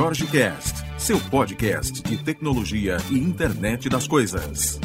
Jorge 0.00 0.28
Cast, 0.28 0.84
seu 0.96 1.18
podcast 1.28 2.04
de 2.04 2.22
tecnologia 2.22 2.98
e 3.10 3.18
internet 3.18 3.88
das 3.88 4.06
coisas. 4.06 4.78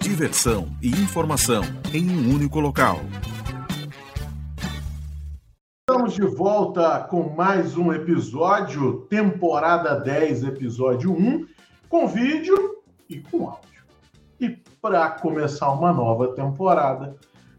Diversão 0.00 0.74
e 0.80 0.88
informação 0.88 1.62
em 1.92 2.08
um 2.08 2.34
único 2.34 2.58
local. 2.58 3.00
Estamos 5.86 6.14
de 6.14 6.22
volta 6.22 7.00
com 7.00 7.34
mais 7.34 7.76
um 7.76 7.92
episódio, 7.92 9.02
temporada 9.10 10.00
10, 10.00 10.44
episódio 10.44 11.12
1, 11.12 11.46
com 11.90 12.08
vídeo 12.08 12.82
e 13.10 13.20
com 13.20 13.50
áudio. 13.50 13.84
E 14.40 14.48
para 14.80 15.10
começar 15.10 15.70
uma 15.70 15.92
nova 15.92 16.28
temporada, 16.28 17.14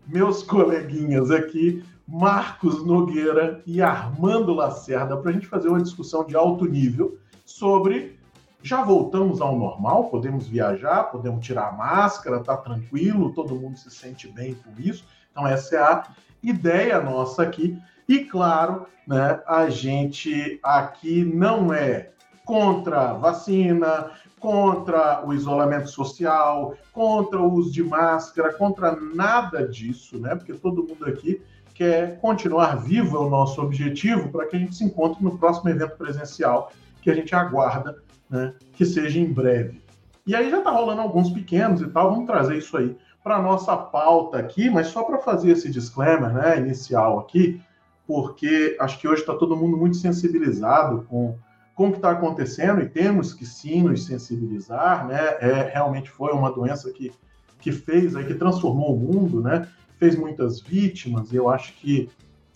meus 0.07 0.41
coleguinhas 0.41 1.29
aqui 1.29 1.83
Marcos 2.07 2.85
Nogueira 2.85 3.61
e 3.65 3.81
Armando 3.81 4.53
Lacerda 4.53 5.17
para 5.17 5.31
a 5.31 5.33
gente 5.33 5.47
fazer 5.47 5.69
uma 5.69 5.81
discussão 5.81 6.23
de 6.23 6.35
alto 6.35 6.65
nível 6.65 7.17
sobre 7.43 8.19
já 8.61 8.83
voltamos 8.83 9.41
ao 9.41 9.55
normal, 9.55 10.05
podemos 10.05 10.47
viajar, 10.47 11.03
podemos 11.03 11.45
tirar 11.45 11.69
a 11.69 11.71
máscara, 11.71 12.39
tá 12.39 12.57
tranquilo, 12.57 13.31
todo 13.31 13.55
mundo 13.55 13.77
se 13.77 13.91
sente 13.91 14.27
bem 14.27 14.55
com 14.55 14.71
isso. 14.79 15.05
Então 15.31 15.45
essa 15.45 15.75
é 15.75 15.79
a 15.79 16.03
ideia 16.41 16.99
nossa 16.99 17.43
aqui. 17.43 17.77
E 18.07 18.19
claro, 18.25 18.87
né, 19.07 19.39
a 19.45 19.69
gente 19.69 20.59
aqui 20.63 21.23
não 21.23 21.71
é 21.71 22.09
contra 22.43 23.13
vacina, 23.13 24.11
contra 24.39 25.23
o 25.25 25.33
isolamento 25.33 25.89
social, 25.89 26.75
contra 26.91 27.39
o 27.39 27.53
uso 27.53 27.71
de 27.71 27.83
máscara, 27.83 28.53
contra 28.53 28.95
nada 28.95 29.67
disso, 29.67 30.19
né? 30.19 30.35
Porque 30.35 30.53
todo 30.53 30.83
mundo 30.83 31.05
aqui 31.05 31.41
quer 31.75 32.17
continuar 32.19 32.77
vivo 32.77 33.17
é 33.17 33.19
o 33.19 33.29
nosso 33.29 33.61
objetivo 33.61 34.29
para 34.29 34.47
que 34.47 34.55
a 34.55 34.59
gente 34.59 34.75
se 34.75 34.83
encontre 34.83 35.23
no 35.23 35.37
próximo 35.37 35.69
evento 35.69 35.97
presencial 35.97 36.71
que 37.01 37.11
a 37.11 37.13
gente 37.13 37.35
aguarda 37.35 38.01
né, 38.29 38.53
que 38.73 38.85
seja 38.85 39.19
em 39.19 39.31
breve. 39.31 39.83
E 40.25 40.35
aí 40.35 40.49
já 40.49 40.57
está 40.57 40.71
rolando 40.71 41.01
alguns 41.01 41.29
pequenos 41.29 41.81
e 41.81 41.87
tal, 41.87 42.09
vamos 42.09 42.25
trazer 42.25 42.57
isso 42.57 42.75
aí 42.77 42.97
para 43.23 43.41
nossa 43.41 43.75
pauta 43.75 44.37
aqui, 44.37 44.69
mas 44.69 44.87
só 44.87 45.03
para 45.03 45.19
fazer 45.19 45.51
esse 45.51 45.69
disclaimer 45.69 46.33
né, 46.33 46.57
inicial 46.57 47.19
aqui, 47.19 47.61
porque 48.07 48.77
acho 48.79 48.97
que 48.99 49.07
hoje 49.07 49.21
está 49.21 49.35
todo 49.35 49.57
mundo 49.57 49.77
muito 49.77 49.97
sensibilizado 49.97 51.05
com, 51.09 51.37
com 51.75 51.87
o 51.87 51.91
que 51.91 51.97
está 51.97 52.11
acontecendo 52.11 52.81
e 52.81 52.87
temos 52.87 53.33
que 53.33 53.45
sim 53.45 53.83
nos 53.83 54.05
sensibilizar, 54.05 55.07
né? 55.07 55.37
É, 55.39 55.71
realmente 55.73 56.09
foi 56.09 56.31
uma 56.33 56.51
doença 56.51 56.91
que, 56.91 57.11
que 57.59 57.71
fez 57.71 58.15
aí, 58.15 58.25
que 58.25 58.35
transformou 58.35 58.95
o 58.95 58.99
mundo, 58.99 59.41
né? 59.41 59.67
Fez 59.97 60.15
muitas 60.15 60.59
vítimas, 60.61 61.31
e 61.31 61.35
eu 61.35 61.49
acho 61.49 61.73
que 61.73 62.09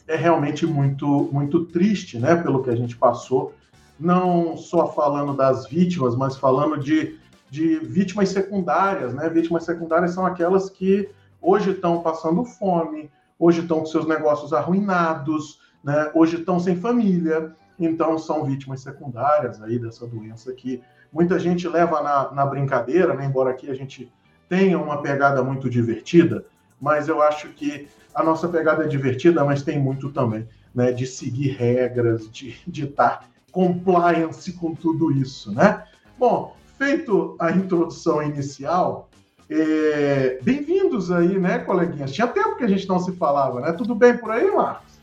é 0.08 0.16
realmente 0.16 0.66
muito, 0.66 1.30
muito 1.32 1.66
triste, 1.66 2.18
né, 2.18 2.36
pelo 2.36 2.64
que 2.64 2.70
a 2.70 2.76
gente 2.76 2.98
passou, 2.98 3.54
não 4.00 4.58
só 4.58 4.88
falando 4.94 5.36
das 5.36 5.68
vítimas, 5.68 6.16
mas 6.16 6.38
falando 6.38 6.78
de, 6.78 7.20
de 7.50 7.80
vítimas 7.80 8.30
secundárias, 8.30 9.14
né? 9.14 9.30
Vítimas 9.30 9.66
secundárias 9.66 10.12
são 10.12 10.26
aquelas 10.26 10.70
que 10.70 11.10
hoje 11.42 11.72
estão 11.72 12.02
passando 12.02 12.46
fome, 12.46 13.12
hoje 13.38 13.62
estão 13.62 13.80
com 13.80 13.86
seus 13.86 14.08
negócios 14.08 14.54
arruinados, 14.54 15.60
né? 15.84 16.10
Hoje 16.14 16.38
estão 16.38 16.60
sem 16.60 16.78
família, 16.78 17.54
então 17.78 18.18
são 18.18 18.46
vítimas 18.46 18.82
secundárias 18.82 19.62
aí 19.62 19.78
dessa 19.78 20.08
doença 20.08 20.54
que 20.54 20.82
muita 21.12 21.38
gente 21.38 21.68
leva 21.68 22.02
na, 22.02 22.32
na 22.32 22.46
brincadeira, 22.46 23.14
né? 23.14 23.26
Embora 23.26 23.50
aqui 23.50 23.70
a 23.70 23.74
gente 23.74 24.12
tenha 24.48 24.80
uma 24.80 25.02
pegada 25.02 25.44
muito 25.44 25.70
divertida, 25.70 26.46
mas 26.82 27.08
eu 27.08 27.22
acho 27.22 27.50
que 27.50 27.88
a 28.14 28.24
nossa 28.24 28.48
pegada 28.48 28.84
é 28.84 28.88
divertida, 28.88 29.44
mas 29.44 29.62
tem 29.62 29.80
muito 29.80 30.10
também, 30.10 30.48
né, 30.74 30.92
de 30.92 31.06
seguir 31.06 31.50
regras, 31.52 32.30
de, 32.30 32.56
estar 32.68 33.30
compliance 33.52 34.52
com 34.54 34.76
tudo 34.76 35.12
isso, 35.12 35.52
né? 35.52 35.84
Bom, 36.18 36.56
feito 36.78 37.36
a 37.40 37.52
introdução 37.52 38.22
inicial, 38.22 39.10
é... 39.50 40.40
bem-vindos 40.42 41.12
aí, 41.12 41.40
né, 41.40 41.60
coleguinhas? 41.60 42.12
Tinha 42.12 42.28
tempo 42.28 42.56
que 42.56 42.64
a 42.64 42.68
gente 42.68 42.88
não 42.88 43.00
se 43.00 43.12
falava, 43.14 43.62
né? 43.62 43.72
Tudo 43.74 43.96
bem 43.96 44.18
por 44.18 44.32
aí, 44.32 44.50
Marcos? 44.52 45.00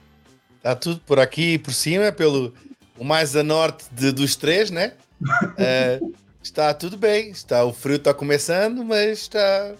Está 0.56 0.74
tudo 0.74 1.00
por 1.00 1.18
aqui 1.18 1.58
por 1.58 1.72
cima, 1.72 2.12
pelo 2.12 2.52
o 2.98 3.04
mais 3.04 3.36
a 3.36 3.42
norte 3.42 3.86
de, 3.92 4.12
dos 4.12 4.36
três, 4.36 4.70
né? 4.70 4.92
é, 5.56 6.00
está 6.42 6.72
tudo 6.74 6.96
bem, 6.96 7.30
está 7.30 7.64
o 7.64 7.72
frio 7.72 7.96
está 7.96 8.12
começando, 8.12 8.84
mas 8.84 9.20
está 9.20 9.74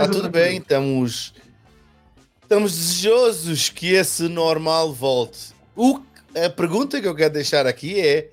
Está 0.00 0.12
tudo 0.12 0.30
bem, 0.30 0.58
estamos, 0.58 1.34
estamos 2.40 2.70
desejosos 2.70 3.68
que 3.68 3.94
esse 3.94 4.28
normal 4.28 4.92
volte. 4.92 5.52
O, 5.74 5.98
a 6.36 6.48
pergunta 6.48 7.00
que 7.00 7.08
eu 7.08 7.16
quero 7.16 7.34
deixar 7.34 7.66
aqui 7.66 8.00
é: 8.00 8.30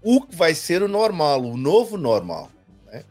o 0.00 0.20
que 0.20 0.36
vai 0.36 0.54
ser 0.54 0.80
o 0.80 0.86
normal, 0.86 1.42
o 1.42 1.56
novo 1.56 1.96
normal? 1.96 2.48
Né? 2.86 3.02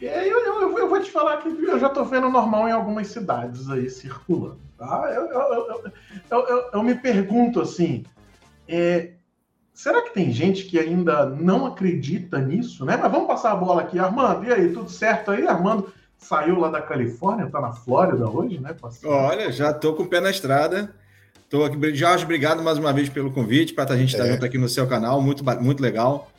É, 0.00 0.26
eu, 0.26 0.38
eu, 0.38 0.78
eu, 0.78 0.88
vou 0.88 1.02
te 1.02 1.10
falar 1.10 1.36
que 1.36 1.48
eu 1.48 1.78
já 1.78 1.88
estou 1.88 2.06
vendo 2.06 2.30
normal 2.30 2.66
em 2.66 2.72
algumas 2.72 3.08
cidades 3.08 3.68
aí 3.68 3.90
circulando. 3.90 4.58
Tá? 4.78 5.12
Eu, 5.14 5.26
eu, 5.26 5.92
eu, 6.30 6.70
eu 6.72 6.82
me 6.82 6.94
pergunto 6.94 7.60
assim: 7.60 8.06
é, 8.66 9.10
será 9.74 10.00
que 10.00 10.14
tem 10.14 10.32
gente 10.32 10.64
que 10.64 10.78
ainda 10.78 11.26
não 11.26 11.66
acredita 11.66 12.38
nisso? 12.38 12.86
Né? 12.86 12.96
Mas 12.96 13.12
vamos 13.12 13.26
passar 13.26 13.52
a 13.52 13.56
bola 13.56 13.82
aqui, 13.82 13.98
Armando. 13.98 14.46
E 14.46 14.52
aí, 14.52 14.72
tudo 14.72 14.88
certo 14.88 15.30
aí, 15.30 15.46
Armando? 15.46 15.92
Saiu 16.18 16.58
lá 16.58 16.68
da 16.68 16.82
Califórnia, 16.82 17.46
está 17.46 17.60
na 17.60 17.72
Flórida 17.72 18.28
hoje, 18.28 18.58
né? 18.58 18.74
Passando. 18.78 19.10
Olha, 19.10 19.50
já 19.50 19.70
estou 19.70 19.94
com 19.94 20.02
o 20.02 20.08
pé 20.08 20.20
na 20.20 20.30
estrada. 20.30 20.94
Estou 21.42 21.64
aqui. 21.64 21.94
Jorge, 21.94 22.24
obrigado 22.24 22.62
mais 22.62 22.76
uma 22.76 22.92
vez 22.92 23.08
pelo 23.08 23.30
convite, 23.30 23.72
para 23.72 23.94
a 23.94 23.96
gente 23.96 24.12
estar 24.12 24.26
é. 24.26 24.32
junto 24.32 24.44
aqui 24.44 24.58
no 24.58 24.68
seu 24.68 24.86
canal, 24.86 25.22
muito, 25.22 25.42
muito 25.62 25.82
legal. 25.82 26.30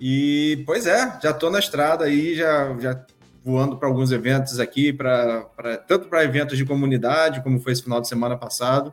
E, 0.00 0.64
pois 0.66 0.86
é, 0.86 1.18
já 1.22 1.30
estou 1.30 1.50
na 1.50 1.58
estrada 1.58 2.06
aí, 2.06 2.34
já, 2.34 2.74
já 2.80 3.04
voando 3.44 3.76
para 3.76 3.86
alguns 3.86 4.10
eventos 4.10 4.58
aqui, 4.58 4.92
pra, 4.92 5.42
pra 5.56 5.76
tanto 5.76 6.08
para 6.08 6.24
eventos 6.24 6.56
de 6.56 6.64
comunidade, 6.64 7.42
como 7.42 7.60
foi 7.60 7.72
esse 7.72 7.82
final 7.82 8.00
de 8.00 8.08
semana 8.08 8.36
passado, 8.36 8.92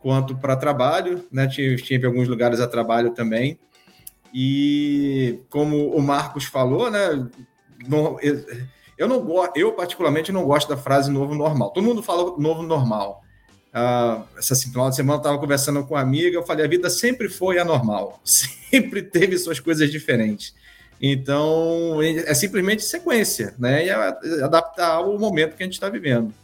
quanto 0.00 0.36
para 0.36 0.56
trabalho, 0.56 1.24
né? 1.30 1.46
Tive, 1.46 1.76
tive 1.82 2.06
alguns 2.06 2.26
lugares 2.26 2.58
a 2.58 2.66
trabalho 2.66 3.10
também. 3.10 3.58
E 4.32 5.40
como 5.50 5.94
o 5.94 6.02
Marcos 6.02 6.44
falou, 6.44 6.90
né? 6.90 7.28
Não, 7.86 8.18
eu 8.20 8.44
não 9.08 9.20
gosto, 9.20 9.56
eu 9.56 9.72
particularmente 9.72 10.30
não 10.30 10.44
gosto 10.44 10.68
da 10.68 10.76
frase 10.76 11.10
novo 11.10 11.34
normal. 11.34 11.70
Todo 11.70 11.84
mundo 11.84 12.02
fala 12.02 12.36
novo 12.38 12.62
normal. 12.62 13.22
Uh, 13.70 14.24
essa 14.36 14.56
final 14.56 14.90
de 14.90 14.96
semana 14.96 15.16
eu 15.16 15.20
estava 15.20 15.38
conversando 15.38 15.84
com 15.86 15.94
uma 15.94 16.00
amiga, 16.00 16.36
eu 16.36 16.44
falei, 16.44 16.64
a 16.64 16.68
vida 16.68 16.90
sempre 16.90 17.28
foi 17.28 17.58
anormal, 17.58 18.20
sempre 18.24 19.02
teve 19.02 19.38
suas 19.38 19.60
coisas 19.60 19.90
diferentes. 19.90 20.54
Então, 21.00 22.02
é 22.02 22.34
simplesmente 22.34 22.82
sequência, 22.82 23.54
né? 23.58 23.86
E 23.86 23.90
adaptar 24.42 24.96
ao 24.96 25.18
momento 25.18 25.56
que 25.56 25.62
a 25.62 25.66
gente 25.66 25.74
está 25.74 25.88
vivendo. 25.88 26.34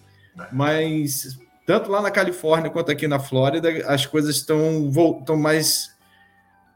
Mas, 0.50 1.38
tanto 1.66 1.90
lá 1.90 2.00
na 2.00 2.10
Califórnia 2.10 2.70
quanto 2.70 2.90
aqui 2.90 3.06
na 3.06 3.18
Flórida, 3.18 3.68
as 3.86 4.06
coisas 4.06 4.36
estão, 4.36 4.90
mais 5.36 5.90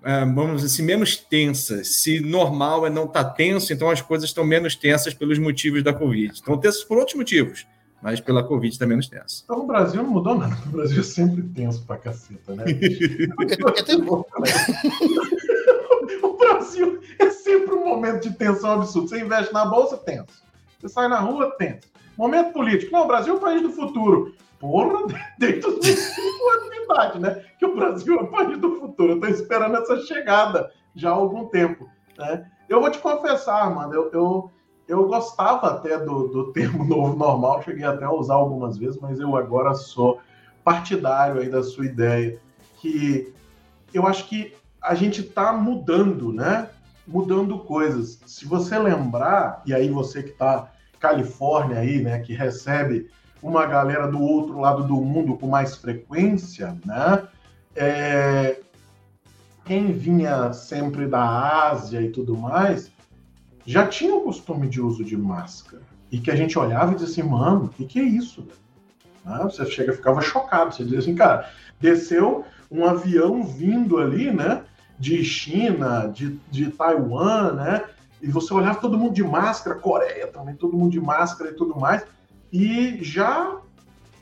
vamos 0.03 0.63
dizer 0.63 0.67
assim, 0.67 0.83
menos 0.83 1.17
tensas. 1.17 1.89
Se 1.89 2.21
normal 2.21 2.87
é 2.87 2.91
não 2.91 3.05
estar 3.05 3.25
tá 3.25 3.31
tenso, 3.31 3.73
então 3.73 3.91
as 3.91 4.01
coisas 4.01 4.29
estão 4.29 4.45
menos 4.45 4.75
tensas 4.75 5.15
pelos 5.15 5.39
motivos 5.39 5.83
da 5.83 5.93
Covid. 5.93 6.33
Estão 6.35 6.57
tensas 6.59 6.83
por 6.85 6.99
outros 6.99 7.17
motivos, 7.17 7.67
mas 8.03 8.21
pela 8.21 8.43
Covid 8.43 8.73
está 8.73 8.87
menos 8.87 9.09
tenso. 9.09 9.43
Então 9.45 9.61
o 9.61 9.67
Brasil 9.67 10.03
não 10.03 10.11
mudou 10.11 10.35
nada. 10.37 10.57
O 10.67 10.71
Brasil 10.71 11.01
é 11.01 11.05
sempre 11.05 11.43
tenso 11.43 11.85
pra 11.85 11.99
caceta, 11.99 12.55
né? 12.55 12.65
o 16.23 16.37
Brasil 16.37 17.01
é 17.19 17.31
sempre 17.31 17.75
um 17.75 17.85
momento 17.85 18.29
de 18.29 18.35
tensão 18.37 18.73
absurda. 18.73 19.09
Você 19.09 19.21
investe 19.21 19.53
na 19.53 19.67
bolsa, 19.67 19.97
tenso. 19.99 20.43
Você 20.81 20.89
sai 20.89 21.09
na 21.09 21.21
rua, 21.21 21.55
tenso. 21.59 21.91
Momento 22.17 22.53
político. 22.53 22.93
Não, 22.93 23.05
o 23.05 23.07
Brasil 23.07 23.35
é 23.35 23.37
o 23.37 23.41
país 23.41 23.63
do 23.63 23.71
futuro 23.71 24.35
porra, 24.61 25.07
dentro 25.39 25.81
de 25.81 25.91
atividade, 25.91 27.19
né? 27.19 27.43
Que 27.59 27.67
o 27.67 27.75
Brasil 27.75 28.19
é 28.19 28.23
o 28.23 28.29
país 28.29 28.59
do 28.59 28.77
futuro. 28.77 29.13
Eu 29.13 29.15
estou 29.17 29.31
esperando 29.31 29.77
essa 29.77 29.97
chegada 30.03 30.71
já 30.95 31.11
há 31.11 31.15
algum 31.15 31.47
tempo. 31.47 31.89
Né? 32.17 32.47
Eu 32.69 32.81
vou 32.81 32.91
te 32.91 32.99
confessar, 32.99 33.75
mano, 33.75 33.95
eu, 33.95 34.11
eu, 34.13 34.51
eu 34.87 35.09
gostava 35.09 35.69
até 35.69 35.99
do, 35.99 36.29
do 36.29 36.53
termo 36.53 36.85
novo 36.87 37.17
normal, 37.17 37.63
cheguei 37.63 37.85
até 37.85 38.05
a 38.05 38.13
usar 38.13 38.35
algumas 38.35 38.77
vezes, 38.77 39.01
mas 39.01 39.19
eu 39.19 39.35
agora 39.35 39.75
sou 39.75 40.21
partidário 40.63 41.41
aí 41.41 41.49
da 41.49 41.63
sua 41.63 41.87
ideia, 41.87 42.39
que 42.79 43.33
eu 43.95 44.07
acho 44.07 44.29
que 44.29 44.55
a 44.81 44.95
gente 44.95 45.23
está 45.23 45.53
mudando, 45.53 46.33
né? 46.33 46.69
Mudando 47.07 47.59
coisas. 47.59 48.21
Se 48.27 48.47
você 48.47 48.79
lembrar, 48.79 49.63
e 49.67 49.75
aí 49.75 49.89
você 49.89 50.23
que 50.23 50.31
está 50.31 50.71
Califórnia 50.99 51.79
aí, 51.79 52.03
né, 52.03 52.21
que 52.21 52.35
recebe 52.35 53.11
uma 53.43 53.67
galera 53.67 54.07
do 54.07 54.21
outro 54.21 54.61
lado 54.61 54.85
do 54.85 54.97
mundo 54.97 55.37
com 55.37 55.47
mais 55.47 55.77
frequência, 55.77 56.77
né? 56.85 57.23
É, 57.75 58.61
quem 59.65 59.93
vinha 59.93 60.53
sempre 60.53 61.07
da 61.07 61.69
Ásia 61.71 62.01
e 62.03 62.11
tudo 62.11 62.37
mais, 62.37 62.91
já 63.65 63.87
tinha 63.87 64.15
o 64.15 64.23
costume 64.23 64.69
de 64.69 64.81
uso 64.81 65.05
de 65.05 65.17
máscara. 65.17 65.83
E 66.11 66.19
que 66.19 66.31
a 66.31 66.37
gente 66.37 66.59
olhava 66.59 66.93
e 66.93 66.97
dizia 66.97 67.23
assim, 67.23 67.31
mano, 67.31 67.67
o 67.67 67.69
que, 67.69 67.85
que 67.85 68.01
é 68.01 68.03
isso? 68.03 68.47
Né? 69.25 69.39
Você 69.45 69.65
chega 69.67 69.93
ficava 69.93 70.21
chocado, 70.21 70.75
você 70.75 70.83
dizia 70.83 70.99
assim, 70.99 71.15
cara, 71.15 71.49
desceu 71.81 72.45
um 72.71 72.85
avião 72.85 73.45
vindo 73.45 73.99
ali, 73.99 74.33
né? 74.33 74.65
de 75.01 75.25
China, 75.25 76.13
de, 76.15 76.39
de 76.51 76.71
Taiwan, 76.71 77.55
né? 77.55 77.85
E 78.21 78.31
você 78.31 78.53
olhava 78.53 78.79
todo 78.79 78.99
mundo 78.99 79.15
de 79.15 79.25
máscara, 79.25 79.81
Coreia 79.81 80.27
também, 80.27 80.55
todo 80.55 80.77
mundo 80.77 80.93
de 80.93 81.01
máscara 81.01 81.51
e 81.51 81.55
tudo 81.55 81.81
mais, 81.81 82.05
e 82.53 82.99
já 83.03 83.61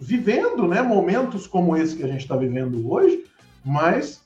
vivendo, 0.01 0.67
né, 0.69 0.83
momentos 0.83 1.47
como 1.47 1.77
esse 1.77 1.97
que 1.97 2.05
a 2.05 2.07
gente 2.07 2.21
está 2.21 2.37
vivendo 2.37 2.91
hoje, 2.91 3.25
mas 3.65 4.23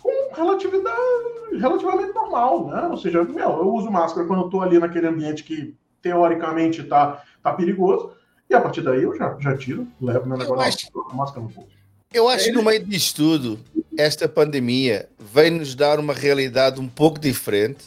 com 0.00 0.34
relatividade, 0.34 1.58
relativamente 1.58 2.12
normal, 2.12 2.68
né? 2.68 2.86
Ou 2.88 2.96
seja, 2.96 3.24
meu, 3.24 3.50
eu 3.50 3.74
uso 3.74 3.90
máscara 3.90 4.26
quando 4.26 4.40
eu 4.40 4.46
estou 4.46 4.60
ali 4.62 4.78
naquele 4.78 5.06
ambiente 5.06 5.42
que 5.42 5.74
teoricamente 6.02 6.82
está 6.82 7.22
tá 7.42 7.52
perigoso, 7.52 8.12
e 8.48 8.54
a 8.54 8.60
partir 8.60 8.82
daí 8.82 9.02
eu 9.02 9.16
já, 9.16 9.36
já 9.40 9.56
tiro, 9.56 9.88
levo 10.00 10.28
meu 10.28 10.38
negócio 10.38 10.62
acho, 10.62 11.16
máscara 11.16 11.40
no 11.40 11.48
bolso. 11.48 11.70
Eu 12.12 12.28
acho 12.28 12.44
que 12.44 12.52
no 12.52 12.62
meio 12.62 12.84
disto 12.84 13.16
tudo, 13.16 13.58
esta 13.98 14.28
pandemia 14.28 15.08
vem 15.18 15.50
nos 15.50 15.74
dar 15.74 15.98
uma 15.98 16.12
realidade 16.12 16.80
um 16.80 16.88
pouco 16.88 17.18
diferente 17.18 17.84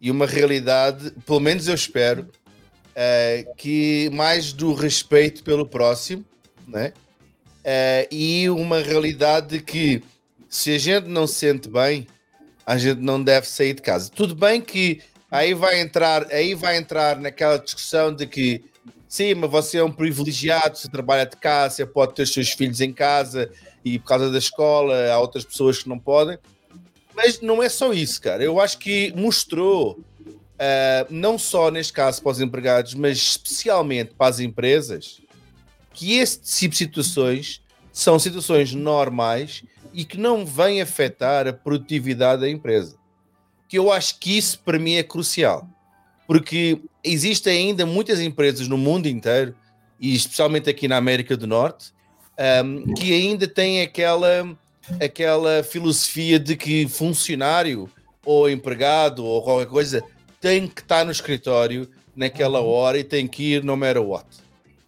e 0.00 0.10
uma 0.10 0.26
realidade, 0.26 1.10
pelo 1.24 1.40
menos 1.40 1.66
eu 1.66 1.74
espero, 1.74 2.26
uh, 2.96 3.54
que 3.56 4.10
mais 4.12 4.52
do 4.52 4.72
respeito 4.72 5.44
pelo 5.44 5.66
próximo, 5.66 6.24
né? 6.66 6.92
Uh, 7.58 8.08
e 8.10 8.48
uma 8.48 8.80
realidade 8.80 9.58
de 9.58 9.60
que 9.60 10.02
se 10.48 10.74
a 10.74 10.78
gente 10.78 11.08
não 11.08 11.26
se 11.26 11.34
sente 11.34 11.68
bem, 11.68 12.06
a 12.64 12.78
gente 12.78 13.00
não 13.00 13.22
deve 13.22 13.46
sair 13.46 13.74
de 13.74 13.82
casa. 13.82 14.10
Tudo 14.10 14.34
bem 14.34 14.60
que 14.60 15.00
aí 15.30 15.52
vai 15.52 15.80
entrar, 15.80 16.26
aí 16.32 16.54
vai 16.54 16.76
entrar 16.76 17.20
naquela 17.20 17.58
discussão 17.58 18.14
de 18.14 18.26
que 18.26 18.64
sim, 19.08 19.34
mas 19.34 19.50
você 19.50 19.78
é 19.78 19.84
um 19.84 19.92
privilegiado, 19.92 20.78
você 20.78 20.88
trabalha 20.88 21.26
de 21.26 21.36
casa, 21.36 21.76
você 21.76 21.86
pode 21.86 22.14
ter 22.14 22.22
os 22.22 22.32
seus 22.32 22.50
filhos 22.50 22.80
em 22.80 22.92
casa 22.92 23.50
e 23.84 23.98
por 23.98 24.06
causa 24.06 24.30
da 24.30 24.38
escola 24.38 25.10
há 25.10 25.18
outras 25.18 25.44
pessoas 25.44 25.82
que 25.82 25.88
não 25.88 25.98
podem. 25.98 26.38
Mas 27.14 27.40
não 27.40 27.62
é 27.62 27.68
só 27.68 27.92
isso, 27.92 28.20
cara. 28.20 28.42
Eu 28.42 28.60
acho 28.60 28.78
que 28.78 29.12
mostrou, 29.16 29.98
uh, 30.56 31.06
não 31.10 31.38
só 31.38 31.70
neste 31.70 31.92
caso 31.92 32.22
para 32.22 32.32
os 32.32 32.40
empregados, 32.40 32.94
mas 32.94 33.18
especialmente 33.18 34.14
para 34.14 34.28
as 34.28 34.40
empresas, 34.40 35.20
que 35.92 36.18
esse 36.18 36.40
tipo 36.40 36.72
de 36.72 36.78
situações 36.78 37.62
são 37.92 38.18
situações 38.18 38.74
normais 38.74 39.62
e 39.92 40.04
que 40.04 40.18
não 40.18 40.44
vêm 40.44 40.82
afetar 40.82 41.46
a 41.46 41.52
produtividade 41.52 42.42
da 42.42 42.50
empresa. 42.50 42.96
Que 43.68 43.78
eu 43.78 43.90
acho 43.90 44.18
que 44.18 44.36
isso 44.36 44.58
para 44.60 44.78
mim 44.78 44.94
é 44.94 45.02
crucial, 45.02 45.66
porque 46.26 46.78
existem 47.02 47.68
ainda 47.68 47.86
muitas 47.86 48.20
empresas 48.20 48.68
no 48.68 48.76
mundo 48.76 49.08
inteiro, 49.08 49.54
e 49.98 50.14
especialmente 50.14 50.68
aqui 50.68 50.86
na 50.86 50.98
América 50.98 51.36
do 51.36 51.46
Norte, 51.46 51.92
um, 52.62 52.92
que 52.94 53.14
ainda 53.14 53.48
têm 53.48 53.80
aquela, 53.80 54.56
aquela 55.00 55.62
filosofia 55.62 56.38
de 56.38 56.54
que 56.54 56.86
funcionário 56.86 57.88
ou 58.24 58.50
empregado 58.50 59.24
ou 59.24 59.42
qualquer 59.42 59.68
coisa 59.68 60.04
tem 60.40 60.66
que 60.66 60.80
estar 60.80 61.04
no 61.04 61.12
escritório 61.12 61.88
naquela 62.14 62.60
uhum. 62.60 62.68
hora 62.68 62.98
e 62.98 63.04
tem 63.04 63.26
que 63.26 63.54
ir 63.54 63.64
no 63.64 63.76
matter 63.76 64.02
what. 64.02 64.26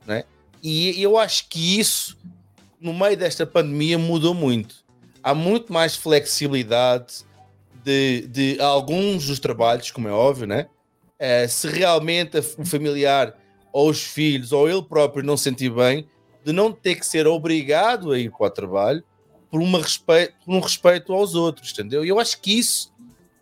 Né? 0.07 0.25
E 0.63 1.01
eu 1.03 1.19
acho 1.19 1.49
que 1.49 1.79
isso 1.79 2.17
no 2.81 2.95
meio 2.95 3.17
desta 3.17 3.47
pandemia 3.47 3.99
mudou 3.99 4.35
muito. 4.35 4.77
Há 5.23 5.35
muito 5.35 5.73
mais 5.73 5.97
flexibilidade 5.97 7.27
de, 7.85 8.27
de 8.29 8.61
alguns 8.61 9.27
dos 9.27 9.39
trabalhos, 9.39 9.91
como 9.91 10.09
é 10.09 10.13
óbvio, 10.13 10.47
né? 10.47 10.69
É, 11.19 11.49
se 11.49 11.69
realmente 11.69 12.39
o 12.39 12.65
familiar 12.65 13.37
ou 13.73 13.91
os 13.91 14.03
filhos 14.03 14.53
ou 14.53 14.69
ele 14.69 14.83
próprio 14.83 15.25
não 15.25 15.37
sentir 15.37 15.71
bem, 15.71 16.07
de 16.45 16.53
não 16.53 16.73
ter 16.73 16.95
que 16.95 17.05
ser 17.05 17.27
obrigado 17.27 18.13
a 18.13 18.19
ir 18.19 18.31
para 18.31 18.47
o 18.47 18.51
trabalho 18.51 19.05
por, 19.51 19.61
uma 19.61 19.81
respeito, 19.81 20.35
por 20.45 20.55
um 20.55 20.61
respeito 20.61 21.13
aos 21.13 21.35
outros, 21.35 21.73
entendeu? 21.73 22.05
E 22.05 22.09
eu 22.09 22.21
acho 22.21 22.41
que 22.41 22.59
isso 22.59 22.93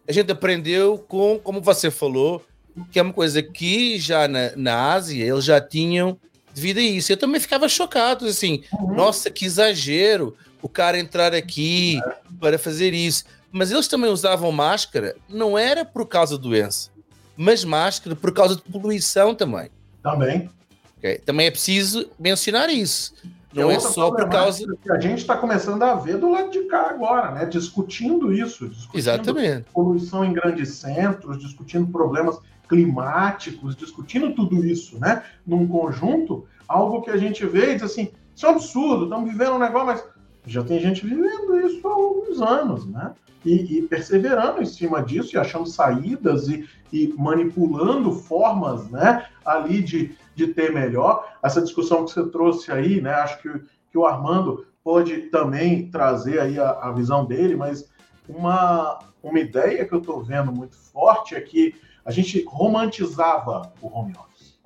a 0.08 0.12
gente 0.12 0.30
aprendeu 0.30 0.98
com, 0.98 1.38
como 1.42 1.60
você 1.60 1.90
falou, 1.90 2.44
que 2.90 2.98
é 2.98 3.02
uma 3.02 3.12
coisa 3.12 3.42
que 3.42 3.98
já 3.98 4.28
na, 4.28 4.52
na 4.56 4.92
Ásia 4.92 5.24
eles 5.24 5.44
já 5.44 5.60
tinham 5.60 6.18
devido 6.54 6.78
a 6.78 6.82
isso. 6.82 7.12
Eu 7.12 7.16
também 7.16 7.40
ficava 7.40 7.68
chocado, 7.68 8.26
assim, 8.26 8.62
uhum. 8.72 8.94
nossa, 8.94 9.30
que 9.30 9.44
exagero 9.44 10.36
o 10.62 10.68
cara 10.68 10.98
entrar 10.98 11.34
aqui 11.34 11.98
é. 11.98 12.16
para 12.40 12.58
fazer 12.58 12.94
isso. 12.94 13.24
Mas 13.50 13.70
eles 13.70 13.88
também 13.88 14.10
usavam 14.10 14.50
máscara, 14.52 15.16
não 15.28 15.56
era 15.56 15.84
por 15.84 16.06
causa 16.06 16.36
da 16.36 16.42
doença, 16.42 16.90
mas 17.36 17.64
máscara 17.64 18.14
por 18.14 18.32
causa 18.32 18.56
de 18.56 18.62
poluição 18.62 19.34
também. 19.34 19.70
Também. 20.02 20.50
Okay? 20.98 21.18
Também 21.18 21.46
é 21.46 21.50
preciso 21.50 22.10
mencionar 22.18 22.68
isso. 22.68 23.14
Não 23.56 23.70
é, 23.70 23.76
é 23.76 23.80
só 23.80 24.10
por 24.10 24.28
causa. 24.28 24.64
Que 24.82 24.92
a 24.92 25.00
gente 25.00 25.18
está 25.18 25.36
começando 25.36 25.82
a 25.82 25.94
ver 25.94 26.18
do 26.18 26.30
lado 26.30 26.50
de 26.50 26.62
cá 26.64 26.90
agora, 26.90 27.32
né? 27.32 27.46
Discutindo 27.46 28.32
isso. 28.32 28.68
Discutindo 28.68 28.98
Exatamente. 28.98 29.66
Poluição 29.72 30.24
em 30.24 30.32
grandes 30.32 30.74
centros, 30.74 31.38
discutindo 31.38 31.86
problemas 31.90 32.38
climáticos, 32.68 33.74
discutindo 33.76 34.34
tudo 34.34 34.64
isso, 34.64 34.98
né? 34.98 35.22
Num 35.46 35.66
conjunto, 35.66 36.46
algo 36.68 37.02
que 37.02 37.10
a 37.10 37.16
gente 37.16 37.46
vê 37.46 37.72
e 37.72 37.74
diz 37.74 37.84
assim, 37.84 38.10
isso 38.34 38.44
é 38.44 38.50
um 38.50 38.52
absurdo, 38.52 39.04
estamos 39.04 39.30
vivendo 39.30 39.54
um 39.54 39.58
negócio, 39.58 39.86
mas 39.86 40.04
já 40.46 40.62
tem 40.62 40.80
gente 40.80 41.04
vivendo 41.04 41.58
isso 41.66 41.86
há 41.86 41.92
alguns 41.92 42.40
anos, 42.40 42.86
né? 42.86 43.14
E, 43.44 43.78
e 43.78 43.82
perseverando 43.82 44.62
em 44.62 44.66
cima 44.66 45.02
disso 45.02 45.34
e 45.34 45.38
achando 45.38 45.66
saídas 45.66 46.48
e, 46.48 46.68
e, 46.92 47.12
manipulando 47.16 48.12
formas, 48.12 48.88
né? 48.90 49.26
Ali 49.44 49.82
de, 49.82 50.16
de 50.34 50.48
ter 50.48 50.72
melhor. 50.72 51.28
Essa 51.42 51.60
discussão 51.60 52.04
que 52.04 52.12
você 52.12 52.26
trouxe 52.28 52.70
aí, 52.72 53.00
né? 53.00 53.10
Acho 53.10 53.42
que, 53.42 53.50
que 53.90 53.98
o 53.98 54.06
Armando 54.06 54.66
pode 54.82 55.22
também 55.30 55.90
trazer 55.90 56.40
aí 56.40 56.58
a, 56.58 56.70
a 56.70 56.92
visão 56.92 57.24
dele, 57.24 57.56
mas 57.56 57.88
uma, 58.28 59.00
uma 59.22 59.38
ideia 59.38 59.84
que 59.84 59.92
eu 59.92 59.98
estou 59.98 60.22
vendo 60.22 60.52
muito 60.52 60.76
forte 60.76 61.34
é 61.34 61.40
que 61.40 61.74
a 62.04 62.12
gente 62.12 62.44
romantizava 62.46 63.72
o 63.82 63.88
home 63.88 64.12
office. 64.16 64.56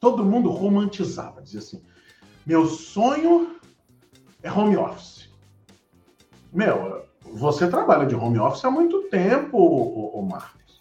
Todo 0.00 0.24
mundo 0.24 0.50
romantizava, 0.50 1.40
dizia 1.40 1.60
assim: 1.60 1.80
meu 2.44 2.66
sonho 2.66 3.61
é 4.42 4.50
home 4.50 4.76
office. 4.76 5.30
Meu, 6.52 7.04
você 7.32 7.68
trabalha 7.68 8.06
de 8.06 8.14
home 8.14 8.38
office 8.38 8.64
há 8.64 8.70
muito 8.70 9.02
tempo, 9.08 9.56
o, 9.56 10.20
o 10.20 10.22
Marcos. 10.22 10.80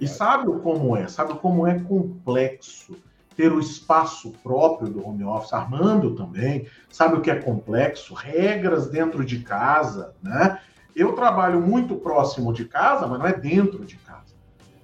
E 0.00 0.06
sabe 0.06 0.50
como 0.60 0.96
é? 0.96 1.06
Sabe 1.08 1.34
como 1.34 1.66
é 1.66 1.78
complexo 1.78 2.96
ter 3.36 3.52
o 3.52 3.60
espaço 3.60 4.32
próprio 4.42 4.90
do 4.90 5.06
home 5.06 5.24
office, 5.24 5.52
Armando 5.52 6.14
também, 6.14 6.66
sabe 6.90 7.16
o 7.16 7.20
que 7.20 7.30
é 7.30 7.36
complexo? 7.36 8.14
Regras 8.14 8.88
dentro 8.88 9.24
de 9.24 9.40
casa, 9.40 10.14
né? 10.22 10.58
Eu 10.94 11.14
trabalho 11.14 11.60
muito 11.60 11.96
próximo 11.96 12.52
de 12.52 12.66
casa, 12.66 13.06
mas 13.06 13.18
não 13.18 13.26
é 13.26 13.32
dentro 13.32 13.84
de 13.84 13.96
casa. 13.96 14.34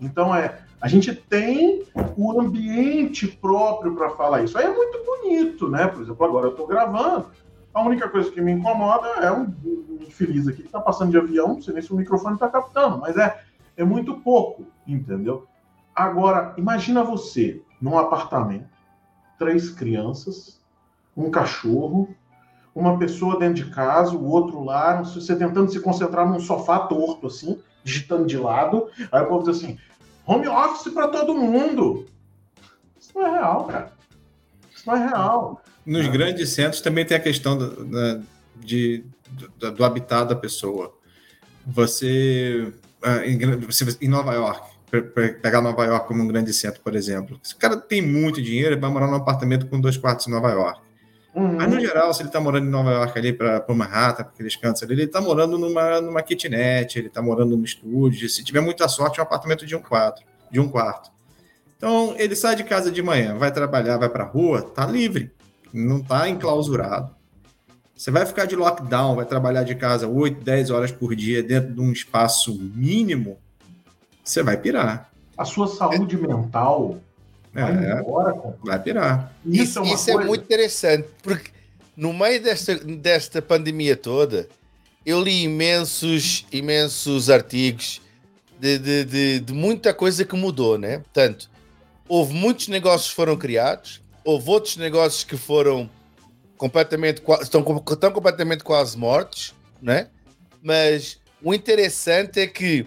Então 0.00 0.34
é, 0.34 0.61
a 0.80 0.88
gente 0.88 1.14
tem 1.14 1.84
o 2.16 2.40
ambiente 2.40 3.26
próprio 3.26 3.94
para 3.94 4.11
falar 4.11 4.42
isso. 4.42 4.56
Aí 4.56 4.64
é 4.64 4.75
muito 4.75 5.04
bonito, 5.04 5.68
né? 5.68 5.87
Por 5.87 6.02
exemplo, 6.02 6.25
agora 6.25 6.46
eu 6.46 6.52
estou 6.52 6.66
gravando. 6.66 7.26
A 7.78 7.82
única 7.82 8.08
coisa 8.08 8.28
que 8.28 8.40
me 8.40 8.50
incomoda 8.50 9.06
é 9.20 9.30
um, 9.30 9.54
infeliz 10.00 10.49
aqui 10.49 10.62
que 10.62 10.66
está 10.66 10.80
passando 10.80 11.12
de 11.12 11.16
avião, 11.16 11.54
não 11.54 11.62
sei 11.62 11.75
nem 11.75 11.80
se 11.80 11.92
o 11.92 11.97
microfone 11.97 12.35
está 12.35 12.49
captando, 12.49 12.99
mas 12.99 13.16
é, 13.16 13.40
é 13.76 13.85
muito 13.85 14.18
pouco, 14.18 14.66
entendeu? 14.85 15.47
Agora, 15.94 16.54
imagina 16.58 17.04
você 17.04 17.62
num 17.80 17.97
apartamento, 17.97 18.68
três 19.38 19.70
crianças, 19.70 20.61
um 21.16 21.30
cachorro, 21.30 22.12
uma 22.75 22.99
pessoa 22.99 23.38
dentro 23.38 23.62
de 23.62 23.70
casa, 23.70 24.16
o 24.16 24.28
outro 24.28 24.64
lá, 24.64 25.00
você 25.00 25.37
tentando 25.37 25.70
se 25.70 25.78
concentrar 25.78 26.28
num 26.28 26.40
sofá 26.40 26.80
torto, 26.80 27.28
assim, 27.28 27.62
digitando 27.85 28.26
de 28.26 28.37
lado. 28.37 28.88
Aí 29.12 29.23
o 29.23 29.26
povo 29.28 29.49
diz 29.49 29.56
assim: 29.56 29.78
home 30.26 30.49
office 30.49 30.92
para 30.92 31.06
todo 31.06 31.32
mundo. 31.32 32.06
Isso 32.99 33.12
não 33.14 33.25
é 33.25 33.30
real, 33.30 33.64
cara. 33.66 33.92
Isso 34.75 34.85
não 34.85 34.97
é 34.97 35.08
real. 35.08 35.62
Nos 35.88 36.04
é. 36.04 36.09
grandes 36.11 36.50
centros 36.50 36.83
também 36.83 37.02
tem 37.02 37.16
a 37.16 37.21
questão 37.21 37.57
do, 37.57 37.83
da, 37.87 38.21
de, 38.57 39.02
do, 39.59 39.73
do 39.73 39.85
habitat 39.85 40.28
da 40.28 40.37
pessoa. 40.37 40.95
Você, 41.66 42.71
ah, 43.02 43.26
em, 43.26 43.38
em 44.02 44.09
Nova 44.09 44.35
York, 44.35 44.68
pegar 45.40 45.62
Nova 45.62 45.87
York 45.87 46.07
como 46.07 46.23
um 46.23 46.28
grande 46.28 46.52
centro, 46.52 46.83
por 46.83 46.95
exemplo. 46.95 47.40
Se 47.42 47.54
o 47.54 47.57
cara 47.57 47.75
tem 47.75 48.02
muito 48.02 48.42
dinheiro, 48.42 48.75
ele 48.75 48.80
vai 48.80 48.90
morar 48.90 49.07
num 49.07 49.14
apartamento 49.14 49.66
com 49.66 49.80
dois 49.80 49.97
quartos 49.97 50.26
em 50.26 50.30
Nova 50.30 50.50
York. 50.50 50.78
Uhum. 51.35 51.57
Mas, 51.57 51.71
no 51.71 51.80
geral, 51.80 52.12
se 52.12 52.21
ele 52.21 52.28
está 52.28 52.38
morando 52.38 52.66
em 52.66 52.71
Nova 52.71 52.90
York 52.90 53.18
ali 53.18 53.33
para 53.33 53.64
Manhattan, 53.68 54.25
para 54.25 54.33
aqueles 54.35 54.57
cantos 54.57 54.83
ali, 54.83 54.92
ele 54.92 55.04
está 55.04 55.23
morando 55.23 55.57
numa, 55.57 56.02
numa 56.02 56.21
kitnet, 56.21 56.99
ele 56.99 57.09
está 57.09 57.23
morando 57.23 57.57
num 57.57 57.64
estúdio. 57.64 58.28
Se 58.28 58.45
tiver 58.45 58.61
muita 58.61 58.87
sorte, 58.88 59.21
é 59.21 59.23
um 59.23 59.26
apartamento 59.26 59.64
de 59.64 59.75
um 59.75 59.80
quarto. 59.80 60.23
De 60.50 60.61
um 60.61 60.68
quarto. 60.68 61.11
Então, 61.78 62.14
ele 62.18 62.37
sai 62.37 62.57
de 62.57 62.64
casa 62.64 62.90
de 62.90 63.02
manhã, 63.02 63.38
vai 63.38 63.50
trabalhar, 63.50 63.97
vai 63.97 64.11
para 64.11 64.25
a 64.25 64.26
rua, 64.26 64.61
tá 64.61 64.85
livre, 64.85 65.33
não 65.72 65.98
está 65.98 66.28
enclausurado. 66.28 67.14
Você 67.96 68.10
vai 68.10 68.25
ficar 68.25 68.46
de 68.46 68.54
lockdown, 68.54 69.16
vai 69.16 69.26
trabalhar 69.26 69.64
de 69.64 69.75
casa 69.75 70.06
8, 70.06 70.44
10 70.44 70.70
horas 70.70 70.92
por 70.92 71.16
dia 71.16 71.42
dentro 71.42 71.75
de 71.75 71.80
um 71.80 71.92
espaço 71.92 72.54
mínimo, 72.54 73.38
você 74.22 74.42
vai 74.42 74.56
pirar. 74.56 75.10
A 75.37 75.44
sua 75.44 75.66
saúde 75.66 76.16
é. 76.16 76.18
mental 76.18 77.00
Vai 77.52 77.90
é, 77.90 78.00
embora, 78.00 78.34
Vai 78.62 78.78
pirar. 78.78 79.32
Isso, 79.44 79.82
isso, 79.82 79.82
é, 79.82 79.94
isso 79.94 80.10
é, 80.10 80.25
muito 80.25 80.44
interessante, 80.44 81.08
porque 81.22 81.50
no 81.96 82.12
meio 82.12 82.42
desta, 82.42 82.75
desta 82.76 83.42
pandemia 83.42 83.96
toda, 83.96 84.48
eu 85.04 85.20
li 85.20 85.42
imensos, 85.42 86.46
imensos 86.52 87.30
artigos 87.30 88.00
de, 88.60 88.78
de, 88.78 89.04
de, 89.04 89.40
de, 89.40 89.52
muita 89.52 89.94
coisa 89.94 90.25
que 90.25 90.37
mudou, 90.37 90.78
né? 90.78 90.98
Portanto, 90.98 91.50
houve 92.08 92.34
muitos 92.34 92.68
negócios 92.68 93.10
que 93.10 93.16
foram 93.16 93.37
criados, 93.37 94.00
houve 94.28 94.50
outros 94.50 94.76
negócios 94.76 95.25
que 95.25 95.38
foram 95.38 95.88
completamente, 96.58 97.23
estão, 97.40 97.64
estão 97.90 98.12
completamente 98.12 98.62
quase 98.62 98.94
mortos, 98.94 99.54
né? 99.80 100.08
Mas 100.62 101.18
o 101.42 101.54
interessante 101.54 102.38
é 102.38 102.47
que, 102.47 102.87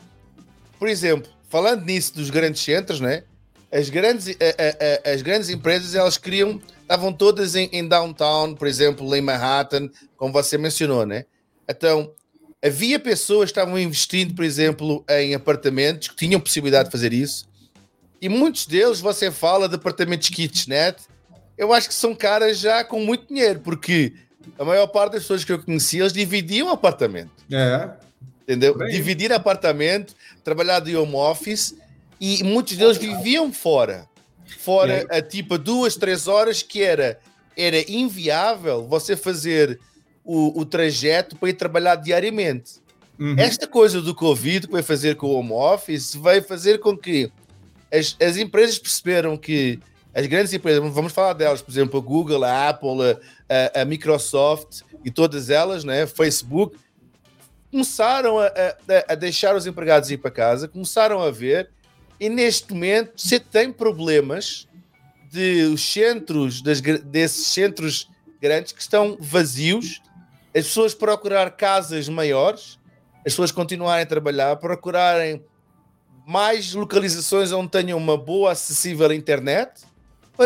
por 0.78 0.88
exemplo, 0.88 1.32
falando 1.50 1.84
nisso 1.84 2.14
dos 2.14 2.30
grandes 2.30 2.62
centros, 2.62 3.00
né? 3.00 3.24
As 3.72 3.90
grandes, 3.90 4.28
a, 4.28 5.10
a, 5.10 5.10
a, 5.10 5.14
as 5.16 5.24
grandes 5.24 5.50
empresas 5.50 5.96
elas 5.96 6.16
criam, 6.16 6.62
estavam 6.80 7.12
todas 7.12 7.56
em, 7.56 7.70
em 7.72 7.88
downtown, 7.88 8.54
por 8.54 8.68
exemplo, 8.68 9.16
em 9.16 9.22
Manhattan, 9.22 9.90
como 10.18 10.32
você 10.32 10.60
mencionou, 10.60 11.08
né? 11.08 11.26
Então, 11.68 12.14
havia 12.64 13.00
pessoas 13.00 13.46
que 13.52 13.58
estavam 13.58 13.80
investindo, 13.80 14.36
por 14.36 14.46
exemplo, 14.46 15.04
em 15.10 15.34
apartamentos 15.34 16.10
que 16.10 16.18
tinham 16.18 16.40
possibilidade 16.40 16.90
de 16.90 16.92
fazer 16.92 17.14
isso, 17.14 17.50
e 18.22 18.30
muitos 18.30 18.68
deles 18.68 19.00
você 19.00 19.32
fala 19.32 19.68
de 19.68 19.74
apartamentos 19.74 20.30
kitchenette, 20.30 21.10
eu 21.62 21.72
acho 21.72 21.88
que 21.88 21.94
são 21.94 22.16
caras 22.16 22.58
já 22.58 22.84
com 22.84 23.00
muito 23.00 23.28
dinheiro, 23.28 23.60
porque 23.60 24.14
a 24.58 24.66
maior 24.66 24.88
parte 24.88 25.14
das 25.14 25.22
pessoas 25.22 25.46
que 25.46 25.52
eu 25.52 25.62
conhecia, 25.62 26.00
eles 26.00 26.12
dividiam 26.12 26.70
apartamento. 26.70 27.30
É. 27.52 27.88
Entendeu? 28.42 28.76
Bem. 28.76 28.90
Dividir 28.90 29.32
apartamento, 29.32 30.16
trabalhar 30.44 30.80
de 30.80 30.98
home 30.98 31.14
office, 31.14 31.76
e 32.20 32.44
muitos 32.44 32.76
deles 32.76 32.98
viviam 32.98 33.54
fora. 33.54 34.08
Fora 34.58 35.06
a 35.12 35.22
tipo 35.22 35.56
duas, 35.56 35.96
três 35.96 36.28
horas 36.28 36.64
que 36.64 36.82
era, 36.82 37.20
era 37.56 37.80
inviável 37.92 38.88
você 38.88 39.16
fazer 39.16 39.80
o, 40.26 40.62
o 40.62 40.66
trajeto 40.66 41.36
para 41.36 41.50
ir 41.50 41.54
trabalhar 41.54 41.94
diariamente. 41.96 42.82
Uhum. 43.20 43.36
Esta 43.38 43.68
coisa 43.68 44.02
do 44.02 44.16
Covid 44.16 44.66
que 44.66 44.74
vai 44.74 44.82
fazer 44.82 45.16
com 45.16 45.28
o 45.28 45.36
home 45.36 45.52
office 45.52 46.16
vai 46.16 46.42
fazer 46.42 46.80
com 46.80 46.98
que 46.98 47.32
as, 47.94 48.18
as 48.20 48.38
empresas 48.38 48.80
perceberam 48.80 49.38
que 49.38 49.80
as 50.14 50.26
grandes 50.28 50.54
empresas, 50.54 50.82
vamos 50.94 51.14
falar 51.14 51.34
delas, 51.34 51.62
por 51.62 51.72
exemplo, 51.72 52.00
a 52.00 52.04
Google, 52.04 52.44
a 52.44 52.70
Apple, 52.70 53.18
a, 53.50 53.82
a 53.82 53.86
Microsoft 53.86 54.82
e 55.06 55.10
todas 55.10 55.50
elas, 55.50 55.84
né, 55.84 56.06
Facebook, 56.06 56.78
começaram 57.72 58.38
a, 58.38 58.48
a, 58.48 59.14
a, 59.14 59.16
deixar 59.16 59.56
os 59.56 59.66
empregados 59.66 60.12
ir 60.12 60.18
para 60.18 60.30
casa, 60.30 60.68
começaram 60.68 61.22
a 61.22 61.32
ver, 61.32 61.70
e 62.20 62.28
neste 62.28 62.74
momento 62.74 63.14
você 63.16 63.40
tem 63.40 63.72
problemas 63.72 64.68
de 65.32 65.64
os 65.64 65.82
centros, 65.82 66.62
das, 66.62 66.82
desses 66.82 67.48
centros 67.48 68.10
grandes 68.42 68.74
que 68.74 68.82
estão 68.82 69.18
vazios, 69.20 70.02
as 70.54 70.66
pessoas 70.66 70.94
procurar 70.94 71.52
casas 71.52 72.10
maiores, 72.10 72.78
as 73.20 73.32
pessoas 73.32 73.52
continuarem 73.52 74.04
a 74.04 74.06
trabalhar, 74.06 74.58
procurarem 74.58 75.42
mais 76.28 76.74
localizações 76.74 77.54
onde 77.54 77.72
tenham 77.72 77.98
uma 77.98 78.18
boa 78.18 78.52
acessível 78.52 79.14
internet 79.14 79.90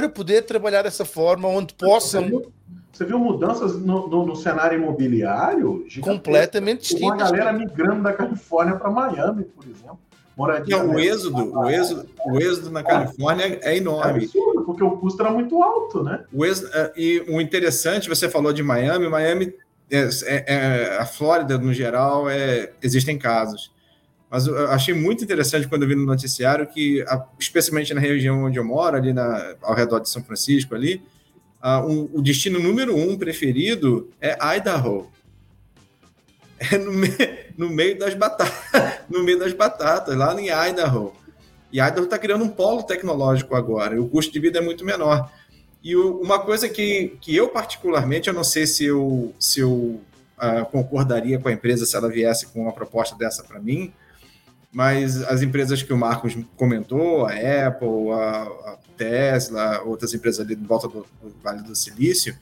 para 0.01 0.09
poder 0.09 0.41
trabalhar 0.43 0.81
dessa 0.81 1.05
forma, 1.05 1.47
onde 1.47 1.73
possam. 1.73 2.23
Você 2.23 2.29
viu, 2.29 2.51
você 2.91 3.05
viu 3.05 3.19
mudanças 3.19 3.79
no, 3.79 4.07
no, 4.09 4.25
no, 4.25 4.35
cenário 4.35 4.77
imobiliário? 4.77 5.85
Completamente 6.01 6.81
distintas. 6.81 7.07
Uma 7.07 7.15
galera 7.15 7.53
migrando 7.53 8.03
da 8.03 8.11
Califórnia 8.11 8.75
para 8.75 8.91
Miami, 8.91 9.45
por 9.45 9.63
exemplo. 9.63 9.99
Moradia 10.35 10.83
o 10.83 10.99
êxodo, 10.99 11.57
o 11.57 11.69
êxodo, 11.69 12.09
o 12.25 12.37
êxodo 12.37 12.69
na 12.69 12.83
Califórnia 12.83 13.57
é 13.61 13.77
enorme. 13.77 14.23
É 14.23 14.25
absurdo, 14.25 14.63
porque 14.65 14.83
o 14.83 14.97
custo 14.97 15.21
era 15.21 15.31
muito 15.31 15.63
alto, 15.63 16.03
né? 16.03 16.25
O 16.33 16.45
êxodo, 16.45 16.69
é, 16.73 16.91
e 16.97 17.23
o 17.29 17.39
interessante, 17.39 18.09
você 18.09 18.27
falou 18.27 18.51
de 18.51 18.61
Miami, 18.61 19.07
Miami 19.07 19.53
é, 19.89 20.09
é, 20.25 20.43
é, 20.47 20.97
a 20.97 21.05
Flórida, 21.05 21.57
no 21.57 21.73
geral, 21.73 22.29
é, 22.29 22.69
existem 22.83 23.17
casos. 23.17 23.71
Mas 24.35 24.47
eu 24.47 24.69
achei 24.69 24.93
muito 24.93 25.23
interessante 25.23 25.65
quando 25.65 25.83
eu 25.83 25.87
vi 25.87 25.95
no 25.95 26.05
noticiário 26.05 26.67
que, 26.67 27.05
especialmente 27.39 27.93
na 27.93 28.01
região 28.01 28.43
onde 28.43 28.59
eu 28.59 28.65
moro, 28.65 28.97
ali 28.97 29.13
na, 29.13 29.55
ao 29.61 29.73
redor 29.73 30.01
de 30.01 30.09
São 30.09 30.21
Francisco, 30.21 30.75
ali, 30.75 31.01
uh, 31.63 32.09
o 32.13 32.21
destino 32.21 32.59
número 32.59 32.93
um 32.97 33.17
preferido 33.17 34.09
é 34.19 34.37
Idaho. 34.57 35.09
É 36.59 36.77
no, 36.77 36.91
me, 36.91 37.07
no 37.57 37.69
meio 37.69 37.97
das 37.97 38.13
batatas, 38.13 38.99
no 39.09 39.23
meio 39.23 39.39
das 39.39 39.53
batatas, 39.53 40.17
lá 40.17 40.37
em 40.37 40.49
Idaho. 40.49 41.13
E 41.71 41.79
Idaho 41.79 42.03
está 42.03 42.19
criando 42.19 42.43
um 42.43 42.49
polo 42.49 42.83
tecnológico 42.83 43.55
agora, 43.55 43.95
e 43.95 43.99
o 43.99 44.09
custo 44.09 44.33
de 44.33 44.39
vida 44.41 44.59
é 44.59 44.61
muito 44.61 44.83
menor. 44.83 45.31
E 45.81 45.95
o, 45.95 46.19
uma 46.19 46.39
coisa 46.39 46.67
que, 46.67 47.15
que 47.21 47.33
eu, 47.33 47.47
particularmente, 47.47 48.27
eu 48.27 48.33
não 48.33 48.43
sei 48.43 48.67
se 48.67 48.83
eu, 48.83 49.33
se 49.39 49.61
eu 49.61 49.71
uh, 49.71 50.65
concordaria 50.73 51.39
com 51.39 51.47
a 51.47 51.53
empresa 51.53 51.85
se 51.85 51.95
ela 51.95 52.09
viesse 52.09 52.47
com 52.47 52.63
uma 52.63 52.73
proposta 52.73 53.15
dessa 53.15 53.41
para 53.41 53.61
mim, 53.61 53.93
mas 54.75 55.23
as 55.23 55.41
empresas 55.41 55.81
que 55.81 55.93
o 55.93 55.97
Marcos 55.97 56.37
comentou, 56.57 57.25
a 57.25 57.29
Apple, 57.29 58.11
a, 58.11 58.41
a 58.43 58.77
Tesla, 58.97 59.81
outras 59.85 60.13
empresas 60.13 60.45
ali 60.45 60.53
de 60.53 60.67
volta 60.67 60.85
do, 60.89 61.05
do 61.23 61.33
Vale 61.41 61.63
do 61.63 61.73
Silício, 61.73 62.37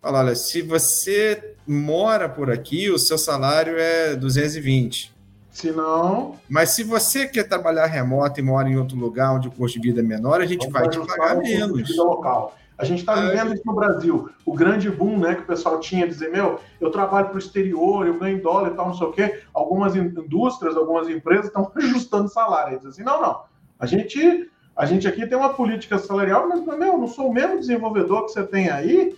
falam, 0.00 0.20
olha, 0.20 0.34
se 0.34 0.62
você 0.62 1.56
mora 1.66 2.26
por 2.26 2.50
aqui, 2.50 2.88
o 2.88 2.98
seu 2.98 3.18
salário 3.18 3.76
é 3.78 4.16
220. 4.16 5.14
Se 5.50 5.72
não... 5.72 6.38
Mas 6.48 6.70
se 6.70 6.82
você 6.82 7.28
quer 7.28 7.46
trabalhar 7.46 7.84
remoto 7.84 8.40
e 8.40 8.42
mora 8.42 8.66
em 8.66 8.78
outro 8.78 8.96
lugar 8.96 9.34
onde 9.34 9.48
o 9.48 9.50
custo 9.50 9.78
de 9.78 9.86
vida 9.86 10.00
é 10.00 10.02
menor, 10.02 10.40
a 10.40 10.46
gente 10.46 10.66
vai 10.70 10.88
te 10.88 10.98
pagar 11.06 11.36
menos. 11.36 11.94
Local. 11.94 12.56
A 12.76 12.84
gente 12.84 13.00
está 13.00 13.14
vivendo 13.14 13.54
isso 13.54 13.62
no 13.64 13.74
Brasil. 13.74 14.28
O 14.44 14.52
grande 14.52 14.90
boom 14.90 15.18
né, 15.18 15.34
que 15.36 15.42
o 15.42 15.46
pessoal 15.46 15.78
tinha, 15.78 16.08
dizer, 16.08 16.32
meu, 16.32 16.58
eu 16.80 16.90
trabalho 16.90 17.28
para 17.28 17.36
o 17.36 17.38
exterior, 17.38 18.06
eu 18.06 18.18
ganho 18.18 18.42
dólar 18.42 18.72
e 18.72 18.74
tal, 18.74 18.86
não 18.86 18.94
sei 18.94 19.06
o 19.06 19.12
quê. 19.12 19.42
Algumas 19.52 19.94
indústrias, 19.94 20.76
algumas 20.76 21.08
empresas 21.08 21.46
estão 21.46 21.70
ajustando 21.76 22.28
salário. 22.28 22.76
Dizem 22.78 22.90
assim, 22.90 23.02
não, 23.02 23.22
não. 23.22 23.42
A 23.78 23.86
gente, 23.86 24.50
a 24.76 24.86
gente 24.86 25.06
aqui 25.06 25.26
tem 25.26 25.38
uma 25.38 25.54
política 25.54 25.98
salarial, 25.98 26.48
mas, 26.48 26.64
meu, 26.66 26.94
eu 26.94 26.98
não 26.98 27.06
sou 27.06 27.28
o 27.28 27.32
mesmo 27.32 27.60
desenvolvedor 27.60 28.24
que 28.24 28.32
você 28.32 28.42
tem 28.42 28.68
aí. 28.68 29.16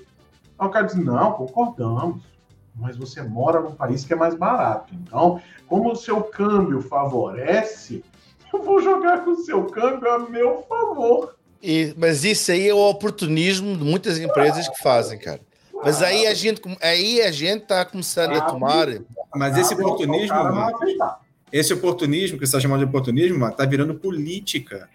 Aí 0.59 0.67
o 0.67 0.71
cara 0.71 0.87
diz, 0.87 0.97
não, 0.97 1.33
concordamos. 1.33 2.23
Mas 2.75 2.95
você 2.95 3.23
mora 3.23 3.61
num 3.61 3.75
país 3.75 4.05
que 4.05 4.13
é 4.13 4.17
mais 4.17 4.35
barato. 4.35 4.95
Então, 4.95 5.41
como 5.67 5.93
o 5.93 5.97
seu 5.97 6.23
câmbio 6.23 6.83
favorece, 6.83 8.05
eu 8.53 8.63
vou 8.63 8.83
jogar 8.83 9.25
com 9.25 9.31
o 9.31 9.37
seu 9.37 9.65
câmbio 9.65 10.11
a 10.11 10.19
meu 10.19 10.63
favor. 10.69 11.37
E, 11.63 11.95
mas 11.97 12.25
isso 12.25 12.53
aí 12.53 12.69
é 12.69 12.75
o 12.75 12.89
oportunismo 12.89 13.77
de 13.77 13.85
muitas 13.85 14.19
empresas 14.19 14.69
que 14.69 14.83
fazem, 14.83 15.19
cara. 15.19 15.41
Mas 15.83 16.03
aí 16.03 16.27
a 16.27 16.35
gente, 16.35 16.61
aí 16.83 17.21
a 17.23 17.31
gente 17.31 17.63
está 17.63 17.85
começando 17.85 18.35
a 18.35 18.41
tomar. 18.41 18.89
Mas 19.35 19.57
esse 19.57 19.75
oportunismo, 19.75 20.37
esse 21.53 21.73
oportunismo 21.73 22.39
que 22.39 22.47
você 22.47 22.51
está 22.57 22.61
chamando 22.61 22.81
de 22.81 22.87
oportunismo, 22.87 23.47
está 23.47 23.65
virando 23.65 23.95
política 23.95 24.89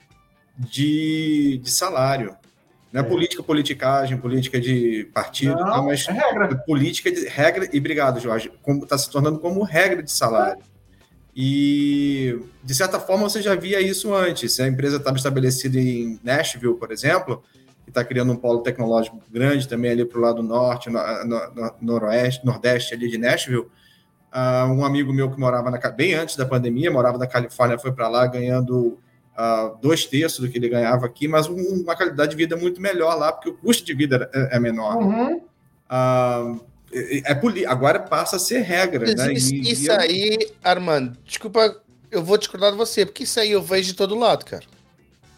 de, 0.58 1.60
de 1.63 1.72
salário. 1.72 2.36
Não 2.91 3.01
é, 3.01 3.06
é, 3.06 3.08
política, 3.08 3.41
politicagem, 3.41 4.18
política 4.18 4.60
de 4.60 5.10
partido, 5.13 5.56
não, 5.56 5.72
tá, 5.72 5.82
mas 5.82 6.06
é 6.08 6.12
regra. 6.12 6.56
política 6.58 7.10
de 7.10 7.25
regra, 7.25 7.70
e 7.72 7.80
obrigado, 7.80 8.20
Jorge, 8.20 8.51
está 8.84 8.98
se 8.98 9.10
tornando 9.10 9.39
como 9.39 9.63
regra 9.63 10.03
de 10.03 10.12
salário. 10.12 10.62
E, 11.35 12.39
de 12.63 12.75
certa 12.75 13.00
forma, 13.00 13.29
você 13.29 13.41
já 13.41 13.55
via 13.55 13.79
isso 13.79 14.13
antes. 14.13 14.59
A 14.59 14.67
empresa 14.67 14.97
estava 14.97 15.17
estabelecida 15.17 15.79
em 15.79 16.19
Nashville, 16.23 16.75
por 16.75 16.91
exemplo, 16.91 17.41
que 17.83 17.89
está 17.89 18.03
criando 18.03 18.33
um 18.33 18.35
polo 18.35 18.59
tecnológico 18.59 19.21
grande 19.31 19.67
também 19.67 19.91
ali 19.91 20.05
para 20.05 20.17
o 20.17 20.21
lado 20.21 20.43
norte, 20.43 20.89
no, 20.89 21.00
no, 21.25 21.73
noroeste, 21.81 22.45
nordeste 22.45 22.93
ali 22.93 23.09
de 23.09 23.17
Nashville. 23.17 23.67
Uh, 24.33 24.71
um 24.71 24.85
amigo 24.85 25.11
meu 25.11 25.29
que 25.29 25.39
morava 25.39 25.69
na, 25.71 25.77
bem 25.89 26.13
antes 26.13 26.35
da 26.35 26.45
pandemia, 26.45 26.91
morava 26.91 27.17
na 27.17 27.27
Califórnia, 27.27 27.77
foi 27.77 27.91
para 27.91 28.07
lá 28.07 28.25
ganhando 28.27 28.97
uh, 29.38 29.77
dois 29.81 30.05
terços 30.05 30.39
do 30.39 30.50
que 30.50 30.57
ele 30.57 30.69
ganhava 30.69 31.05
aqui, 31.05 31.27
mas 31.27 31.47
um, 31.47 31.55
uma 31.55 31.95
qualidade 31.95 32.31
de 32.31 32.38
vida 32.38 32.55
muito 32.55 32.81
melhor 32.81 33.15
lá, 33.15 33.31
porque 33.31 33.50
o 33.50 33.53
custo 33.53 33.85
de 33.85 33.93
vida 33.93 34.29
é, 34.33 34.55
é 34.55 34.59
menor. 34.59 34.95
Uhum. 34.97 35.38
Uh, 35.38 36.61
é, 36.93 37.31
é 37.31 37.67
agora 37.67 38.00
passa 38.00 38.36
a 38.36 38.39
ser 38.39 38.60
regra, 38.60 39.05
Mas 39.05 39.15
né? 39.15 39.33
Isso, 39.33 39.53
e, 39.53 39.71
isso 39.71 39.86
e 39.88 39.91
aí, 39.91 40.51
Armando, 40.63 41.17
desculpa, 41.25 41.81
eu 42.10 42.24
vou 42.24 42.38
discordar 42.38 42.71
de 42.71 42.77
você, 42.77 43.05
porque 43.05 43.24
isso 43.24 43.39
aí 43.39 43.51
eu 43.51 43.62
vejo 43.62 43.89
de 43.89 43.95
todo 43.95 44.17
lado, 44.17 44.45
cara. 44.45 44.63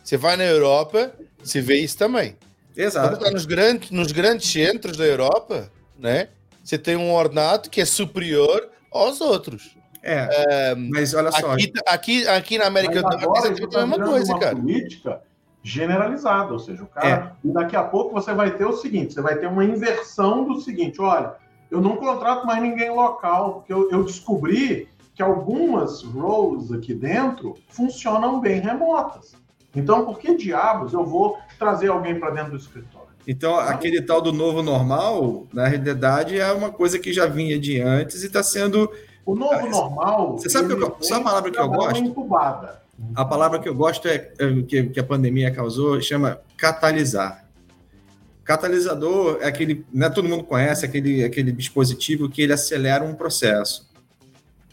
Você 0.03 0.17
vai 0.17 0.35
na 0.35 0.43
Europa, 0.43 1.13
você 1.41 1.61
vê 1.61 1.77
isso 1.77 1.97
também. 1.97 2.35
Exato. 2.75 3.09
Quando 3.09 3.23
tá 3.23 3.31
nos 3.31 3.45
grandes, 3.45 3.91
nos 3.91 4.11
grandes 4.11 4.51
centros 4.51 4.97
da 4.97 5.05
Europa, 5.05 5.71
né? 5.97 6.29
Você 6.63 6.77
tem 6.77 6.95
um 6.95 7.13
ornato 7.13 7.69
que 7.69 7.79
é 7.79 7.85
superior 7.85 8.69
aos 8.91 9.21
outros. 9.21 9.75
É, 10.01 10.71
é 10.71 10.75
mas 10.75 11.13
olha 11.13 11.31
só. 11.31 11.51
Aqui, 11.51 11.71
aqui, 11.85 12.27
aqui 12.27 12.57
na 12.57 12.65
América 12.65 13.01
do 13.01 13.17
Norte 13.17 13.47
é 13.47 13.79
a 13.79 13.85
mesma 13.85 14.05
coisa, 14.05 14.39
cara. 14.39 14.55
política 14.55 15.21
generalizada, 15.63 16.51
ou 16.51 16.59
seja, 16.59 16.83
o 16.83 16.87
cara. 16.87 17.35
É. 17.43 17.51
Daqui 17.51 17.75
a 17.75 17.83
pouco 17.83 18.13
você 18.13 18.33
vai 18.33 18.51
ter 18.51 18.65
o 18.65 18.73
seguinte: 18.73 19.13
você 19.13 19.21
vai 19.21 19.37
ter 19.37 19.47
uma 19.47 19.63
inversão 19.63 20.45
do 20.45 20.59
seguinte: 20.59 20.99
olha, 21.01 21.35
eu 21.73 21.81
não 21.81 21.95
contrato 21.95 22.45
mais 22.45 22.61
ninguém 22.61 22.91
local, 22.91 23.55
porque 23.55 23.73
eu, 23.73 23.89
eu 23.89 24.03
descobri 24.03 24.87
que 25.15 25.23
algumas 25.23 26.03
roles 26.03 26.71
aqui 26.71 26.93
dentro 26.93 27.55
funcionam 27.67 28.39
bem 28.39 28.61
remotas. 28.61 29.33
Então, 29.75 30.05
por 30.05 30.19
que 30.19 30.37
diabos 30.37 30.93
eu 30.93 31.03
vou 31.03 31.35
trazer 31.57 31.87
alguém 31.87 32.19
para 32.19 32.29
dentro 32.29 32.51
do 32.51 32.57
escritório? 32.57 33.07
Então, 33.27 33.57
aquele 33.57 34.03
tal 34.03 34.21
do 34.21 34.31
novo 34.31 34.61
normal, 34.61 35.47
na 35.51 35.67
realidade, 35.67 36.39
é 36.39 36.51
uma 36.51 36.69
coisa 36.69 36.99
que 36.99 37.11
já 37.11 37.25
vinha 37.25 37.57
de 37.57 37.81
antes 37.81 38.21
e 38.21 38.27
está 38.27 38.43
sendo 38.43 38.87
O 39.25 39.33
novo 39.33 39.67
normal. 39.67 40.33
Você 40.33 40.51
sabe 40.51 40.75
que 40.75 40.83
eu, 40.83 40.95
só 41.01 41.15
a 41.15 41.21
palavra 41.21 41.49
que 41.49 41.59
eu 41.59 41.69
gosto? 41.69 42.03
Incubada. 42.03 42.83
A 43.15 43.25
palavra 43.25 43.57
que 43.57 43.67
eu 43.67 43.73
gosto 43.73 44.07
é, 44.07 44.31
é 44.37 44.61
que, 44.67 44.83
que 44.83 44.99
a 44.99 45.03
pandemia 45.03 45.49
causou 45.49 45.99
chama 45.99 46.39
catalisar. 46.55 47.42
Catalisador 48.43 49.37
é 49.41 49.47
aquele, 49.47 49.85
né, 49.93 50.09
todo 50.09 50.27
mundo 50.27 50.43
conhece 50.43 50.85
aquele, 50.85 51.23
aquele 51.23 51.51
dispositivo 51.51 52.29
que 52.29 52.41
ele 52.41 52.53
acelera 52.53 53.03
um 53.03 53.15
processo. 53.15 53.87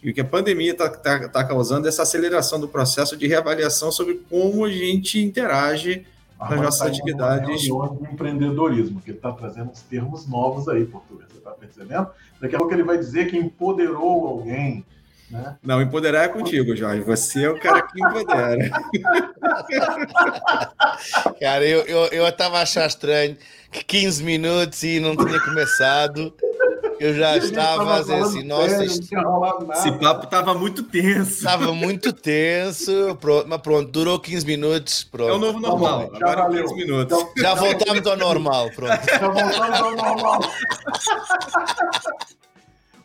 E 0.03 0.09
o 0.09 0.13
que 0.13 0.21
a 0.21 0.25
pandemia 0.25 0.71
está 0.71 0.89
tá, 0.89 1.29
tá 1.29 1.43
causando 1.43 1.85
é 1.85 1.89
essa 1.89 2.01
aceleração 2.01 2.59
do 2.59 2.67
processo 2.67 3.15
de 3.15 3.27
reavaliação 3.27 3.91
sobre 3.91 4.15
como 4.29 4.65
a 4.65 4.71
gente 4.71 5.19
interage 5.19 6.05
nas 6.39 6.59
nossas 6.59 6.79
tá 6.79 6.87
atividades. 6.87 7.61
de 7.61 7.71
empreendedorismo, 7.71 8.99
que 8.99 9.11
ele 9.11 9.17
está 9.17 9.31
trazendo 9.31 9.69
uns 9.69 9.81
termos 9.83 10.27
novos 10.27 10.67
aí, 10.67 10.85
português. 10.85 11.29
Você 11.31 11.37
está 11.37 11.51
percebendo? 11.51 12.07
Daqui 12.39 12.55
a 12.55 12.57
pouco 12.57 12.73
ele 12.73 12.83
vai 12.83 12.97
dizer 12.97 13.29
que 13.29 13.37
empoderou 13.37 14.27
alguém. 14.27 14.83
Né? 15.31 15.57
Não, 15.63 15.81
empoderar 15.81 16.25
é 16.25 16.27
contigo, 16.27 16.75
Jorge. 16.75 17.01
Você 17.01 17.45
é 17.45 17.49
o 17.49 17.59
cara 17.59 17.81
que 17.83 18.03
empodera. 18.03 18.69
cara, 21.39 21.65
eu, 21.65 21.81
eu, 21.83 22.07
eu 22.07 22.27
estava 22.27 22.59
achando 22.59 22.87
estranho 22.87 23.37
que 23.71 23.83
15 23.83 24.23
minutos 24.23 24.83
e 24.83 24.99
não 24.99 25.15
tinha 25.15 25.39
começado. 25.39 26.33
Eu 26.99 27.15
já 27.15 27.35
estava 27.35 27.83
fazendo 27.83 28.25
assim, 28.25 28.43
nossa, 28.43 28.85
esse 28.85 29.91
papo 29.99 30.25
estava 30.25 30.53
muito 30.53 30.83
tenso. 30.83 31.31
Estava 31.31 31.73
muito 31.73 32.13
tenso, 32.13 33.17
pronto, 33.19 33.47
mas 33.47 33.59
pronto, 33.59 33.91
durou 33.91 34.19
15 34.19 34.45
minutos. 34.45 35.03
Pronto. 35.05 35.31
É 35.31 35.33
o 35.33 35.39
novo 35.39 35.59
normal, 35.59 36.09
tá 36.09 36.17
agora 36.17 36.43
valeu. 36.43 36.65
15 36.65 36.75
minutos. 36.75 37.17
Então, 37.17 37.33
já 37.37 37.55
voltamos 37.55 38.05
ao 38.05 38.17
normal, 38.17 38.69
pronto. 38.75 38.91
Já 39.09 39.17
voltamos 39.17 39.81
ao 39.81 39.95
normal. 39.95 40.41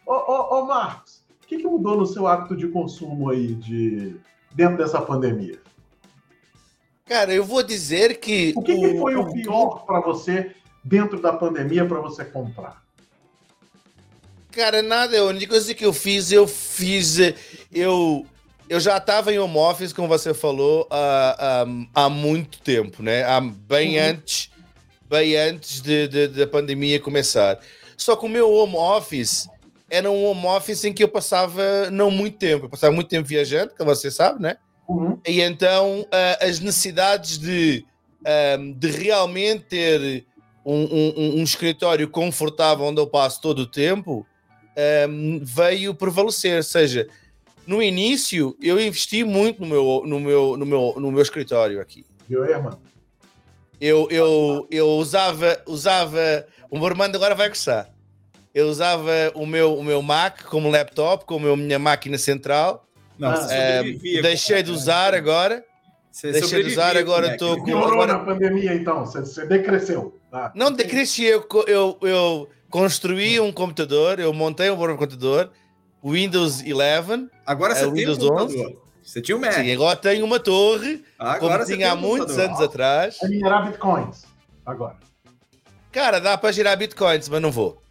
ô, 0.04 0.12
ô, 0.12 0.58
ô, 0.58 0.66
Marcos, 0.66 1.15
o 1.46 1.48
que, 1.48 1.58
que 1.58 1.64
mudou 1.64 1.96
no 1.96 2.04
seu 2.04 2.26
hábito 2.26 2.56
de 2.56 2.66
consumo 2.66 3.30
aí 3.30 3.54
de, 3.54 4.16
dentro 4.52 4.78
dessa 4.78 5.00
pandemia? 5.00 5.60
Cara, 7.04 7.32
eu 7.32 7.44
vou 7.44 7.62
dizer 7.62 8.18
que. 8.18 8.52
O 8.56 8.62
que, 8.62 8.72
o, 8.72 8.80
que 8.80 8.98
foi 8.98 9.14
o, 9.14 9.32
pior 9.32 9.86
para 9.86 10.00
você 10.00 10.50
dentro 10.82 11.22
da 11.22 11.32
pandemia 11.32 11.86
para 11.86 12.00
você 12.00 12.24
comprar? 12.24 12.82
Cara, 14.50 14.82
nada. 14.82 15.16
A 15.16 15.22
única 15.22 15.50
coisa 15.50 15.72
que 15.72 15.86
eu 15.86 15.92
fiz, 15.92 16.32
eu 16.32 16.48
fiz. 16.48 17.16
Eu, 17.72 18.26
eu 18.68 18.80
já 18.80 18.96
estava 18.96 19.32
em 19.32 19.38
home 19.38 19.56
office, 19.56 19.92
como 19.92 20.08
você 20.08 20.34
falou, 20.34 20.84
há, 20.90 21.62
há, 21.94 22.06
há 22.06 22.10
muito 22.10 22.60
tempo, 22.60 23.04
né? 23.04 23.22
Há, 23.22 23.40
bem 23.40 24.00
uhum. 24.00 24.08
antes, 24.08 24.50
bem 25.08 25.36
antes 25.36 25.80
de, 25.80 26.08
de, 26.08 26.26
da 26.26 26.46
pandemia 26.48 26.98
começar. 26.98 27.60
Só 27.96 28.16
que 28.16 28.26
o 28.26 28.28
meu 28.28 28.50
home 28.50 28.74
office 28.74 29.48
era 29.88 30.10
um 30.10 30.24
home 30.24 30.46
office 30.46 30.84
em 30.84 30.92
que 30.92 31.02
eu 31.02 31.08
passava 31.08 31.90
não 31.90 32.10
muito 32.10 32.38
tempo. 32.38 32.66
Eu 32.66 32.70
passava 32.70 32.92
muito 32.92 33.08
tempo 33.08 33.28
viajando, 33.28 33.74
que 33.74 33.84
você 33.84 34.10
sabe, 34.10 34.42
né? 34.42 34.56
Uhum. 34.88 35.18
E 35.26 35.40
então 35.40 36.00
uh, 36.02 36.44
as 36.44 36.60
necessidades 36.60 37.38
de, 37.38 37.84
um, 38.58 38.72
de 38.72 38.90
realmente 38.90 39.64
ter 39.64 40.24
um, 40.64 40.74
um, 40.74 41.40
um, 41.40 41.42
escritório 41.42 42.08
confortável 42.08 42.84
onde 42.84 43.00
eu 43.00 43.06
passo 43.06 43.40
todo 43.40 43.60
o 43.60 43.66
tempo 43.66 44.26
um, 45.08 45.40
veio 45.42 45.94
prevalecer. 45.94 46.56
Ou 46.56 46.62
seja, 46.62 47.08
no 47.66 47.82
início 47.82 48.56
eu 48.60 48.80
investi 48.80 49.24
muito 49.24 49.60
no 49.60 49.66
meu, 49.66 50.02
no 50.04 50.20
meu, 50.20 50.56
no 50.56 50.66
meu, 50.66 50.94
no 50.98 51.12
meu 51.12 51.22
escritório 51.22 51.80
aqui. 51.80 52.04
Aí, 52.28 52.36
irmão? 52.36 52.78
Eu, 53.80 54.08
eu, 54.10 54.66
eu 54.70 54.88
usava, 54.88 55.62
usava. 55.66 56.46
O 56.70 56.78
meu 56.78 56.88
irmão 56.88 57.06
agora 57.06 57.34
vai 57.34 57.48
gostar. 57.48 57.95
Eu 58.56 58.68
usava 58.68 59.12
o 59.34 59.44
meu, 59.44 59.76
o 59.76 59.84
meu 59.84 60.00
Mac 60.00 60.44
como 60.44 60.70
laptop, 60.70 61.26
como 61.26 61.46
a 61.46 61.54
minha 61.58 61.78
máquina 61.78 62.16
central. 62.16 62.86
Não, 63.18 63.30
é, 63.50 63.82
deixei 64.22 64.62
de 64.62 64.70
usar 64.70 65.14
agora. 65.14 65.62
Você 66.10 66.32
deixei 66.32 66.62
de 66.62 66.70
usar, 66.70 66.96
agora 66.96 67.34
estou 67.34 67.62
com. 67.62 67.76
Agora... 67.76 68.14
na 68.14 68.18
pandemia, 68.20 68.72
então? 68.72 69.04
Você, 69.04 69.20
você 69.20 69.44
decresceu. 69.44 70.18
Ah, 70.32 70.50
não 70.54 70.72
decresci, 70.72 71.24
eu, 71.24 71.46
eu, 71.66 71.98
eu 72.00 72.48
construí 72.70 73.38
um 73.38 73.52
computador, 73.52 74.18
eu 74.18 74.32
montei 74.32 74.70
um 74.70 74.96
computador, 74.96 75.50
Windows 76.02 76.62
11. 76.62 77.28
Agora 77.44 77.74
você 77.74 77.82
é, 77.82 77.84
tem 77.84 77.92
Windows 77.92 78.16
um 78.16 78.28
computador. 78.28 78.66
11. 78.68 78.78
Você 79.02 79.20
tinha 79.20 79.36
um 79.36 79.40
Mac. 79.40 79.52
Sim, 79.52 79.70
agora 79.70 79.96
tenho 79.96 80.24
uma 80.24 80.40
torre, 80.40 81.04
agora 81.18 81.62
como 81.62 81.76
tinha 81.76 81.90
há 81.90 81.94
um 81.94 81.98
muitos 81.98 82.38
anos 82.38 82.58
atrás. 82.58 83.18
Vai 83.20 83.32
girar 83.32 83.66
bitcoins, 83.66 84.24
agora. 84.64 84.96
Cara, 85.92 86.18
dá 86.20 86.38
para 86.38 86.52
girar 86.52 86.74
bitcoins, 86.78 87.28
mas 87.28 87.42
não 87.42 87.52
vou. 87.52 87.84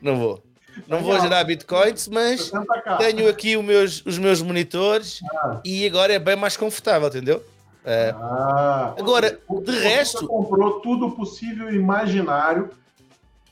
Não 0.00 0.18
vou. 0.18 0.42
Não 0.86 1.02
vou 1.02 1.18
gerar 1.20 1.44
bitcoins, 1.44 2.08
mas 2.08 2.50
tenho 2.98 3.28
aqui 3.28 3.56
os 3.56 3.64
meus, 3.64 4.06
os 4.06 4.18
meus 4.18 4.40
monitores 4.40 5.20
ah. 5.34 5.60
e 5.64 5.86
agora 5.86 6.12
é 6.12 6.18
bem 6.18 6.36
mais 6.36 6.56
confortável, 6.56 7.08
entendeu? 7.08 7.42
É. 7.84 8.14
Ah, 8.16 8.94
agora, 8.98 9.38
de 9.48 9.78
resto. 9.78 10.26
Comprou 10.26 10.80
tudo 10.80 11.10
possível 11.10 11.70
e 11.70 11.76
imaginário 11.76 12.70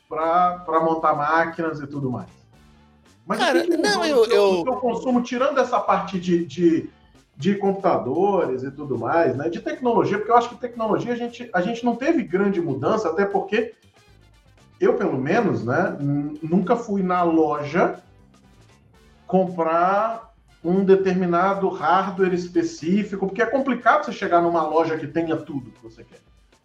para 0.09 0.81
montar 0.83 1.15
máquinas 1.15 1.81
e 1.81 1.87
tudo 1.87 2.11
mais. 2.11 2.29
Mas 3.27 3.39
Cara, 3.39 3.63
que 3.63 3.77
não, 3.77 4.05
eu, 4.07 4.25
eu... 4.25 4.65
consumo, 4.77 5.23
tirando 5.23 5.59
essa 5.59 5.79
parte 5.79 6.19
de, 6.19 6.47
de, 6.47 6.89
de, 7.37 7.55
computadores 7.57 8.63
e 8.63 8.71
tudo 8.71 8.99
mais, 8.99 9.37
né, 9.37 9.51
de 9.51 9.61
tecnologia, 9.61 10.17
porque 10.17 10.31
eu 10.31 10.37
acho 10.37 10.49
que 10.49 10.55
tecnologia 10.57 11.13
a 11.13 11.17
gente, 11.17 11.51
a 11.53 11.61
gente 11.61 11.85
não 11.85 11.95
teve 11.95 12.23
grande 12.23 12.59
mudança, 12.59 13.11
até 13.11 13.27
porque 13.27 13.75
eu, 14.81 14.95
pelo 14.95 15.19
menos, 15.19 15.64
né, 15.64 15.97
nunca 16.43 16.77
fui 16.77 17.03
na 17.03 17.23
loja 17.23 18.03
comprar 19.27 20.35
um 20.64 20.85
determinado 20.85 21.69
hardware 21.69 22.35
específico, 22.35 23.27
porque 23.27 23.43
é 23.43 23.47
complicado 23.47 24.05
você 24.05 24.12
chegar 24.12 24.43
numa 24.43 24.67
loja 24.67 24.97
que 24.97 25.07
tenha 25.07 25.37
tudo 25.37 25.71
que 25.71 25.83
você 25.83 26.03
quer. 26.05 26.21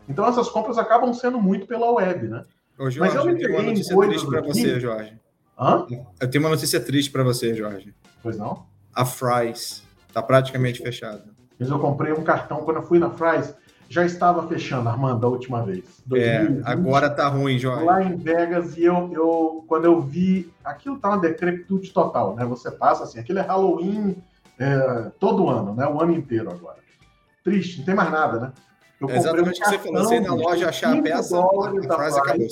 Então 0.08 0.28
essas 0.28 0.50
compras 0.50 0.78
acabam 0.78 1.14
sendo 1.14 1.40
muito 1.40 1.66
pela 1.68 1.92
web, 1.92 2.28
né? 2.28 2.44
Ô, 2.78 2.90
Jorge, 2.90 3.00
Mas 3.00 3.16
eu 3.16 3.26
me 3.26 3.36
tenho 3.36 3.54
uma 3.54 3.64
notícia 3.64 3.98
triste 3.98 4.28
para 4.28 4.42
você, 4.42 4.80
Jorge. 4.80 5.20
Hã? 5.60 5.86
Eu 6.20 6.30
tenho 6.30 6.44
uma 6.44 6.50
notícia 6.50 6.80
triste 6.80 7.12
para 7.12 7.24
você, 7.24 7.54
Jorge. 7.54 7.94
Pois 8.22 8.38
não? 8.38 8.66
A 8.94 9.06
Fry's 9.06 9.84
está 10.08 10.22
praticamente 10.22 10.82
fechada. 10.82 11.26
Mas 11.60 11.70
eu 11.70 11.80
comprei 11.80 12.12
um 12.12 12.24
cartão 12.24 12.64
quando 12.64 12.78
eu 12.78 12.84
fui 12.84 13.00
na 13.00 13.10
Fry's. 13.12 13.56
Já 13.90 14.06
estava 14.06 14.48
fechando, 14.48 14.90
Armando, 14.90 15.26
a 15.26 15.30
última 15.30 15.64
vez. 15.64 16.02
2020, 16.06 16.60
é, 16.60 16.72
agora 16.72 17.10
tá 17.10 17.28
ruim, 17.28 17.60
Jorge. 17.60 17.86
Lá 17.86 18.04
em 18.04 18.16
Vegas, 18.16 18.76
e 18.78 18.84
eu, 18.84 19.12
eu 19.14 19.66
quando 19.68 19.86
eu 19.86 20.02
vi, 20.02 20.52
aquilo 20.64 20.98
tá 20.98 21.10
uma 21.10 21.20
decrepitude 21.20 21.92
total, 21.92 22.36
né? 22.36 22.46
Você 22.46 22.72
passa 22.72 23.04
assim, 23.04 23.20
aquilo 23.20 23.40
é 23.40 23.42
Halloween 23.42 24.16
é, 24.60 25.12
todo 25.20 25.50
ano, 25.50 25.76
né? 25.76 25.86
O 25.88 26.02
ano 26.02 26.14
inteiro 26.14 26.50
agora. 26.50 26.78
Triste, 27.44 27.80
não 27.80 27.86
tem 27.86 27.96
mais 27.96 28.12
nada, 28.12 28.40
né? 28.40 28.54
Eu 29.00 29.10
é 29.10 29.18
exatamente 29.18 29.60
o 29.60 29.64
que 29.64 29.70
você 29.70 29.80
falou. 29.80 30.04
Você 30.04 30.20
na 30.20 30.34
loja 30.34 30.70
achar 30.70 30.98
a 30.98 31.02
peça, 31.02 31.38
a 31.40 31.96
frase 31.96 32.20
acabou. 32.20 32.48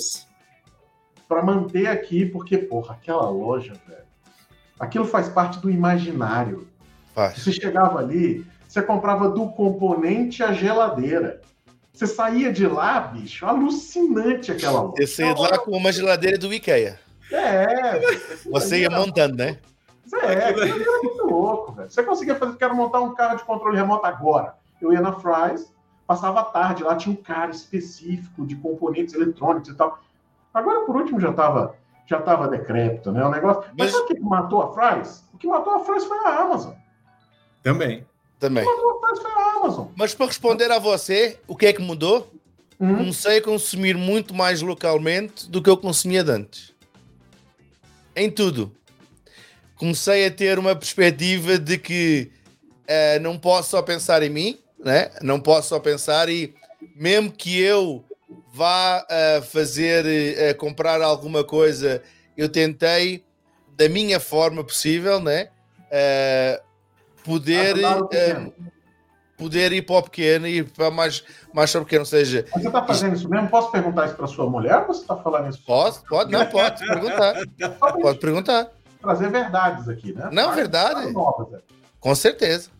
Para 1.26 1.42
manter 1.42 1.86
aqui, 1.86 2.26
porque, 2.26 2.58
porra, 2.58 2.94
aquela 2.94 3.28
loja, 3.30 3.72
velho, 3.88 4.02
aquilo 4.78 5.06
faz 5.06 5.28
parte 5.28 5.58
do 5.60 5.70
imaginário. 5.70 6.68
Faz. 7.14 7.38
Você 7.38 7.52
chegava 7.52 7.98
ali, 7.98 8.46
você 8.72 8.80
comprava 8.80 9.28
do 9.28 9.50
componente 9.50 10.42
a 10.42 10.54
geladeira. 10.54 11.42
Você 11.92 12.06
saía 12.06 12.50
de 12.50 12.66
lá, 12.66 13.00
bicho, 13.00 13.44
alucinante 13.44 14.50
aquela 14.50 14.80
loja. 14.80 14.94
Você 14.96 15.06
saía 15.06 15.34
de 15.34 15.42
lá 15.42 15.58
com 15.58 15.72
uma 15.72 15.92
geladeira 15.92 16.38
do 16.38 16.52
IKEA. 16.54 16.98
É. 17.30 18.00
Você 18.50 18.80
ia 18.80 18.88
montando, 18.88 19.36
né? 19.36 19.58
É, 20.14 20.48
aquilo 20.48 20.82
era 20.82 21.02
muito 21.02 21.26
louco, 21.26 21.72
velho. 21.72 21.90
Você 21.90 22.02
conseguia 22.02 22.34
fazer, 22.34 22.56
quero 22.56 22.74
montar 22.74 23.00
um 23.00 23.14
carro 23.14 23.36
de 23.36 23.44
controle 23.44 23.76
remoto 23.76 24.06
agora. 24.06 24.54
Eu 24.80 24.90
ia 24.90 25.02
na 25.02 25.12
Fry's, 25.12 25.70
passava 26.06 26.40
a 26.40 26.44
tarde 26.44 26.82
lá, 26.82 26.96
tinha 26.96 27.12
um 27.12 27.22
cara 27.22 27.50
específico 27.50 28.46
de 28.46 28.56
componentes 28.56 29.12
eletrônicos 29.12 29.68
e 29.68 29.74
tal. 29.74 30.00
Agora, 30.54 30.86
por 30.86 30.96
último, 30.96 31.20
já 31.20 31.28
estava 31.28 31.76
já 32.06 32.22
tava 32.22 32.48
decrépito, 32.48 33.12
né? 33.12 33.22
O 33.22 33.30
negócio. 33.30 33.64
Mas, 33.76 33.76
Mas 33.76 33.90
sabe 33.92 34.04
o 34.04 34.06
que 34.06 34.20
matou 34.20 34.62
a 34.62 34.72
Fries? 34.72 35.28
O 35.34 35.36
que 35.36 35.46
matou 35.46 35.74
a 35.74 35.80
Fries 35.80 36.04
foi 36.04 36.18
a 36.24 36.40
Amazon. 36.40 36.72
Também. 37.62 38.06
Também. 38.42 38.64
Mas 39.94 40.16
para 40.16 40.26
responder 40.26 40.68
a 40.72 40.80
você, 40.80 41.38
o 41.46 41.54
que 41.54 41.66
é 41.66 41.72
que 41.72 41.80
mudou? 41.80 42.28
Uhum. 42.80 42.96
Comecei 42.96 43.38
a 43.38 43.42
consumir 43.42 43.96
muito 43.96 44.34
mais 44.34 44.60
localmente 44.60 45.48
do 45.48 45.62
que 45.62 45.70
eu 45.70 45.76
consumia 45.76 46.24
antes. 46.24 46.72
Em 48.16 48.28
tudo. 48.28 48.74
Comecei 49.76 50.26
a 50.26 50.30
ter 50.30 50.58
uma 50.58 50.74
perspectiva 50.74 51.56
de 51.56 51.78
que 51.78 52.32
uh, 52.80 53.22
não 53.22 53.38
posso 53.38 53.70
só 53.70 53.80
pensar 53.80 54.24
em 54.24 54.30
mim, 54.30 54.58
né? 54.76 55.12
Não 55.22 55.38
posso 55.38 55.68
só 55.68 55.78
pensar 55.78 56.28
e 56.28 56.52
mesmo 56.96 57.30
que 57.30 57.60
eu 57.60 58.04
vá 58.52 59.06
uh, 59.06 59.42
fazer, 59.42 60.04
uh, 60.04 60.58
comprar 60.58 61.00
alguma 61.00 61.44
coisa, 61.44 62.02
eu 62.36 62.48
tentei 62.48 63.22
da 63.76 63.88
minha 63.88 64.18
forma 64.18 64.64
possível, 64.64 65.20
né? 65.20 65.48
Uh, 65.92 66.71
poder 67.24 67.76
poder 69.42 69.72
ir 69.72 69.82
para 69.82 69.96
o 69.96 70.02
pequeno 70.02 70.46
e 70.46 70.62
para 70.62 70.90
mais, 70.90 71.24
mais 71.52 71.72
para 71.72 71.80
o 71.80 71.84
pequeno, 71.84 72.02
ou 72.02 72.06
seja... 72.06 72.46
Mas 72.52 72.62
você 72.62 72.68
está 72.68 72.84
fazendo 72.84 73.16
isso 73.16 73.28
mesmo? 73.28 73.48
Posso 73.48 73.70
perguntar 73.72 74.06
isso 74.06 74.14
para 74.14 74.26
sua 74.26 74.48
mulher 74.48 74.78
ou 74.80 74.86
você 74.86 75.00
está 75.00 75.16
falando 75.16 75.48
isso? 75.48 75.62
Posso, 75.66 76.04
pode, 76.08 76.30
não, 76.30 76.46
pode 76.46 76.86
perguntar. 76.86 77.34
pode 78.00 78.18
perguntar. 78.18 78.68
trazer 79.00 79.30
verdades 79.30 79.88
aqui, 79.88 80.12
né? 80.12 80.28
Não, 80.32 80.52
verdade. 80.52 81.10
Novas, 81.12 81.52
é. 81.54 81.58
Com 81.98 82.14
certeza. 82.14 82.70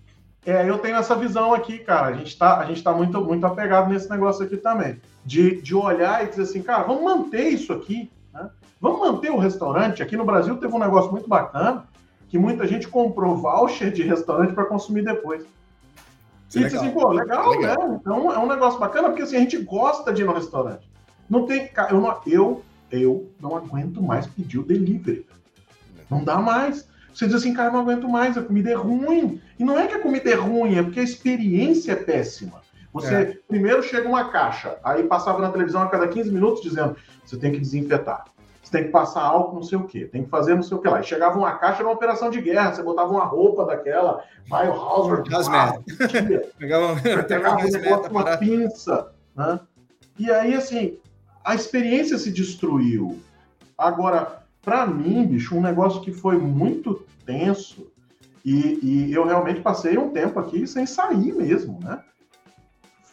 É, 0.45 0.69
eu 0.69 0.79
tenho 0.79 0.97
essa 0.97 1.15
visão 1.15 1.55
aqui, 1.55 1.79
cara. 1.79 2.09
A 2.09 2.13
gente 2.15 2.29
está 2.29 2.59
a 2.59 2.65
gente 2.65 2.83
tá 2.83 2.93
muito, 2.93 3.21
muito 3.21 3.47
apegado 3.47 3.89
nesse 3.89 4.11
negócio 4.11 4.45
aqui 4.45 4.57
também. 4.57 5.01
De, 5.25 5.61
de 5.63 5.75
olhar 5.75 6.25
e 6.25 6.29
dizer 6.29 6.43
assim, 6.43 6.63
cara, 6.63 6.83
vamos 6.83 7.05
manter 7.05 7.49
isso 7.49 7.73
aqui. 7.73 8.11
Né? 8.33 8.51
Vamos 8.81 9.01
manter 9.01 9.31
o 9.31 9.39
restaurante. 9.39 10.03
Aqui 10.03 10.17
no 10.17 10.25
Brasil 10.25 10.57
teve 10.57 10.75
um 10.75 10.81
negócio 10.81 11.13
muito 11.13 11.29
bacana 11.29 11.87
que 12.33 12.39
muita 12.39 12.67
gente 12.67 12.89
comprou 12.89 13.37
voucher 13.37 13.93
de 13.93 14.03
restaurante 14.03 14.55
para 14.55 14.65
consumir 14.65 15.05
depois. 15.05 15.45
E 16.55 16.61
disse 16.61 16.77
assim, 16.77 16.91
pô, 16.91 17.11
legal, 17.11 17.51
legal, 17.51 17.91
né? 17.91 17.99
Então 18.01 18.33
é 18.33 18.39
um 18.39 18.49
negócio 18.49 18.81
bacana, 18.81 19.11
porque 19.11 19.21
assim, 19.21 19.37
a 19.37 19.41
gente 19.41 19.59
gosta 19.59 20.11
de 20.11 20.23
ir 20.23 20.25
no 20.25 20.33
restaurante. 20.33 20.91
Não 21.29 21.45
tem. 21.45 21.71
Eu 21.91 22.01
não, 22.01 22.21
eu, 22.27 22.63
eu 22.91 23.31
não 23.39 23.55
aguento 23.55 24.03
mais 24.03 24.27
pedir 24.27 24.59
o 24.59 24.63
delivery. 24.63 25.27
Não 26.11 26.25
dá 26.25 26.39
mais. 26.39 26.89
Você 27.13 27.27
diz 27.27 27.35
assim, 27.35 27.53
cara, 27.53 27.71
não 27.71 27.81
aguento 27.81 28.09
mais, 28.09 28.39
a 28.39 28.43
comida 28.43 28.71
é 28.71 28.75
ruim. 28.75 29.39
E 29.59 29.65
não 29.65 29.79
é 29.79 29.87
que 29.87 29.95
a 29.95 30.01
comida 30.01 30.31
é 30.31 30.35
ruim, 30.35 30.77
é 30.77 30.83
porque 30.83 31.01
a 31.01 31.05
experiência 31.05 31.93
é 31.93 31.97
péssima. 31.97 32.63
Você 32.95 33.15
é. 33.15 33.39
primeiro 33.47 33.83
chega 33.83 34.09
uma 34.09 34.31
caixa, 34.31 34.79
aí 34.83 35.03
passava 35.03 35.39
na 35.43 35.51
televisão 35.51 35.83
a 35.83 35.89
cada 35.89 36.09
15 36.09 36.33
minutos 36.33 36.63
dizendo: 36.63 36.97
você 37.23 37.37
tem 37.37 37.53
que 37.53 37.61
desinfetar, 37.61 38.25
tem 38.73 38.85
que 38.85 38.91
passar 38.91 39.23
álcool, 39.23 39.57
não 39.57 39.63
sei 39.63 39.79
o 39.79 39.85
quê, 39.85 40.07
tem 40.07 40.25
que 40.25 40.31
fazer 40.31 40.55
não 40.55 40.63
sei 40.63 40.77
o 40.77 40.81
que 40.81 40.89
lá. 40.89 41.01
E 41.01 41.05
chegava 41.05 41.39
uma 41.39 41.53
caixa, 41.53 41.81
era 41.81 41.89
uma 41.89 41.95
operação 41.95 42.31
de 42.31 42.41
guerra, 42.41 42.73
você 42.73 42.83
botava 42.83 43.11
uma 43.11 43.25
roupa 43.25 43.67
daquela, 43.67 44.25
Biohazard, 44.49 45.31
pegava, 46.59 46.97
pegava 47.29 47.61
um 47.61 47.71
negócio, 47.71 48.11
uma 48.11 48.37
pinça. 48.39 49.13
Né? 49.37 49.61
E 50.19 50.31
aí, 50.31 50.55
assim, 50.55 50.99
a 51.45 51.55
experiência 51.55 52.19
se 52.19 52.33
destruiu. 52.33 53.21
Agora, 53.77 54.43
para 54.63 54.87
mim, 54.87 55.27
bicho, 55.27 55.55
um 55.57 55.61
negócio 55.61 56.01
que 56.01 56.13
foi 56.13 56.39
muito 56.39 57.05
tenso 57.27 57.93
e, 58.45 58.79
e, 58.83 59.13
eu 59.13 59.25
realmente 59.25 59.61
passei 59.61 59.97
um 59.97 60.11
tempo 60.11 60.41
aqui 60.41 60.67
sem 60.67 60.85
sair 60.85 61.33
mesmo, 61.33 61.79
né? 61.81 62.03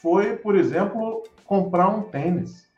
Foi, 0.02 0.36
por 0.38 0.56
exemplo, 0.56 1.24
comprar 1.46 1.90
um 1.90 2.04
tênis. 2.04 2.69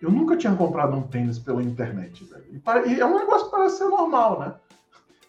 Eu 0.00 0.10
nunca 0.10 0.36
tinha 0.36 0.54
comprado 0.54 0.96
um 0.96 1.02
tênis 1.02 1.38
pela 1.38 1.62
internet, 1.62 2.24
velho. 2.24 2.86
E, 2.86 3.00
é 3.00 3.06
um 3.06 3.18
negócio 3.18 3.46
que 3.46 3.52
parece 3.52 3.78
ser 3.78 3.84
normal, 3.84 4.40
né? 4.40 4.54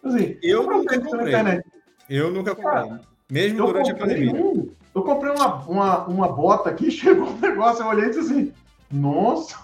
Assim, 0.04 0.36
eu 0.42 0.62
nunca 0.64 1.00
comprei. 1.00 1.62
Eu 2.08 2.30
nunca 2.30 2.54
comprei. 2.54 2.72
Cara, 2.72 3.00
Mesmo 3.30 3.66
durante 3.66 3.90
a 3.90 3.94
pandemia. 3.94 4.34
Um, 4.34 4.70
eu 4.94 5.02
comprei 5.02 5.32
uma, 5.32 5.54
uma, 5.66 6.06
uma 6.06 6.28
bota 6.28 6.70
aqui, 6.70 6.90
chegou 6.92 7.28
um 7.28 7.38
negócio, 7.38 7.82
eu 7.82 7.88
olhei 7.88 8.06
e 8.06 8.08
disse 8.08 8.20
assim, 8.20 8.52
nossa, 8.90 9.58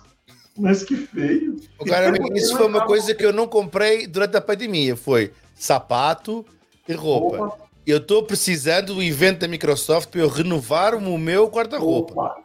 mas 0.57 0.83
que 0.83 0.97
feio. 0.97 1.57
O 1.79 1.85
cara, 1.85 2.13
isso 2.35 2.57
foi 2.57 2.67
uma 2.67 2.87
coisa 2.87 3.15
que 3.15 3.25
eu 3.25 3.33
não 3.33 3.47
comprei 3.47 4.07
durante 4.07 4.37
a 4.37 4.41
pandemia. 4.41 4.97
Foi 4.97 5.33
sapato 5.55 6.45
e 6.89 6.93
roupa. 6.93 7.39
roupa. 7.39 7.65
Eu 7.87 7.99
estou 7.99 8.23
precisando 8.23 8.95
do 8.95 9.03
evento 9.03 9.41
da 9.41 9.49
Microsoft 9.49 10.11
para 10.11 10.21
eu 10.21 10.29
renovar 10.29 10.95
o 10.95 11.19
meu 11.19 11.47
guarda-roupa. 11.49 12.15
Roupa. 12.15 12.45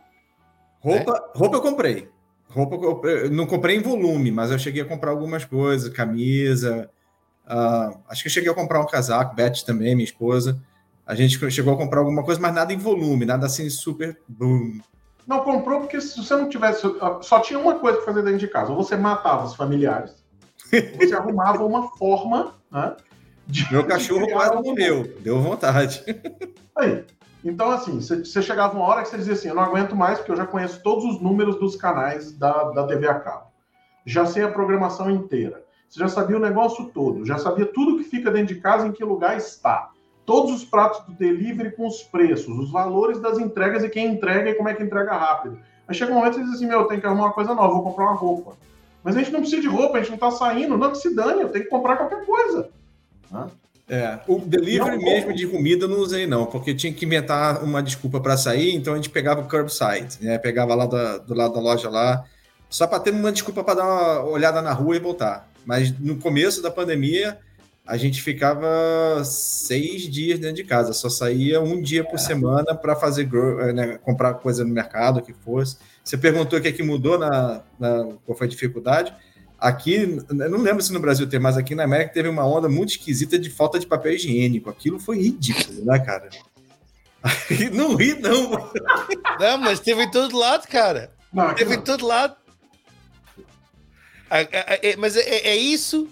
Roupa, 0.81 1.31
é? 1.35 1.37
roupa 1.37 1.57
eu 1.57 1.61
comprei. 1.61 2.09
Roupa 2.49 3.07
eu 3.07 3.29
não 3.29 3.45
comprei 3.45 3.77
em 3.77 3.81
volume, 3.81 4.31
mas 4.31 4.49
eu 4.49 4.57
cheguei 4.57 4.81
a 4.81 4.85
comprar 4.85 5.11
algumas 5.11 5.45
coisas, 5.45 5.93
camisa. 5.93 6.89
Uh, 7.45 7.99
acho 8.09 8.23
que 8.23 8.27
eu 8.27 8.33
cheguei 8.33 8.51
a 8.51 8.55
comprar 8.55 8.81
um 8.81 8.87
casaco, 8.87 9.35
Beth 9.35 9.63
também, 9.65 9.95
minha 9.95 10.05
esposa. 10.05 10.59
A 11.05 11.15
gente 11.15 11.39
chegou 11.51 11.73
a 11.73 11.77
comprar 11.77 11.99
alguma 11.99 12.23
coisa, 12.23 12.41
mas 12.41 12.53
nada 12.53 12.73
em 12.73 12.77
volume, 12.77 13.25
nada 13.25 13.45
assim 13.45 13.69
super 13.69 14.19
boom. 14.27 14.79
Não 15.27 15.43
comprou 15.43 15.81
porque 15.81 16.01
se 16.01 16.17
você 16.17 16.35
não 16.35 16.49
tivesse. 16.49 16.81
Só 17.21 17.39
tinha 17.39 17.59
uma 17.59 17.77
coisa 17.77 17.97
para 17.97 18.05
fazer 18.07 18.23
dentro 18.23 18.39
de 18.39 18.47
casa. 18.47 18.71
Ou 18.71 18.83
você 18.83 18.95
matava 18.95 19.45
os 19.45 19.55
familiares, 19.55 20.23
ou 20.73 21.07
você 21.07 21.15
arrumava 21.15 21.63
uma 21.63 21.89
forma. 21.97 22.55
Né, 22.71 22.95
de, 23.45 23.71
Meu 23.71 23.85
cachorro 23.85 24.27
quase 24.27 24.55
morreu. 24.55 25.15
Deu 25.21 25.39
vontade. 25.39 26.03
Aí. 26.75 27.05
Então, 27.43 27.71
assim, 27.71 27.99
você 28.01 28.41
chegava 28.41 28.75
uma 28.75 28.85
hora 28.85 29.01
que 29.01 29.09
você 29.09 29.17
dizia 29.17 29.33
assim: 29.33 29.47
eu 29.47 29.55
não 29.55 29.63
aguento 29.63 29.95
mais, 29.95 30.17
porque 30.17 30.31
eu 30.31 30.37
já 30.37 30.45
conheço 30.45 30.81
todos 30.83 31.05
os 31.05 31.21
números 31.21 31.57
dos 31.59 31.75
canais 31.75 32.31
da, 32.31 32.71
da 32.71 32.85
TV 32.85 33.07
a 33.07 33.19
cabo. 33.19 33.47
Já 34.05 34.25
sei 34.25 34.43
a 34.43 34.51
programação 34.51 35.09
inteira. 35.09 35.63
Você 35.87 35.99
já 35.99 36.07
sabia 36.07 36.37
o 36.37 36.39
negócio 36.39 36.85
todo, 36.93 37.25
já 37.25 37.37
sabia 37.37 37.65
tudo 37.65 37.97
que 37.97 38.03
fica 38.03 38.29
dentro 38.29 38.53
de 38.53 38.61
casa, 38.61 38.85
em 38.85 38.91
que 38.91 39.03
lugar 39.03 39.35
está 39.37 39.89
todos 40.29 40.51
os 40.51 40.63
pratos 40.63 41.03
do 41.07 41.13
delivery 41.13 41.71
com 41.71 41.87
os 41.87 42.03
preços, 42.03 42.55
os 42.55 42.69
valores 42.69 43.19
das 43.19 43.39
entregas 43.39 43.83
e 43.83 43.89
quem 43.89 44.13
entrega 44.13 44.51
e 44.51 44.53
como 44.53 44.69
é 44.69 44.75
que 44.75 44.83
entrega 44.83 45.13
rápido. 45.13 45.57
Aí 45.87 45.95
chega 45.95 46.11
um 46.11 46.17
momento 46.17 46.33
que 46.33 46.41
você 46.41 46.45
diz 46.45 46.53
assim, 46.53 46.67
meu, 46.67 46.81
eu 46.81 46.85
tenho 46.85 47.01
que 47.01 47.07
arrumar 47.07 47.23
uma 47.23 47.33
coisa 47.33 47.55
nova, 47.55 47.73
vou 47.73 47.81
comprar 47.81 48.03
uma 48.03 48.13
roupa. 48.13 48.55
Mas 49.03 49.15
a 49.15 49.19
gente 49.19 49.31
não 49.31 49.39
precisa 49.39 49.63
de 49.63 49.67
roupa, 49.67 49.97
a 49.97 50.01
gente 50.01 50.11
não 50.11 50.19
tá 50.19 50.29
saindo, 50.29 50.77
não 50.77 50.91
que 50.91 50.99
se 50.99 51.15
dane, 51.15 51.41
eu 51.41 51.49
tenho 51.49 51.63
que 51.63 51.71
comprar 51.71 51.97
qualquer 51.97 52.23
coisa. 52.27 52.69
É, 53.89 54.19
o 54.27 54.39
delivery 54.39 54.97
não, 54.97 55.03
mesmo 55.03 55.33
de 55.33 55.47
comida 55.47 55.85
eu 55.85 55.89
não 55.89 55.97
usei 55.97 56.27
não, 56.27 56.45
porque 56.45 56.75
tinha 56.75 56.93
que 56.93 57.05
inventar 57.05 57.63
uma 57.63 57.81
desculpa 57.81 58.19
para 58.19 58.37
sair, 58.37 58.75
então 58.75 58.93
a 58.93 58.95
gente 58.97 59.09
pegava 59.09 59.41
o 59.41 59.47
curbside, 59.47 60.17
né? 60.21 60.37
Pegava 60.37 60.75
lá 60.75 60.85
do, 60.85 61.19
do 61.25 61.33
lado 61.33 61.55
da 61.55 61.59
loja 61.59 61.89
lá, 61.89 62.23
só 62.69 62.85
para 62.85 62.99
ter 62.99 63.11
uma 63.11 63.31
desculpa 63.31 63.63
para 63.63 63.75
dar 63.75 63.85
uma 63.85 64.23
olhada 64.25 64.61
na 64.61 64.71
rua 64.73 64.95
e 64.95 64.99
voltar. 64.99 65.49
Mas 65.65 65.91
no 65.99 66.17
começo 66.17 66.61
da 66.61 66.69
pandemia, 66.69 67.39
a 67.89 67.97
gente 67.97 68.21
ficava 68.21 69.23
seis 69.23 70.03
dias 70.03 70.37
dentro 70.37 70.57
de 70.57 70.63
casa, 70.63 70.93
só 70.93 71.09
saía 71.09 71.59
um 71.59 71.81
dia 71.81 72.03
por 72.03 72.19
semana 72.19 72.75
para 72.75 72.95
fazer 72.95 73.27
eh, 73.33 73.73
né, 73.73 73.97
comprar 74.03 74.35
coisa 74.35 74.63
no 74.63 74.71
mercado, 74.71 75.17
o 75.17 75.21
que 75.23 75.33
fosse. 75.33 75.77
Você 76.03 76.15
perguntou 76.15 76.59
o 76.59 76.61
que, 76.61 76.67
é 76.67 76.71
que 76.71 76.83
mudou 76.83 77.17
na, 77.17 77.63
na 77.79 78.09
qual 78.23 78.37
foi 78.37 78.45
a 78.45 78.49
dificuldade. 78.49 79.11
Aqui, 79.59 80.23
eu 80.29 80.49
não 80.49 80.59
lembro 80.59 80.81
se 80.81 80.93
no 80.93 80.99
Brasil 80.99 81.27
tem, 81.27 81.39
mas 81.39 81.57
aqui 81.57 81.75
na 81.75 81.83
América 81.83 82.13
teve 82.13 82.29
uma 82.29 82.45
onda 82.45 82.69
muito 82.69 82.91
esquisita 82.91 83.37
de 83.37 83.49
falta 83.49 83.77
de 83.77 83.85
papel 83.85 84.13
higiênico. 84.13 84.69
Aquilo 84.69 84.99
foi 84.99 85.21
ridículo, 85.21 85.85
né, 85.85 85.99
cara? 85.99 86.29
não 87.73 87.95
ri, 87.95 88.17
não. 88.19 88.51
Não, 89.39 89.57
mas 89.57 89.79
teve 89.79 90.03
em 90.03 90.11
todo 90.11 90.37
lado, 90.37 90.67
cara. 90.67 91.11
Não, 91.33 91.53
teve 91.53 91.75
não. 91.75 91.81
em 91.81 91.83
todo 91.83 92.05
lado. 92.05 92.35
Mas 94.97 95.17
é, 95.17 95.47
é 95.47 95.55
isso 95.55 96.07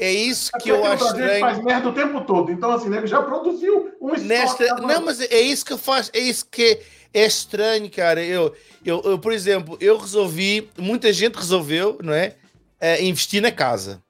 é 0.00 0.10
isso 0.10 0.50
que 0.58 0.70
eu 0.70 0.82
acho 0.86 1.04
estranho. 1.04 1.40
faz 1.40 1.62
merda 1.62 1.88
o 1.90 1.92
tempo 1.92 2.22
todo. 2.22 2.50
Então, 2.50 2.72
assim, 2.72 2.92
ele 2.94 3.06
já 3.06 3.20
produziu 3.20 3.92
um 4.00 4.12
Nesta... 4.12 4.64
Não, 4.76 5.04
mas 5.04 5.20
é 5.20 5.40
isso 5.40 5.62
que 5.62 5.74
eu 5.74 5.78
faço. 5.78 6.10
É 6.14 6.18
isso 6.18 6.46
que 6.50 6.80
é 7.12 7.26
estranho, 7.26 7.90
cara. 7.90 8.24
Eu, 8.24 8.54
eu, 8.82 9.02
eu, 9.04 9.18
por 9.18 9.30
exemplo, 9.30 9.76
eu 9.78 9.98
resolvi, 9.98 10.70
muita 10.78 11.12
gente 11.12 11.36
resolveu, 11.36 11.98
não 12.02 12.14
é? 12.14 12.36
Uh, 12.82 13.02
investir 13.02 13.42
na 13.42 13.52
casa. 13.52 14.02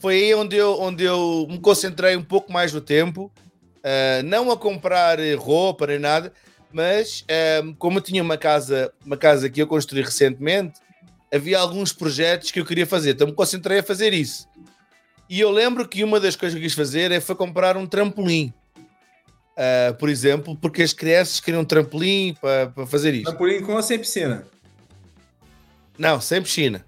Foi 0.00 0.14
aí 0.14 0.34
onde 0.34 0.56
eu, 0.56 0.80
onde 0.80 1.04
eu 1.04 1.46
me 1.48 1.58
concentrei 1.58 2.16
um 2.16 2.22
pouco 2.22 2.52
mais 2.52 2.72
no 2.72 2.80
tempo. 2.80 3.30
Uh, 3.78 4.22
não 4.24 4.50
a 4.50 4.56
comprar 4.56 5.18
roupa 5.38 5.86
nem 5.86 5.98
nada, 5.98 6.32
mas 6.72 7.22
uh, 7.22 7.74
como 7.76 7.98
eu 7.98 8.02
tinha 8.02 8.22
uma 8.22 8.36
casa, 8.36 8.92
uma 9.04 9.16
casa 9.16 9.48
que 9.48 9.60
eu 9.60 9.66
construí 9.66 10.02
recentemente, 10.02 10.80
havia 11.32 11.58
alguns 11.58 11.92
projetos 11.92 12.50
que 12.50 12.60
eu 12.60 12.64
queria 12.64 12.86
fazer. 12.86 13.10
Então 13.10 13.26
me 13.26 13.32
concentrei 13.32 13.78
a 13.78 13.82
fazer 13.82 14.12
isso. 14.12 14.48
E 15.28 15.40
eu 15.40 15.50
lembro 15.50 15.86
que 15.88 16.04
uma 16.04 16.20
das 16.20 16.36
coisas 16.36 16.56
que 16.56 16.64
quis 16.64 16.74
fazer 16.74 17.10
é 17.10 17.20
foi 17.20 17.34
comprar 17.34 17.76
um 17.76 17.86
trampolim. 17.86 18.52
Uh, 19.56 19.94
por 19.98 20.08
exemplo, 20.08 20.56
porque 20.56 20.82
as 20.82 20.92
crianças 20.92 21.40
queriam 21.40 21.62
um 21.62 21.64
trampolim 21.64 22.36
para 22.40 22.86
fazer 22.86 23.14
isso. 23.14 23.24
Trampolim 23.24 23.62
com 23.62 23.74
ou 23.74 23.82
sem 23.82 23.98
piscina? 23.98 24.46
Não, 25.98 26.20
sem 26.20 26.42
piscina. 26.42 26.84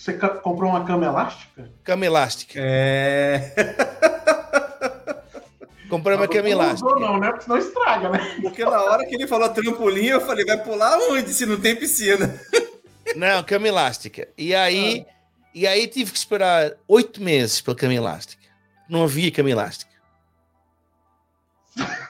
Você 0.00 0.14
comprou 0.14 0.70
uma 0.70 0.84
cama 0.84 1.04
elástica? 1.04 1.70
Cama 1.84 2.06
elástica. 2.06 2.54
É. 2.56 3.50
Comprei 5.90 6.16
uma 6.16 6.28
cama 6.28 6.48
elástica. 6.48 6.88
Não, 6.88 7.00
não, 7.00 7.18
né? 7.18 7.30
Porque 7.30 7.44
senão 7.44 7.58
estraga, 7.58 8.08
né? 8.08 8.38
Porque 8.40 8.64
na 8.64 8.82
hora 8.82 9.04
que 9.04 9.14
ele 9.14 9.26
falou 9.26 9.48
trampolim, 9.48 10.06
eu 10.06 10.20
falei, 10.20 10.44
vai 10.44 10.62
pular 10.62 10.96
onde 11.10 11.34
se 11.34 11.44
não 11.44 11.60
tem 11.60 11.76
piscina? 11.76 12.40
Não, 13.16 13.42
cama 13.42 13.66
elástica. 13.66 14.28
E 14.38 14.54
aí. 14.54 15.04
Ah 15.08 15.20
e 15.54 15.66
aí 15.66 15.88
tive 15.88 16.12
que 16.12 16.18
esperar 16.18 16.72
oito 16.86 17.20
meses 17.20 17.60
pela 17.60 17.76
cama 17.76 17.94
elástica. 17.94 18.42
Não 18.88 19.02
havia 19.02 19.32
cama 19.32 19.50
elástica. 19.50 19.90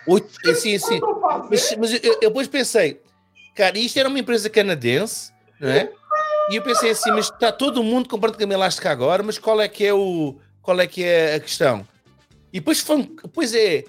Oito, 0.07 0.29
assim, 0.49 0.75
assim. 0.75 1.01
Mas, 1.49 1.75
mas 1.77 1.93
eu, 1.93 2.01
eu, 2.03 2.21
depois 2.21 2.49
pensei, 2.49 3.01
cara, 3.55 3.79
isto 3.79 3.99
era 3.99 4.09
uma 4.09 4.19
empresa 4.19 4.51
canadense, 4.51 5.33
não 5.59 5.71
é? 5.71 5.91
E 6.51 6.57
eu 6.57 6.63
pensei 6.63 6.91
assim, 6.91 7.11
mas 7.11 7.27
está 7.27 7.53
todo 7.53 7.83
mundo 7.83 8.09
comprando 8.09 8.37
cama 8.37 8.55
elástica 8.55 8.91
agora, 8.91 9.23
mas 9.23 9.39
qual 9.39 9.61
é 9.61 9.69
que 9.69 9.87
é 9.87 9.95
o 9.95 10.37
qual 10.61 10.81
é 10.81 10.87
que 10.87 11.05
é 11.05 11.37
a 11.37 11.41
questão? 11.41 11.87
E 12.53 12.59
depois 12.59 12.81
foi, 12.81 13.05
pois 13.33 13.55
é, 13.55 13.85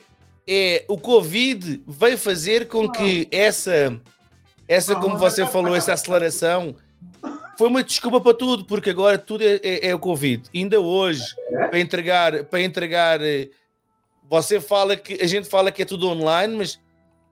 é 0.48 0.86
o 0.88 0.98
Covid 0.98 1.84
veio 1.88 2.18
fazer 2.18 2.68
com 2.68 2.88
que 2.88 3.28
essa 3.32 4.00
essa 4.68 4.96
como 4.96 5.18
você 5.18 5.46
falou, 5.48 5.76
essa 5.76 5.94
aceleração 5.94 6.76
foi 7.58 7.68
uma 7.68 7.84
desculpa 7.84 8.22
para 8.22 8.34
tudo, 8.34 8.64
porque 8.66 8.92
agora 8.92 9.18
tudo 9.18 9.44
é, 9.44 9.60
é, 9.64 9.90
é 9.90 9.96
o 9.96 10.00
Covid. 10.00 10.50
Ainda 10.54 10.80
hoje, 10.80 11.24
para 11.70 11.80
entregar, 11.80 12.44
para 12.46 12.62
entregar, 12.62 13.22
eh, 13.22 13.50
você 14.30 14.62
fala 14.62 14.96
que 14.96 15.22
a 15.22 15.28
gente 15.28 15.48
fala 15.48 15.72
que 15.72 15.82
é 15.82 15.86
tudo 15.86 16.08
online, 16.08 16.56
mas 16.56 16.80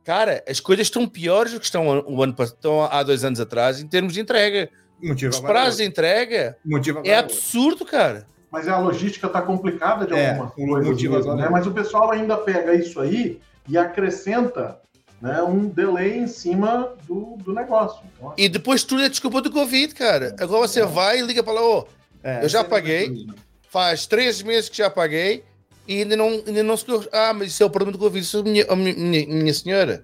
cara, 0.04 0.44
as 0.48 0.60
coisas 0.60 0.88
estão 0.88 1.08
piores 1.08 1.54
do 1.54 1.60
que 1.60 1.66
estão, 1.66 1.88
o 2.08 2.24
ano, 2.24 2.36
estão 2.40 2.84
há 2.84 3.04
dois 3.04 3.24
anos 3.24 3.40
atrás 3.40 3.80
em 3.80 3.88
termos 3.88 4.14
de 4.14 4.22
entrega. 4.22 4.70
Motivo 5.02 5.34
Os 5.34 5.40
prazos 5.40 5.78
de 5.78 5.84
entrega 5.86 6.58
é 7.04 7.16
absurdo, 7.16 7.86
cara. 7.86 8.28
mas 8.52 8.68
a 8.68 8.78
logística 8.78 9.28
está 9.28 9.42
complicada 9.42 10.06
de 10.06 10.14
é, 10.14 10.32
alguma 10.32 10.52
coisa. 10.52 11.10
Mesmo, 11.10 11.36
né? 11.36 11.50
Mas 11.50 11.66
o 11.68 11.72
pessoal 11.72 12.12
ainda 12.12 12.36
pega 12.38 12.74
isso 12.74 13.00
aí 13.00 13.40
e 13.68 13.78
acrescenta 13.78 14.80
né, 15.22 15.42
um 15.44 15.68
delay 15.68 16.18
em 16.18 16.28
cima 16.28 16.96
do, 17.08 17.38
do 17.38 17.54
negócio. 17.54 18.02
Então, 18.16 18.32
assim... 18.32 18.42
E 18.42 18.50
depois 18.50 18.84
tudo 18.84 19.04
é 19.04 19.10
desculpa 19.10 19.42
do 19.42 19.52
Covid, 19.52 19.94
cara. 19.94 20.36
Agora 20.40 20.68
você 20.68 20.82
é. 20.82 20.86
vai 20.86 21.20
e 21.20 21.22
liga 21.22 21.44
para 21.44 21.54
lá, 21.54 21.62
ô, 21.62 21.88
é, 22.24 22.44
eu 22.44 22.50
já 22.50 22.64
paguei, 22.64 23.28
faz 23.70 24.06
três 24.06 24.42
meses 24.42 24.70
que 24.70 24.78
já 24.78 24.90
paguei 24.90 25.44
e 25.88 26.02
ainda 26.02 26.16
não, 26.16 26.44
ainda 26.46 26.64
não 26.64 26.78
se. 26.78 26.86
Ah, 27.12 27.34
mas 27.34 27.50
isso 27.50 27.64
é 27.64 27.66
o 27.66 27.70
problema 27.70 27.92
do 27.92 28.00
Covid. 28.00 28.24
Isso, 28.24 28.44
minha, 28.44 28.66
minha, 28.76 29.28
minha 29.28 29.54
senhora, 29.54 30.04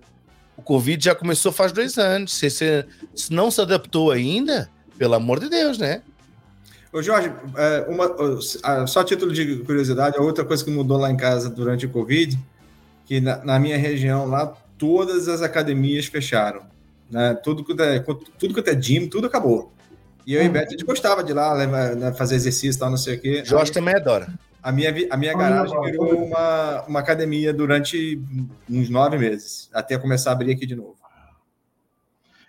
o 0.57 0.61
Covid 0.61 1.03
já 1.03 1.13
começou 1.13 1.51
faz 1.51 1.71
dois 1.71 1.97
anos. 1.97 2.33
Se, 2.33 2.49
se, 2.49 2.85
se 3.13 3.33
não 3.33 3.51
se 3.51 3.61
adaptou 3.61 4.11
ainda, 4.11 4.69
pelo 4.97 5.15
amor 5.15 5.39
de 5.39 5.49
Deus, 5.49 5.77
né? 5.77 6.01
Ô 6.91 7.01
Jorge, 7.01 7.31
é, 7.57 7.85
uma, 7.89 8.87
só 8.87 9.03
título 9.03 9.33
de 9.33 9.57
curiosidade, 9.57 10.17
a 10.17 10.21
outra 10.21 10.45
coisa 10.45 10.63
que 10.63 10.71
mudou 10.71 10.97
lá 10.97 11.11
em 11.11 11.17
casa 11.17 11.49
durante 11.49 11.85
o 11.85 11.89
Covid, 11.89 12.39
que 13.05 13.19
na, 13.19 13.43
na 13.43 13.59
minha 13.59 13.77
região 13.77 14.25
lá, 14.25 14.53
todas 14.77 15.27
as 15.27 15.41
academias 15.41 16.05
fecharam. 16.05 16.61
Né? 17.09 17.33
Tudo, 17.43 17.63
que 17.63 17.73
é, 17.81 17.99
tudo 18.39 18.63
que 18.63 18.69
é 18.69 18.81
gym, 18.81 19.07
tudo 19.07 19.27
acabou. 19.27 19.73
E 20.25 20.33
eu 20.33 20.43
e 20.43 20.49
Beto, 20.49 20.69
a 20.69 20.71
gente 20.71 20.85
gostava 20.85 21.23
de 21.23 21.31
ir 21.31 21.35
lá 21.35 21.67
né, 21.95 22.13
fazer 22.13 22.35
exercício 22.35 22.77
e 22.77 22.79
tal, 22.79 22.89
não 22.89 22.97
sei 22.97 23.15
o 23.15 23.21
quê. 23.21 23.43
Jorge 23.45 23.71
também 23.71 23.93
adora. 23.93 24.27
A 24.63 24.71
minha, 24.71 24.91
a 25.11 25.17
minha 25.17 25.37
garagem 25.37 25.79
virou 25.81 26.15
uma, 26.25 26.81
uma 26.87 26.99
academia 26.99 27.53
durante 27.53 28.19
uns 28.67 28.89
nove 28.89 29.17
meses, 29.17 29.69
até 29.71 29.97
começar 29.97 30.31
a 30.31 30.33
abrir 30.33 30.53
aqui 30.53 30.65
de 30.65 30.75
novo. 30.75 30.95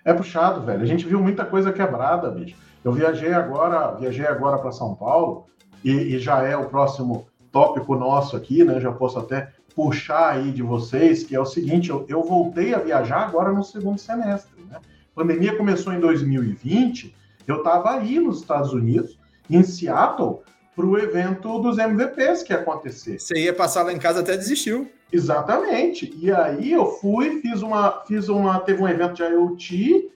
É 0.06 0.14
puxado, 0.14 0.60
velho. 0.60 0.82
A 0.82 0.86
gente 0.86 1.04
viu 1.04 1.20
muita 1.20 1.44
coisa 1.44 1.72
quebrada, 1.72 2.30
bicho. 2.30 2.56
Eu 2.84 2.92
viajei 2.92 3.32
agora, 3.32 3.90
viajei 3.96 4.24
agora 4.24 4.56
para 4.56 4.70
São 4.70 4.94
Paulo 4.94 5.46
e, 5.82 5.90
e, 5.90 6.18
já 6.20 6.44
é 6.44 6.56
o 6.56 6.66
próximo 6.66 7.26
tópico 7.50 7.96
nosso 7.96 8.36
aqui, 8.36 8.62
né? 8.62 8.78
Já 8.80 8.92
posso 8.92 9.18
até 9.18 9.48
puxar 9.74 10.34
aí 10.34 10.52
de 10.52 10.62
vocês, 10.62 11.24
que 11.24 11.34
é 11.34 11.40
o 11.40 11.44
seguinte: 11.44 11.90
eu, 11.90 12.06
eu 12.08 12.22
voltei 12.22 12.72
a 12.72 12.78
viajar 12.78 13.26
agora 13.26 13.52
no 13.52 13.64
segundo 13.64 13.98
semestre. 13.98 14.62
Né? 14.70 14.76
A 14.76 15.14
pandemia 15.20 15.56
começou 15.56 15.92
em 15.92 15.98
2020, 15.98 17.12
eu 17.44 17.56
estava 17.56 17.90
aí 17.90 18.20
nos 18.20 18.42
Estados 18.42 18.72
Unidos, 18.72 19.18
em 19.50 19.64
Seattle, 19.64 20.38
para 20.76 20.86
o 20.86 20.96
evento 20.96 21.58
dos 21.58 21.78
MVPs 21.78 22.44
que 22.44 22.52
ia 22.52 22.60
acontecer. 22.60 23.18
Você 23.18 23.42
ia 23.42 23.52
passar 23.52 23.82
lá 23.82 23.92
em 23.92 23.98
casa 23.98 24.20
até 24.20 24.36
desistiu. 24.36 24.88
Exatamente. 25.12 26.12
E 26.20 26.32
aí 26.32 26.72
eu 26.72 26.86
fui, 26.86 27.40
fiz 27.40 27.62
uma, 27.62 28.02
fiz 28.06 28.28
uma, 28.28 28.58
teve 28.60 28.82
um 28.82 28.88
evento 28.88 29.14
de 29.14 29.22
IoT, 29.22 30.10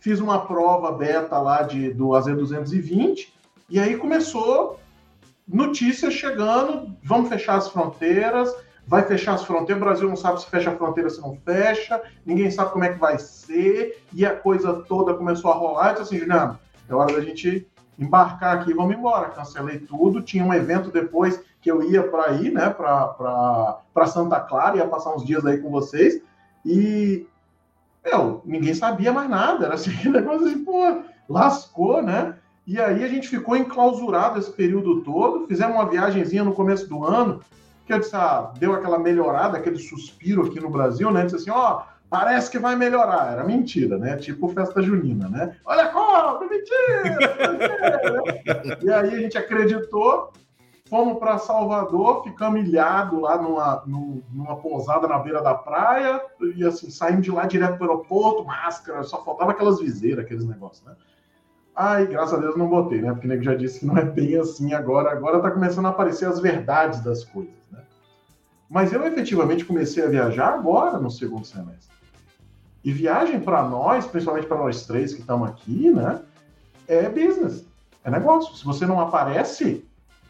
fiz 0.00 0.20
uma 0.20 0.44
prova 0.46 0.92
beta 0.92 1.38
lá 1.38 1.62
de, 1.62 1.92
do 1.92 2.08
AZ220, 2.08 3.28
e 3.70 3.78
aí 3.78 3.96
começou 3.96 4.80
notícias 5.46 6.14
chegando, 6.14 6.94
vamos 7.02 7.28
fechar 7.28 7.56
as 7.56 7.68
fronteiras, 7.68 8.54
vai 8.86 9.02
fechar 9.04 9.34
as 9.34 9.44
fronteiras, 9.44 9.80
o 9.80 9.84
Brasil 9.84 10.08
não 10.08 10.16
sabe 10.16 10.40
se 10.40 10.46
fecha 10.46 10.70
a 10.70 10.76
fronteira, 10.76 11.08
se 11.08 11.20
não 11.20 11.36
fecha, 11.44 12.02
ninguém 12.26 12.50
sabe 12.50 12.72
como 12.72 12.84
é 12.84 12.92
que 12.92 12.98
vai 12.98 13.18
ser, 13.18 14.02
e 14.12 14.26
a 14.26 14.34
coisa 14.34 14.82
toda 14.88 15.14
começou 15.14 15.50
a 15.50 15.54
rolar, 15.54 15.90
eu 15.90 15.92
disse 15.92 16.02
assim, 16.02 16.18
Juliano, 16.18 16.58
é 16.88 16.94
hora 16.94 17.14
da 17.14 17.20
gente 17.20 17.66
embarcar 18.02 18.58
aqui, 18.58 18.74
vamos 18.74 18.96
embora. 18.96 19.30
Cancelei 19.30 19.78
tudo. 19.78 20.22
Tinha 20.22 20.44
um 20.44 20.52
evento 20.52 20.90
depois 20.90 21.42
que 21.60 21.70
eu 21.70 21.82
ia 21.82 22.02
para 22.02 22.32
ir, 22.32 22.50
né, 22.50 22.68
para 22.70 24.06
Santa 24.06 24.40
Clara, 24.40 24.76
ia 24.76 24.86
passar 24.86 25.14
uns 25.14 25.24
dias 25.24 25.46
aí 25.46 25.58
com 25.58 25.70
vocês. 25.70 26.20
E, 26.64 27.26
meu, 28.04 28.42
ninguém 28.44 28.74
sabia 28.74 29.12
mais 29.12 29.30
nada. 29.30 29.66
Era 29.66 29.74
assim, 29.74 29.92
negócio 30.10 30.46
assim, 30.46 30.64
pô, 30.64 31.02
lascou, 31.28 32.02
né? 32.02 32.36
E 32.66 32.80
aí 32.80 33.02
a 33.02 33.08
gente 33.08 33.28
ficou 33.28 33.56
enclausurado 33.56 34.38
esse 34.38 34.50
período 34.50 35.02
todo. 35.02 35.46
Fizemos 35.46 35.74
uma 35.74 35.88
viagemzinha 35.88 36.44
no 36.44 36.54
começo 36.54 36.88
do 36.88 37.04
ano, 37.04 37.40
que 37.86 37.92
eu 37.92 37.98
disse, 37.98 38.14
ah, 38.14 38.52
deu 38.58 38.72
aquela 38.72 38.98
melhorada, 38.98 39.58
aquele 39.58 39.78
suspiro 39.78 40.46
aqui 40.46 40.60
no 40.60 40.70
Brasil, 40.70 41.10
né? 41.10 41.24
Disse 41.24 41.36
assim, 41.36 41.50
ó, 41.50 41.78
oh, 41.78 41.91
parece 42.12 42.50
que 42.50 42.58
vai 42.58 42.76
melhorar. 42.76 43.32
Era 43.32 43.42
mentira, 43.42 43.96
né? 43.96 44.16
Tipo 44.18 44.46
festa 44.48 44.82
junina, 44.82 45.30
né? 45.30 45.56
Olha 45.64 45.88
como, 45.88 46.40
mentira! 46.40 47.02
mentira! 47.04 48.78
e 48.84 48.92
aí 48.92 49.14
a 49.14 49.18
gente 49.18 49.38
acreditou, 49.38 50.30
fomos 50.90 51.18
para 51.18 51.38
Salvador, 51.38 52.22
ficamos 52.22 52.68
ilhados 52.68 53.18
lá 53.18 53.40
numa, 53.40 53.82
numa 54.30 54.56
pousada 54.56 55.08
na 55.08 55.18
beira 55.20 55.40
da 55.40 55.54
praia, 55.54 56.20
e 56.54 56.62
assim, 56.62 56.90
saímos 56.90 57.22
de 57.22 57.30
lá 57.30 57.46
direto 57.46 57.78
para 57.78 57.86
o 57.86 57.90
aeroporto, 57.90 58.44
máscara, 58.44 59.02
só 59.04 59.24
faltava 59.24 59.52
aquelas 59.52 59.80
viseiras, 59.80 60.22
aqueles 60.22 60.44
negócios, 60.44 60.86
né? 60.86 60.94
Ai, 61.74 62.06
graças 62.06 62.34
a 62.34 62.36
Deus 62.42 62.54
não 62.58 62.68
botei, 62.68 63.00
né? 63.00 63.10
Porque 63.12 63.26
o 63.26 63.30
nego 63.30 63.42
já 63.42 63.54
disse 63.54 63.80
que 63.80 63.86
não 63.86 63.96
é 63.96 64.04
bem 64.04 64.36
assim 64.36 64.74
agora. 64.74 65.10
Agora 65.10 65.40
tá 65.40 65.50
começando 65.50 65.86
a 65.86 65.88
aparecer 65.88 66.28
as 66.28 66.38
verdades 66.38 67.00
das 67.00 67.24
coisas, 67.24 67.70
né? 67.70 67.80
Mas 68.68 68.92
eu 68.92 69.02
efetivamente 69.06 69.64
comecei 69.64 70.04
a 70.04 70.08
viajar 70.08 70.52
agora 70.52 70.98
no 70.98 71.10
segundo 71.10 71.46
semestre. 71.46 71.91
E 72.84 72.92
viagem 72.92 73.40
para 73.40 73.62
nós, 73.62 74.06
principalmente 74.06 74.46
para 74.46 74.58
nós 74.58 74.86
três 74.86 75.14
que 75.14 75.20
estamos 75.20 75.48
aqui, 75.48 75.90
né? 75.90 76.20
É 76.88 77.08
business, 77.08 77.64
é 78.02 78.10
negócio. 78.10 78.56
Se 78.56 78.64
você 78.64 78.86
não 78.86 79.00
aparece, 79.00 79.84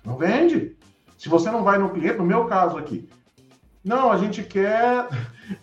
não 0.05 0.17
vende. 0.17 0.77
Se 1.17 1.29
você 1.29 1.51
não 1.51 1.63
vai 1.63 1.79
no 1.79 1.91
cliente, 1.91 2.19
no 2.19 2.27
meu 2.27 2.45
caso 2.47 2.77
aqui, 2.77 3.09
não, 3.85 4.13
a 4.13 4.17
gente 4.17 4.43
quer 4.45 5.09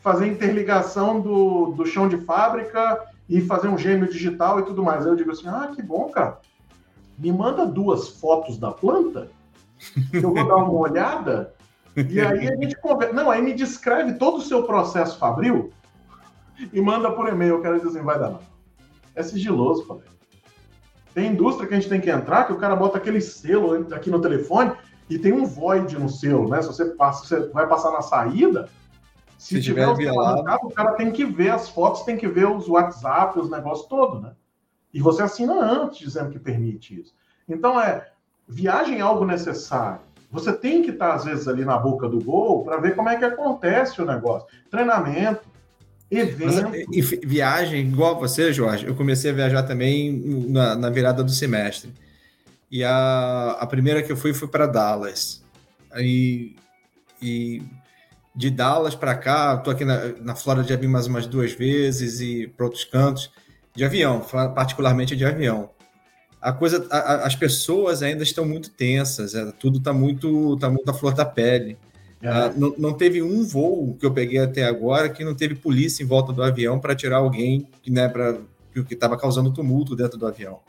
fazer 0.02 0.28
interligação 0.28 1.22
do, 1.22 1.68
do 1.72 1.86
chão 1.86 2.10
de 2.10 2.18
fábrica 2.18 3.06
e 3.30 3.40
fazer 3.42 3.68
um 3.68 3.78
gêmeo 3.78 4.10
digital 4.10 4.60
e 4.60 4.64
tudo 4.64 4.84
mais. 4.84 5.06
Eu 5.06 5.16
digo 5.16 5.32
assim: 5.32 5.48
ah, 5.48 5.72
que 5.74 5.82
bom, 5.82 6.10
cara. 6.10 6.40
Me 7.18 7.32
manda 7.32 7.66
duas 7.66 8.08
fotos 8.08 8.58
da 8.58 8.72
planta, 8.72 9.30
eu 10.14 10.34
vou 10.34 10.48
dar 10.48 10.56
uma 10.56 10.72
olhada, 10.72 11.54
e 11.96 12.22
aí 12.22 12.48
a 12.48 12.56
gente 12.56 12.76
conversa. 12.78 13.14
Não, 13.14 13.30
aí 13.30 13.42
me 13.42 13.54
descreve 13.54 14.14
todo 14.14 14.38
o 14.38 14.42
seu 14.42 14.64
processo 14.64 15.18
fabril 15.18 15.74
e 16.72 16.82
manda 16.82 17.12
por 17.12 17.28
e-mail. 17.28 17.56
Eu 17.56 17.62
quero 17.62 17.78
dizer 17.78 17.90
assim, 17.90 18.06
vai 18.06 18.20
dar 18.20 18.30
não. 18.32 18.40
É 19.16 19.24
sigiloso, 19.24 19.86
falei. 19.86 20.04
Tem 21.14 21.32
indústria 21.32 21.68
que 21.68 21.74
a 21.74 21.80
gente 21.80 21.90
tem 21.90 22.02
que 22.02 22.10
entrar, 22.10 22.46
que 22.46 22.54
o 22.54 22.58
cara 22.58 22.76
bota 22.76 22.98
aquele 22.98 23.20
selo 23.20 23.94
aqui 23.94 24.10
no 24.10 24.22
telefone 24.22 24.72
e 25.10 25.18
tem 25.18 25.34
um 25.34 25.46
void 25.46 25.98
no 25.98 26.08
selo, 26.08 26.50
né? 26.50 26.62
Se 26.62 26.68
você 26.68 26.86
passa, 26.86 27.26
você 27.26 27.48
vai 27.50 27.68
passar 27.68 27.92
na 27.92 28.02
saída, 28.02 28.70
se, 29.38 29.56
se 29.56 29.62
tiver, 29.62 29.92
tiver 29.96 30.12
o 30.12 30.68
o 30.68 30.72
cara 30.72 30.94
tem 30.94 31.12
que 31.12 31.26
ver 31.26 31.50
as 31.50 31.70
fotos, 31.70 32.04
tem 32.04 32.18
que 32.18 32.28
ver 32.28 32.48
os 32.48 32.68
WhatsApp, 32.68 33.40
os 33.40 33.50
negócios 33.50 33.88
todo, 33.88 34.20
né? 34.20 34.34
E 34.94 35.02
você 35.02 35.24
assina 35.24 35.54
antes 35.54 36.00
dizendo 36.00 36.30
que 36.30 36.40
permite 36.40 37.00
isso. 37.00 37.14
Então 37.48 37.80
é 37.80 38.12
viagem 38.48 39.00
é 39.00 39.02
algo 39.02 39.26
necessário. 39.26 40.02
Você 40.32 40.54
tem 40.54 40.84
que 40.84 40.92
estar 40.92 41.14
às 41.14 41.26
vezes 41.26 41.48
ali 41.48 41.66
na 41.66 41.78
boca 41.78 42.08
do 42.08 42.24
gol 42.24 42.64
para 42.64 42.78
ver 42.78 42.96
como 42.96 43.10
é 43.10 43.18
que 43.18 43.26
acontece 43.26 44.00
o 44.02 44.06
negócio. 44.06 44.48
Treinamento, 44.70 45.49
Evento. 46.12 46.76
E, 46.92 47.02
viagem, 47.02 47.82
igual 47.82 48.20
você, 48.20 48.52
Jorge, 48.52 48.86
eu 48.86 48.96
comecei 48.96 49.30
a 49.30 49.34
viajar 49.34 49.64
também 49.64 50.12
na, 50.48 50.76
na 50.76 50.90
virada 50.90 51.24
do 51.24 51.32
semestre. 51.32 51.94
E 52.72 52.84
a, 52.84 53.58
a 53.60 53.68
primeira 53.68 54.02
que 54.02 54.12
eu 54.12 54.18
fui 54.18 54.34
foi 54.34 54.48
para 54.48 54.66
Dallas. 54.66 55.44
Aí, 55.92 56.56
e 57.22 57.62
de 58.36 58.50
Dallas 58.50 58.96
para 58.96 59.16
cá, 59.16 59.56
estou 59.58 59.74
aqui 59.74 59.84
na, 59.84 60.08
na 60.22 60.36
Flórida 60.36 60.68
já 60.68 60.76
vim 60.76 60.88
mais 60.88 61.08
umas 61.08 61.28
duas 61.28 61.52
vezes 61.52 62.22
e 62.22 62.48
para 62.48 62.66
outros 62.66 62.86
cantos, 62.86 63.32
de 63.76 63.84
avião, 63.84 64.22
particularmente 64.56 65.16
de 65.16 65.26
avião. 65.26 65.70
A 66.42 66.54
coisa, 66.54 66.88
a, 66.90 67.26
as 67.26 67.36
pessoas 67.36 68.02
ainda 68.02 68.24
estão 68.24 68.46
muito 68.46 68.70
tensas, 68.70 69.36
é, 69.36 69.52
tudo 69.60 69.80
está 69.80 69.92
muito, 69.92 70.58
tá 70.58 70.70
muito 70.70 70.90
à 70.90 70.94
flor 70.94 71.14
da 71.14 71.26
pele. 71.26 71.78
Uh, 72.22 72.60
não, 72.60 72.76
não, 72.78 72.94
teve 72.94 73.22
um 73.22 73.46
voo 73.46 73.96
que 73.98 74.06
eu 74.06 74.12
peguei 74.12 74.40
até 74.40 74.66
agora 74.66 75.08
que 75.08 75.24
não 75.24 75.34
teve 75.34 75.56
polícia 75.56 76.04
em 76.04 76.06
volta 76.06 76.34
do 76.34 76.44
avião 76.44 76.78
para 76.78 76.94
tirar 76.94 77.18
alguém 77.18 77.66
que 77.82 77.90
né, 77.90 78.12
que 78.88 78.94
estava 78.94 79.18
causando 79.18 79.54
tumulto 79.54 79.96
dentro 79.96 80.18
do 80.18 80.28
avião. 80.28 80.60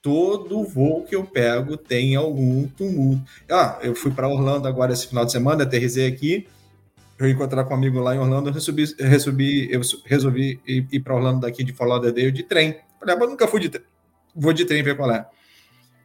Todo 0.00 0.64
voo 0.64 1.04
que 1.04 1.14
eu 1.14 1.24
pego 1.24 1.76
tem 1.76 2.16
algum 2.16 2.66
tumulto. 2.66 3.22
Ah, 3.50 3.78
eu 3.82 3.94
fui 3.94 4.10
para 4.10 4.28
Orlando 4.28 4.66
agora 4.66 4.94
esse 4.94 5.06
final 5.06 5.26
de 5.26 5.32
semana, 5.32 5.64
aterrisei 5.64 6.06
aqui. 6.06 6.48
Eu 7.18 7.28
encontrar 7.28 7.64
com 7.64 7.74
um 7.74 7.76
amigo 7.76 8.00
lá 8.00 8.14
em 8.14 8.18
Orlando, 8.18 8.48
eu 8.48 8.54
resolvi, 8.54 8.84
resolvi, 8.98 9.70
eu 9.70 9.82
resolvi 10.06 10.58
ir, 10.66 10.86
ir 10.90 11.00
para 11.00 11.14
Orlando 11.14 11.40
daqui 11.40 11.62
de 11.62 11.74
Fort 11.74 11.90
Lauderdale 11.90 12.32
de 12.32 12.42
trem. 12.42 12.76
Falei, 12.98 13.14
ah, 13.14 13.18
mas 13.18 13.28
nunca 13.28 13.46
fui 13.46 13.60
de 13.60 13.68
trem. 13.68 13.84
Vou 14.34 14.54
de 14.54 14.64
trem 14.64 14.82
ver 14.82 14.96
qual 14.96 15.12
é. 15.12 15.26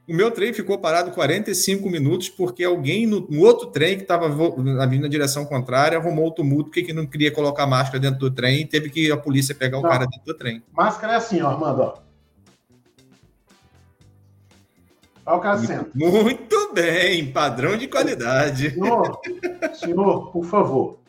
O 0.08 0.14
meu 0.14 0.30
trem 0.30 0.54
ficou 0.54 0.78
parado 0.78 1.12
45 1.12 1.90
minutos 1.90 2.30
porque 2.30 2.64
alguém 2.64 3.08
no, 3.08 3.22
no 3.22 3.42
outro 3.42 3.68
trem 3.68 3.96
que 3.96 4.04
estava 4.04 4.30
vindo 4.88 5.02
na 5.02 5.08
direção 5.08 5.46
contrária 5.46 5.98
arrumou 5.98 6.28
o 6.28 6.32
tumulto 6.32 6.70
porque 6.70 6.94
não 6.94 7.08
queria 7.08 7.32
colocar 7.32 7.66
máscara 7.66 8.00
dentro 8.00 8.20
do 8.20 8.30
trem 8.30 8.62
e 8.62 8.66
teve 8.66 8.90
que 8.90 9.12
a 9.12 9.18
polícia 9.18 9.56
pegar 9.56 9.80
o 9.80 9.82
não. 9.82 9.90
cara 9.90 10.06
dentro 10.06 10.26
do 10.26 10.38
trem. 10.38 10.62
Máscara 10.72 11.14
é 11.14 11.16
assim, 11.16 11.42
ó, 11.42 11.50
Armando. 11.50 11.82
Ó. 11.82 12.06
Olha 15.26 15.38
o 15.38 15.42
cara 15.42 15.58
senta. 15.58 15.90
Muito 15.96 16.72
bem, 16.72 17.32
padrão 17.32 17.76
de 17.76 17.88
qualidade. 17.88 18.70
Senhor, 18.70 19.20
senhor, 19.74 20.32
por 20.32 20.46
favor. 20.46 21.00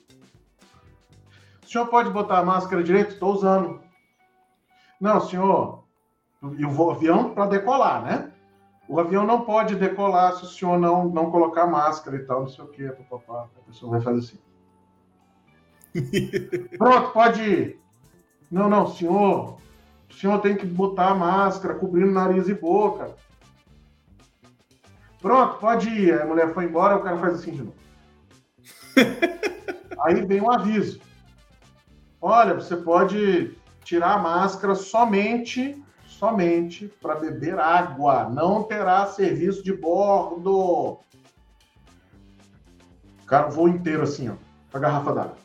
O 1.62 1.68
senhor 1.68 1.86
pode 1.88 2.08
botar 2.08 2.38
a 2.38 2.44
máscara 2.44 2.82
direito? 2.82 3.12
Estou 3.12 3.34
usando. 3.34 3.80
Não, 4.98 5.20
senhor. 5.20 5.84
E 6.58 6.64
o 6.64 6.90
avião 6.90 7.34
para 7.34 7.50
decolar, 7.50 8.02
né? 8.02 8.32
O 8.88 9.00
avião 9.00 9.26
não 9.26 9.40
pode 9.40 9.74
decolar 9.74 10.36
se 10.36 10.44
o 10.44 10.48
senhor 10.48 10.78
não, 10.78 11.08
não 11.08 11.30
colocar 11.30 11.66
máscara 11.66 12.16
e 12.16 12.24
tal, 12.24 12.40
não 12.40 12.48
sei 12.48 12.64
o 12.64 12.68
quê. 12.68 12.88
Papapá. 12.88 13.48
A 13.56 13.66
pessoa 13.66 13.92
vai 13.92 14.00
fazer 14.00 14.18
assim. 14.18 14.38
Pronto, 16.78 17.12
pode 17.12 17.42
ir. 17.42 17.80
Não, 18.50 18.68
não, 18.68 18.86
senhor. 18.86 19.58
O 20.08 20.14
senhor 20.14 20.40
tem 20.40 20.56
que 20.56 20.66
botar 20.66 21.08
a 21.08 21.14
máscara, 21.14 21.74
cobrindo 21.74 22.12
nariz 22.12 22.48
e 22.48 22.54
boca. 22.54 23.14
Pronto, 25.20 25.58
pode 25.58 25.88
ir. 25.88 26.14
Aí 26.14 26.22
a 26.22 26.26
mulher 26.26 26.54
foi 26.54 26.64
embora, 26.64 26.96
o 26.96 27.02
cara 27.02 27.18
faz 27.18 27.34
assim 27.34 27.52
de 27.52 27.62
novo. 27.62 27.74
Aí 30.02 30.24
vem 30.24 30.40
um 30.40 30.50
aviso. 30.50 31.00
Olha, 32.20 32.54
você 32.54 32.76
pode 32.76 33.56
tirar 33.82 34.14
a 34.14 34.18
máscara 34.18 34.74
somente 34.74 35.82
somente 36.18 36.90
para 37.00 37.14
beber 37.14 37.58
água. 37.58 38.28
Não 38.28 38.62
terá 38.62 39.06
serviço 39.06 39.62
de 39.62 39.72
bordo. 39.72 40.98
O 43.22 43.26
cara 43.26 43.48
voa 43.48 43.70
inteiro 43.70 44.02
assim, 44.02 44.28
ó, 44.28 44.34
com 44.70 44.78
a 44.78 44.80
garrafa 44.80 45.12
d'água. 45.12 45.36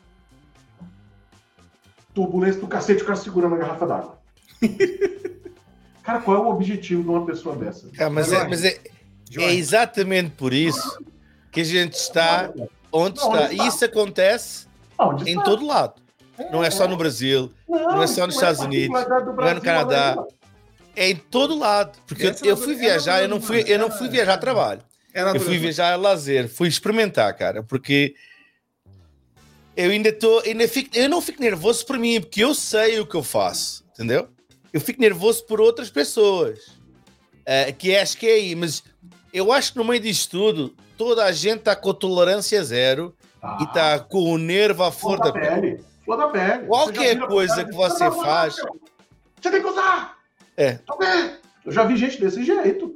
Turbulência 2.14 2.60
do 2.60 2.68
cacete, 2.68 3.02
o 3.02 3.06
cara 3.06 3.16
segurando 3.16 3.54
a 3.54 3.58
garrafa 3.58 3.86
d'água. 3.86 4.18
cara, 6.02 6.20
qual 6.20 6.36
é 6.36 6.40
o 6.40 6.48
objetivo 6.48 7.02
de 7.02 7.08
uma 7.08 7.26
pessoa 7.26 7.56
dessa? 7.56 7.88
Ah, 7.98 8.10
mas 8.10 8.32
é, 8.32 8.46
mas 8.46 8.64
é, 8.64 8.78
é, 9.38 9.54
exatamente 9.54 10.30
por 10.30 10.52
isso 10.52 11.02
que 11.50 11.60
a 11.60 11.64
gente 11.64 11.94
está 11.94 12.52
onde 12.92 13.18
não, 13.18 13.34
está. 13.34 13.44
Onde 13.44 13.54
está. 13.54 13.64
E 13.64 13.68
isso 13.68 13.84
acontece 13.84 14.66
onde 14.98 15.30
em 15.30 15.42
todo 15.42 15.66
lado. 15.66 16.00
Não 16.50 16.64
é 16.64 16.70
só 16.70 16.88
no 16.88 16.96
Brasil, 16.96 17.52
não, 17.68 17.78
não 17.78 18.02
é 18.02 18.06
só 18.06 18.26
nos 18.26 18.36
Estados 18.36 18.60
Unidos, 18.60 19.06
não 19.36 19.46
é 19.46 19.54
no 19.54 19.60
Canadá. 19.60 20.16
É 20.94 21.10
em 21.10 21.16
todo 21.16 21.58
lado. 21.58 21.98
Porque 22.06 22.26
eu, 22.26 22.34
eu, 22.44 22.56
fui 22.56 22.74
viajar, 22.74 23.22
eu 23.22 23.28
não 23.28 23.40
fui, 23.40 23.64
eu 23.66 23.78
não 23.78 23.90
fui 23.90 24.08
viajar 24.08 24.34
a 24.34 24.38
trabalho. 24.38 24.82
eu 25.14 25.40
fui 25.40 25.58
viajar 25.58 25.92
a 25.92 25.96
lazer, 25.96 26.48
fui 26.48 26.68
experimentar, 26.68 27.34
cara, 27.36 27.62
porque 27.62 28.14
eu 29.76 29.90
ainda 29.90 30.10
estou, 30.10 30.40
ainda 30.40 30.68
fico, 30.68 30.96
eu 30.96 31.08
não 31.08 31.20
fico 31.20 31.40
nervoso 31.40 31.84
por 31.86 31.98
mim, 31.98 32.20
porque 32.20 32.44
eu 32.44 32.54
sei 32.54 33.00
o 33.00 33.06
que 33.06 33.14
eu 33.14 33.22
faço, 33.22 33.84
entendeu? 33.92 34.28
Eu 34.72 34.80
fico 34.80 35.00
nervoso 35.00 35.44
por 35.46 35.60
outras 35.60 35.90
pessoas, 35.90 36.58
uh, 37.40 37.74
que 37.78 37.96
acho 37.96 38.16
que 38.18 38.26
é 38.26 38.34
aí, 38.34 38.54
mas 38.54 38.82
eu 39.32 39.50
acho 39.50 39.72
que 39.72 39.78
no 39.78 39.84
meio 39.84 40.00
disto 40.00 40.30
tudo, 40.30 40.74
toda 40.96 41.24
a 41.24 41.32
gente 41.32 41.60
está 41.60 41.74
com 41.74 41.94
tolerância 41.94 42.62
zero 42.62 43.14
ah. 43.42 43.58
e 43.60 43.64
está 43.64 43.98
com 43.98 44.32
o 44.32 44.38
nervo 44.38 44.82
à 44.84 44.92
flor 44.92 45.18
da 45.18 45.32
pele. 45.32 45.82
Flor 46.04 46.18
da 46.18 46.28
pele. 46.28 46.66
Qualquer 46.66 47.18
coisa 47.20 47.64
que 47.64 47.72
você 47.72 48.10
faz. 48.10 48.56
Você 48.56 49.50
tem 49.50 49.60
que 49.60 49.66
usar! 49.66 50.21
É. 50.56 50.78
Eu 51.64 51.72
já 51.72 51.84
vi 51.84 51.96
gente 51.96 52.20
desse 52.20 52.42
jeito. 52.44 52.94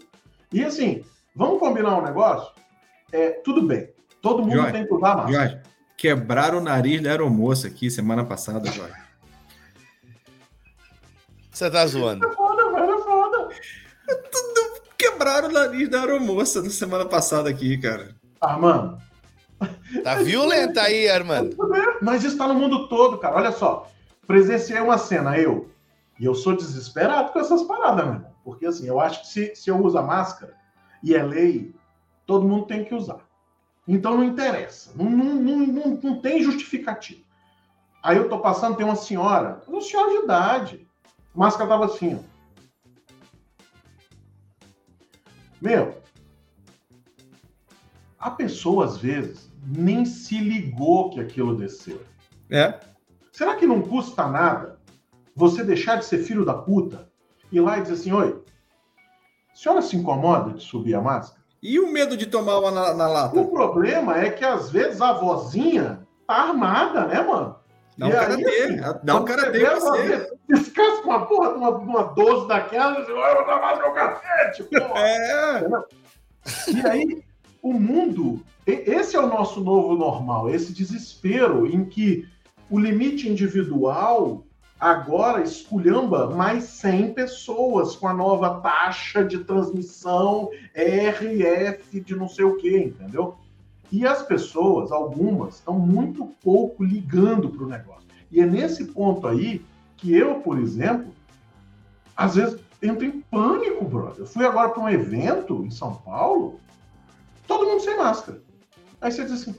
E 0.53 0.65
assim, 0.65 1.05
vamos 1.35 1.59
combinar 1.59 1.99
um 1.99 2.03
negócio? 2.03 2.53
É, 3.13 3.31
tudo 3.31 3.63
bem. 3.63 3.91
Todo 4.21 4.43
mundo 4.43 4.55
Jorge, 4.55 4.73
tem 4.73 4.87
que 4.87 4.95
usar 4.95 5.17
máscara. 5.17 5.33
Jorge, 5.33 5.63
quebraram 5.97 6.59
o 6.59 6.63
nariz 6.63 7.01
da 7.01 7.11
aeromoça 7.11 7.69
aqui 7.69 7.91
semana 7.91 8.25
passada, 8.25 8.71
Jorge. 8.71 9.07
Você 11.51 11.71
tá 11.71 11.87
zoando. 11.87 12.27
É 12.27 12.33
foda, 12.33 12.71
velho, 12.73 12.93
é 12.93 13.03
foda. 13.03 13.49
Tudo 14.31 14.83
quebraram 14.99 15.49
o 15.49 15.53
nariz 15.53 15.89
da 15.89 16.01
aeromoça 16.01 16.63
na 16.63 16.71
semana 16.71 17.07
passada 17.07 17.49
aqui, 17.49 17.79
cara. 17.79 18.15
Armando. 18.41 18.99
Tá 20.03 20.17
violenta 20.17 20.83
aí, 20.83 21.09
Armando. 21.09 21.57
Mas 22.03 22.25
isso 22.25 22.37
tá 22.37 22.47
no 22.47 22.55
mundo 22.55 22.89
todo, 22.89 23.19
cara. 23.19 23.37
Olha 23.37 23.53
só. 23.53 23.91
Presenciei 24.27 24.81
uma 24.81 24.99
cena, 24.99 25.39
eu, 25.39 25.71
e 26.19 26.25
eu 26.25 26.35
sou 26.35 26.57
desesperado 26.57 27.33
com 27.33 27.39
essas 27.39 27.63
paradas, 27.63 28.05
meu 28.05 28.15
irmão. 28.15 28.35
Porque 28.43 28.67
assim, 28.67 28.87
eu 28.87 29.01
acho 29.01 29.21
que 29.23 29.29
se, 29.29 29.55
se 29.55 29.71
eu 29.71 29.83
uso 29.83 29.99
a 29.99 30.03
máscara 30.03 30.55
e 31.03 31.15
é 31.15 31.23
lei, 31.23 31.75
todo 32.25 32.49
mundo 32.49 32.67
tem 32.67 32.85
que 32.85 32.95
usar. 32.95 33.21
Então 33.87 34.17
não 34.17 34.25
interessa. 34.25 34.93
Não, 34.95 35.09
não, 35.09 35.35
não, 35.35 35.59
não, 35.67 36.01
não 36.03 36.21
tem 36.21 36.43
justificativo. 36.43 37.25
Aí 38.03 38.17
eu 38.17 38.29
tô 38.29 38.39
passando, 38.39 38.77
tem 38.77 38.87
uma 38.87 38.97
senhora, 38.97 39.63
uma 39.67 39.81
senhora 39.81 40.11
de 40.11 40.25
idade. 40.25 40.89
A 41.35 41.39
máscara 41.39 41.69
tava 41.69 41.87
assim, 41.87 42.15
ó. 42.15 42.37
Meu, 45.61 46.01
a 48.19 48.31
pessoa 48.31 48.85
às 48.85 48.97
vezes 48.99 49.51
nem 49.65 50.05
se 50.05 50.39
ligou 50.39 51.11
que 51.11 51.21
aquilo 51.21 51.57
desceu. 51.57 52.05
É. 52.51 52.79
Será 53.33 53.57
que 53.57 53.67
não 53.67 53.83
custa 53.83 54.27
nada 54.29 54.76
você 55.37 55.63
deixar 55.63 55.97
de 55.97 56.07
ser 56.07 56.19
filho 56.19 56.45
da 56.45 56.55
puta 56.55 57.09
e 57.53 57.59
ir 57.59 57.61
lá 57.61 57.79
e 57.79 57.83
dizer 57.83 57.95
assim: 57.95 58.13
Oi, 58.13 58.43
a 59.53 59.57
senhora 59.57 59.83
se 59.83 59.95
incomoda 59.95 60.55
de 60.55 60.63
subir 60.63 60.95
a 60.95 61.01
máscara? 61.01 61.45
E 61.63 61.79
o 61.79 61.93
medo 61.93 62.17
de 62.17 62.27
tomar 62.27 62.59
uma 62.59 62.71
na, 62.71 62.95
na 62.95 63.07
lata? 63.07 63.39
O 63.39 63.51
problema 63.51 64.19
é 64.19 64.31
que 64.31 64.45
às 64.45 64.71
vezes 64.71 65.01
a 65.01 65.13
vozinha 65.13 66.07
tá 66.27 66.35
armada, 66.35 67.07
né, 67.07 67.21
mano? 67.23 67.57
Dá 67.99 68.07
um 68.07 68.11
cara 68.11 68.37
dele, 68.37 68.85
assim, 68.85 68.99
dá 69.03 69.17
um 69.17 69.25
cara 69.25 69.51
dele 69.51 69.67
você. 69.67 70.31
Descansa 70.49 71.03
com 71.03 71.09
uma 71.09 71.27
porra 71.27 71.53
de 71.53 71.59
uma, 71.59 71.71
uma 71.71 72.03
12 72.03 72.47
daquela, 72.47 73.03
você 73.03 73.13
vai 73.13 73.35
botar 73.35 73.59
mais 73.59 73.79
meu 73.79 73.93
cacete, 73.93 74.65
porra. 74.65 74.95
É. 76.47 76.73
E 76.73 76.87
aí, 76.87 77.25
o 77.61 77.73
mundo, 77.73 78.45
esse 78.65 79.17
é 79.17 79.21
o 79.21 79.27
nosso 79.27 79.61
novo 79.61 79.97
normal, 79.97 80.49
esse 80.49 80.73
desespero 80.73 81.67
em 81.67 81.85
que 81.85 82.29
o 82.71 82.79
limite 82.79 83.29
individual 83.29 84.46
agora 84.79 85.43
esculhamba 85.43 86.35
mais 86.35 86.65
100 86.65 87.15
pessoas 87.15 87.97
com 87.97 88.07
a 88.07 88.15
nova 88.15 88.61
taxa 88.61 89.25
de 89.25 89.39
transmissão 89.39 90.51
RF 90.75 92.01
de 92.01 92.15
não 92.15 92.29
sei 92.29 92.45
o 92.45 92.57
que, 92.57 92.77
entendeu? 92.77 93.37
E 93.91 94.07
as 94.07 94.23
pessoas, 94.23 94.91
algumas, 94.91 95.57
estão 95.57 95.79
muito 95.79 96.27
pouco 96.43 96.85
ligando 96.85 97.49
para 97.51 97.65
o 97.65 97.69
negócio. 97.69 98.07
E 98.31 98.41
é 98.41 98.47
nesse 98.47 98.87
ponto 98.87 99.27
aí 99.27 99.65
que 99.97 100.13
eu, 100.15 100.41
por 100.41 100.59
exemplo, 100.59 101.13
às 102.17 102.35
vezes 102.35 102.61
entro 102.83 103.05
em 103.05 103.21
pânico, 103.21 103.85
brother. 103.85 104.21
Eu 104.21 104.27
fui 104.27 104.45
agora 104.45 104.71
para 104.71 104.83
um 104.83 104.89
evento 104.89 105.65
em 105.65 105.71
São 105.71 105.95
Paulo, 105.95 106.61
todo 107.47 107.67
mundo 107.67 107.81
sem 107.81 107.97
máscara. 107.97 108.43
Aí 109.01 109.13
você 109.13 109.25
diz 109.25 109.33
assim, 109.33 109.55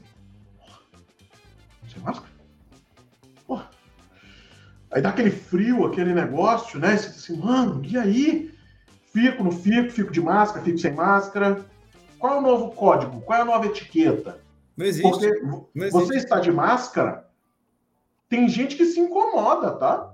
sem 1.92 2.02
máscara? 2.04 2.27
Aí 4.92 5.02
dá 5.02 5.10
aquele 5.10 5.32
frio, 5.32 5.86
aquele 5.86 6.14
negócio, 6.14 6.80
né? 6.80 6.98
Você 6.98 7.10
diz 7.10 7.18
assim, 7.18 7.38
mano, 7.38 7.84
e 7.84 7.98
aí? 7.98 8.52
Fico, 9.12 9.44
não 9.44 9.52
fico, 9.52 9.92
fico 9.92 10.12
de 10.12 10.22
máscara, 10.22 10.64
fico 10.64 10.78
sem 10.78 10.94
máscara. 10.94 11.66
Qual 12.20 12.36
é 12.36 12.38
o 12.38 12.42
novo 12.42 12.72
código? 12.72 13.22
Qual 13.22 13.38
é 13.38 13.42
a 13.42 13.46
nova 13.46 13.66
etiqueta? 13.66 14.40
Não 14.76 14.86
existe. 14.86 15.10
Porque 15.10 15.28
não 15.42 15.68
existe. 15.76 15.92
você 15.92 16.16
está 16.18 16.40
de 16.40 16.52
máscara, 16.52 17.28
tem 18.30 18.48
gente 18.48 18.76
que 18.76 18.86
se 18.86 19.00
incomoda, 19.00 19.72
tá? 19.72 20.14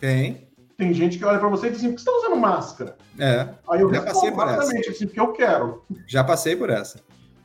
Tem. 0.00 0.48
Tem 0.76 0.92
gente 0.92 1.18
que 1.18 1.24
olha 1.24 1.38
para 1.38 1.48
você 1.48 1.68
e 1.68 1.70
diz 1.70 1.78
assim, 1.78 1.90
por 1.90 1.96
que 1.96 2.02
você 2.02 2.10
está 2.10 2.26
usando 2.26 2.40
máscara? 2.40 2.96
É. 3.18 3.48
Aí 3.70 3.80
eu 3.80 3.94
já 3.94 4.02
passei 4.02 4.32
por 4.32 4.48
essa. 4.48 4.90
assim, 4.90 5.06
porque 5.06 5.20
eu 5.20 5.32
quero. 5.32 5.84
Já 6.06 6.24
passei 6.24 6.56
por 6.56 6.68
essa. 6.68 7.00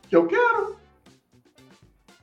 Que 0.09 0.15
eu 0.15 0.25
quero. 0.25 0.77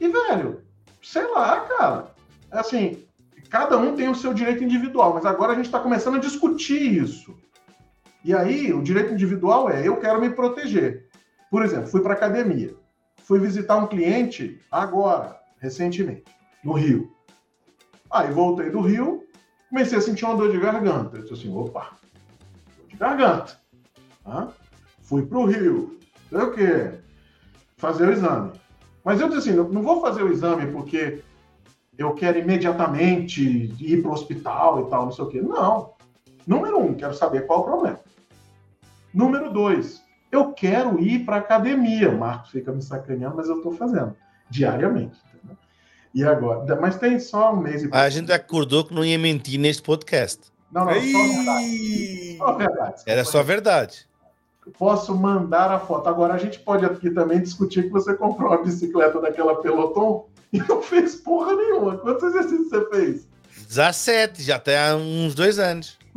E, 0.01 0.09
velho, 0.09 0.63
sei 1.03 1.27
lá, 1.33 1.61
cara. 1.61 2.15
É 2.51 2.59
assim, 2.59 3.06
Cada 3.49 3.77
um 3.79 3.95
tem 3.95 4.09
o 4.09 4.15
seu 4.15 4.35
direito 4.35 4.65
individual, 4.65 5.15
mas 5.15 5.25
agora 5.25 5.53
a 5.53 5.55
gente 5.55 5.67
está 5.67 5.81
começando 5.81 6.17
a 6.17 6.21
discutir 6.21 7.03
isso. 7.03 7.37
E 8.25 8.35
aí, 8.35 8.73
o 8.73 8.83
direito 8.83 9.13
individual 9.13 9.71
é: 9.71 9.87
eu 9.87 9.97
quero 9.99 10.21
me 10.21 10.31
proteger. 10.31 11.09
Por 11.51 11.65
exemplo, 11.65 11.87
fui 11.87 12.01
para 12.01 12.15
academia, 12.15 12.75
fui 13.25 13.38
visitar 13.38 13.77
um 13.77 13.87
cliente 13.87 14.61
agora, 14.71 15.38
recentemente, 15.59 16.25
no 16.65 16.73
Rio. 16.73 17.11
Aí 18.11 18.31
voltei 18.33 18.71
do 18.71 18.81
Rio, 18.81 19.25
comecei 19.69 19.99
a 19.99 20.01
sentir 20.01 20.25
uma 20.25 20.37
dor 20.37 20.51
de 20.51 20.59
garganta. 20.59 21.17
Eu 21.17 21.23
disse 21.23 21.35
assim: 21.35 21.55
opa, 21.57 21.97
dor 22.79 22.88
de 22.88 22.97
garganta. 22.97 23.61
Fui 25.03 25.25
para 25.25 25.38
o 25.38 25.47
Rio, 25.47 25.97
sei 26.29 26.38
o 26.38 26.53
quê? 26.53 26.99
Fazer 27.77 28.09
o 28.09 28.13
exame. 28.13 28.53
Mas 29.05 29.21
eu 29.21 29.29
disse 29.29 29.51
assim: 29.51 29.73
não 29.73 29.83
vou 29.83 30.01
fazer 30.01 30.23
o 30.23 30.33
exame 30.33 30.71
porque 30.73 31.23
eu 31.99 32.13
quero 32.15 32.38
imediatamente 32.38 33.75
ir 33.81 34.03
para 34.03 34.11
o 34.11 34.15
hospital 34.15 34.87
e 34.87 34.90
tal, 34.90 35.05
não 35.07 35.13
sei 35.13 35.25
o 35.25 35.29
quê. 35.29 35.40
Não. 35.40 35.94
Número 36.47 36.79
um, 36.79 36.94
quero 36.94 37.15
saber 37.15 37.47
qual 37.47 37.61
é 37.61 37.63
o 37.63 37.65
problema. 37.65 38.01
Número 39.13 39.51
dois, 39.51 40.03
eu 40.31 40.53
quero 40.53 41.01
ir 41.01 41.25
para 41.25 41.37
academia. 41.37 42.11
O 42.11 42.19
Marcos 42.19 42.51
fica 42.51 42.71
me 42.71 42.83
sacaneando, 42.83 43.37
mas 43.37 43.49
eu 43.49 43.57
estou 43.57 43.73
fazendo 43.73 44.15
diariamente. 44.51 45.17
Entendeu? 45.35 45.57
E 46.15 46.25
agora? 46.25 46.77
Mas 46.77 46.99
tem 46.99 47.19
só 47.19 47.53
um 47.53 47.57
mês 47.57 47.83
e 47.83 47.88
A 47.90 48.09
gente 48.11 48.31
acordou 48.31 48.85
que 48.85 48.94
não 48.94 49.05
ia 49.05 49.19
mentir 49.19 49.59
neste 49.59 49.83
podcast. 49.83 50.53
Não, 50.71 50.85
não, 50.85 50.92
só 50.92 50.99
verdade. 51.01 52.37
Só 52.37 52.53
verdade. 52.53 53.03
Era 53.07 53.25
só 53.25 53.42
verdade. 53.42 54.07
Posso 54.79 55.15
mandar 55.17 55.71
a 55.71 55.79
foto. 55.79 56.09
Agora 56.09 56.35
a 56.35 56.38
gente 56.38 56.59
pode 56.59 56.85
aqui 56.85 57.11
também 57.11 57.40
discutir 57.40 57.85
que 57.85 57.90
você 57.90 58.15
comprou 58.15 58.51
uma 58.51 58.63
bicicleta 58.63 59.21
daquela 59.21 59.63
Peloton 59.63 60.29
e 60.53 60.59
não 60.69 60.83
fez 60.83 61.17
porra 61.17 61.55
nenhuma. 61.55 61.99
Quantos 61.99 62.23
exercícios 62.25 62.69
você 62.69 62.88
fez? 62.90 63.27
17, 63.69 64.42
já 64.42 64.59
tem 64.59 64.77
há 64.77 64.94
uns 64.94 65.35
dois 65.35 65.59
anos. 65.59 65.99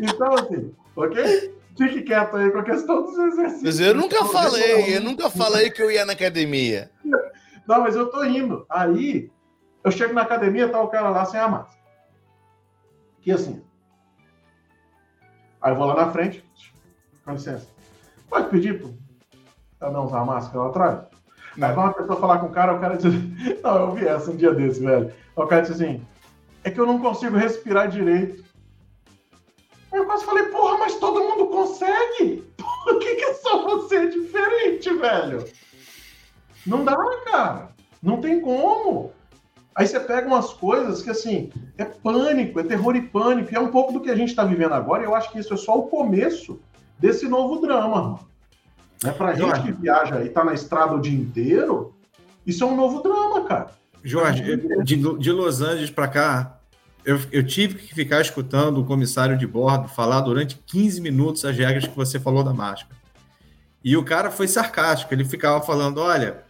então 0.00 0.34
assim, 0.34 0.74
ok? 0.96 1.58
Fique 1.76 2.02
quieto 2.02 2.36
aí 2.36 2.50
com 2.50 2.58
a 2.58 2.64
questão 2.64 3.04
dos 3.04 3.16
exercícios. 3.16 3.62
Mas 3.62 3.78
eu 3.78 3.94
nunca 3.94 4.24
falei, 4.24 4.96
eu 4.96 5.00
nunca 5.00 5.30
falei 5.30 5.70
que 5.70 5.80
eu 5.80 5.90
ia 5.90 6.04
na 6.04 6.14
academia. 6.14 6.90
Não, 7.68 7.82
mas 7.82 7.94
eu 7.94 8.10
tô 8.10 8.24
indo. 8.24 8.66
Aí, 8.68 9.30
eu 9.84 9.90
chego 9.90 10.14
na 10.14 10.22
academia, 10.22 10.70
tá 10.70 10.80
o 10.80 10.88
cara 10.88 11.10
lá 11.10 11.26
sem 11.26 11.38
a 11.38 11.46
máscara. 11.46 11.78
Que 13.20 13.30
assim. 13.30 13.62
Aí 15.60 15.72
eu 15.72 15.76
vou 15.76 15.86
lá 15.86 15.94
na 15.94 16.10
frente. 16.10 16.42
Com 17.24 17.32
licença. 17.32 17.68
Pode 18.28 18.48
pedir 18.48 18.80
pra 19.78 19.90
não 19.90 20.04
usar 20.04 20.20
a 20.20 20.24
máscara 20.24 20.64
lá 20.64 20.68
atrás? 20.70 20.98
Aí 21.54 21.72
vai 21.72 21.76
uma 21.76 21.92
pessoa 21.92 22.20
falar 22.20 22.38
com 22.38 22.46
o 22.46 22.50
cara, 22.50 22.74
o 22.74 22.80
cara 22.80 22.96
diz. 22.96 23.12
Não, 23.62 23.76
eu 23.76 23.92
vi 23.92 24.06
essa 24.06 24.30
um 24.30 24.36
dia 24.36 24.52
desse, 24.52 24.80
velho. 24.80 25.12
O 25.34 25.46
cara 25.46 25.62
diz 25.62 25.72
assim: 25.72 26.00
é 26.62 26.70
que 26.70 26.78
eu 26.78 26.86
não 26.86 26.98
consigo 26.98 27.36
respirar 27.36 27.88
direito. 27.88 28.44
Aí 29.90 29.98
eu 29.98 30.06
quase 30.06 30.24
falei, 30.24 30.44
porra, 30.44 30.78
mas 30.78 30.96
todo 30.96 31.24
mundo 31.24 31.46
consegue? 31.46 32.44
Por 32.84 32.98
que, 32.98 33.14
que 33.16 33.34
só 33.34 33.64
você 33.64 33.96
é 33.96 34.06
diferente, 34.06 34.92
velho? 34.94 35.44
Não 36.66 36.84
dá, 36.84 36.96
cara. 37.24 37.70
Não 38.02 38.20
tem 38.20 38.40
como. 38.40 39.12
Aí 39.74 39.86
você 39.86 39.98
pega 39.98 40.26
umas 40.26 40.52
coisas 40.52 41.02
que, 41.02 41.10
assim, 41.10 41.50
é 41.76 41.84
pânico, 41.84 42.60
é 42.60 42.64
terror 42.64 42.94
e 42.96 43.02
pânico. 43.02 43.52
E 43.52 43.56
é 43.56 43.60
um 43.60 43.70
pouco 43.70 43.92
do 43.92 44.00
que 44.00 44.10
a 44.10 44.16
gente 44.16 44.30
está 44.30 44.44
vivendo 44.44 44.74
agora. 44.74 45.02
E 45.02 45.06
eu 45.06 45.14
acho 45.14 45.30
que 45.32 45.38
isso 45.38 45.54
é 45.54 45.56
só 45.56 45.78
o 45.78 45.88
começo 45.88 46.60
desse 46.98 47.26
novo 47.28 47.60
drama, 47.60 47.88
mano. 47.88 48.28
Né? 49.02 49.12
Pra 49.12 49.34
gente 49.34 49.40
Jorge. 49.40 49.62
que 49.62 49.72
viaja 49.72 50.24
e 50.24 50.28
tá 50.28 50.44
na 50.44 50.54
estrada 50.54 50.94
o 50.94 51.00
dia 51.00 51.16
inteiro, 51.16 51.94
isso 52.46 52.64
é 52.64 52.66
um 52.66 52.76
novo 52.76 53.02
drama, 53.02 53.44
cara. 53.44 53.70
Jorge, 54.02 54.56
de, 54.84 54.96
de 54.96 55.32
Los 55.32 55.60
Angeles 55.60 55.90
para 55.90 56.08
cá, 56.08 56.58
eu, 57.04 57.18
eu, 57.32 57.44
tive 57.44 57.74
que 57.74 57.94
ficar 57.94 58.20
escutando 58.20 58.78
o 58.78 58.84
comissário 58.84 59.36
de 59.36 59.46
bordo 59.46 59.88
falar 59.88 60.20
durante 60.20 60.60
15 60.66 61.00
minutos 61.00 61.44
as 61.44 61.56
regras 61.56 61.86
que 61.86 61.96
você 61.96 62.18
falou 62.18 62.44
da 62.44 62.52
máscara. 62.52 62.96
E 63.82 63.96
o 63.96 64.04
cara 64.04 64.30
foi 64.30 64.48
sarcástico, 64.48 65.14
ele 65.14 65.24
ficava 65.24 65.64
falando: 65.64 65.98
olha, 65.98 66.42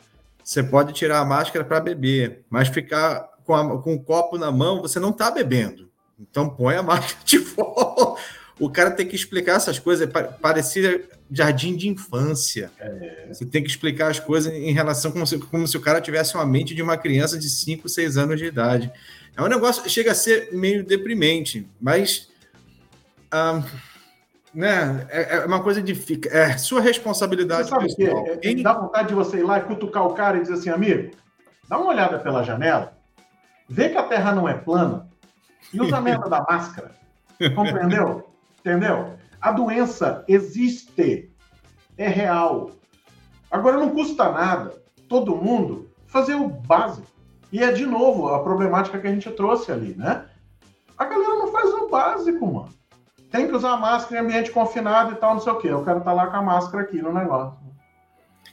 você 0.43 0.63
pode 0.63 0.93
tirar 0.93 1.21
a 1.21 1.25
máscara 1.25 1.65
para 1.65 1.81
beber, 1.81 2.45
mas 2.51 2.69
ficar 2.69 3.29
com, 3.45 3.55
a, 3.55 3.83
com 3.83 3.95
o 3.95 4.03
copo 4.03 4.39
na 4.39 4.51
mão, 4.51 4.81
você 4.83 4.99
não 4.99 5.11
está 5.11 5.31
bebendo. 5.31 5.89
Então 6.19 6.49
põe 6.49 6.77
a 6.77 6.83
máscara 6.85 7.25
de 7.25 7.39
fora. 7.39 8.21
O 8.59 8.69
cara 8.69 8.91
tem 8.91 9.07
que 9.07 9.15
explicar 9.15 9.57
essas 9.57 9.79
coisas, 9.79 10.09
parecia 10.41 11.05
jardim 11.31 11.77
de 11.77 11.89
infância. 11.89 12.71
É. 12.79 13.27
Você 13.29 13.45
tem 13.45 13.63
que 13.63 13.69
explicar 13.69 14.11
as 14.11 14.19
coisas 14.19 14.53
em 14.53 14.73
relação 14.73 15.13
como 15.13 15.27
se, 15.27 15.39
como 15.39 15.67
se 15.67 15.77
o 15.77 15.81
cara 15.81 16.01
tivesse 16.01 16.35
uma 16.35 16.47
mente 16.47 16.75
de 16.75 16.83
uma 16.83 16.97
criança 16.97 17.39
de 17.39 17.49
5, 17.49 17.89
6 17.89 18.17
anos 18.17 18.39
de 18.39 18.47
idade. 18.47 18.91
É 19.37 19.43
um 19.43 19.47
negócio 19.47 19.89
chega 19.89 20.13
a 20.13 20.15
ser 20.15 20.53
meio 20.53 20.85
deprimente, 20.85 21.69
mas 21.81 22.29
ah, 23.31 23.63
né, 24.53 25.07
é, 25.11 25.37
é, 25.37 25.47
uma 25.47 25.63
coisa 25.63 25.83
de 25.83 25.93
é 26.31 26.57
sua 26.57 26.81
responsabilidade. 26.81 27.69
Você 27.69 27.71
sabe 27.71 27.95
pessoal. 27.95 28.25
que 28.25 28.49
é, 28.49 28.53
é, 28.53 28.63
dá 28.63 28.73
vontade 28.73 29.09
de 29.09 29.15
você 29.15 29.39
ir 29.39 29.45
lá 29.45 29.59
e 29.59 29.63
cutucar 29.63 30.07
o 30.07 30.15
cara 30.15 30.39
e 30.39 30.41
dizer 30.41 30.55
assim, 30.55 30.71
amigo, 30.71 31.15
dá 31.69 31.79
uma 31.79 31.91
olhada 31.91 32.19
pela 32.19 32.43
janela, 32.43 32.97
vê 33.69 33.91
que 33.91 33.97
a 33.97 34.03
Terra 34.03 34.33
não 34.33 34.49
é 34.49 34.55
plana 34.55 35.07
e 35.73 35.81
usa 35.81 35.99
a 35.99 36.01
merda 36.01 36.29
da 36.29 36.43
máscara. 36.43 36.93
Compreendeu? 37.55 38.29
Entendeu? 38.61 39.15
A 39.41 39.53
doença 39.53 40.25
existe, 40.27 41.31
é 41.97 42.09
real. 42.09 42.71
Agora 43.51 43.79
não 43.79 43.91
custa 43.91 44.31
nada 44.31 44.75
todo 45.09 45.37
mundo 45.37 45.89
fazer 46.07 46.35
o 46.35 46.49
básico. 46.49 47.07
E 47.51 47.63
é 47.63 47.73
de 47.73 47.87
novo 47.87 48.29
a 48.29 48.43
problemática 48.43 48.99
que 48.99 49.07
a 49.07 49.13
gente 49.13 49.31
trouxe 49.31 49.73
ali, 49.73 49.95
né? 49.95 50.27
A 50.97 51.05
galera 51.05 51.35
não 51.35 51.51
faz 51.51 51.73
o 51.73 51.89
básico, 51.89 52.47
mano. 52.47 52.69
Tem 53.31 53.47
que 53.47 53.55
usar 53.55 53.77
máscara 53.77 54.21
em 54.21 54.25
ambiente 54.25 54.51
confinado 54.51 55.13
e 55.13 55.17
tal, 55.17 55.35
não 55.35 55.41
sei 55.41 55.53
o 55.53 55.57
quê. 55.57 55.69
Eu 55.69 55.85
quero 55.85 55.99
estar 55.99 56.11
tá 56.11 56.17
lá 56.17 56.27
com 56.27 56.37
a 56.37 56.43
máscara 56.43 56.83
aqui 56.83 57.01
no 57.01 57.13
negócio. 57.13 57.59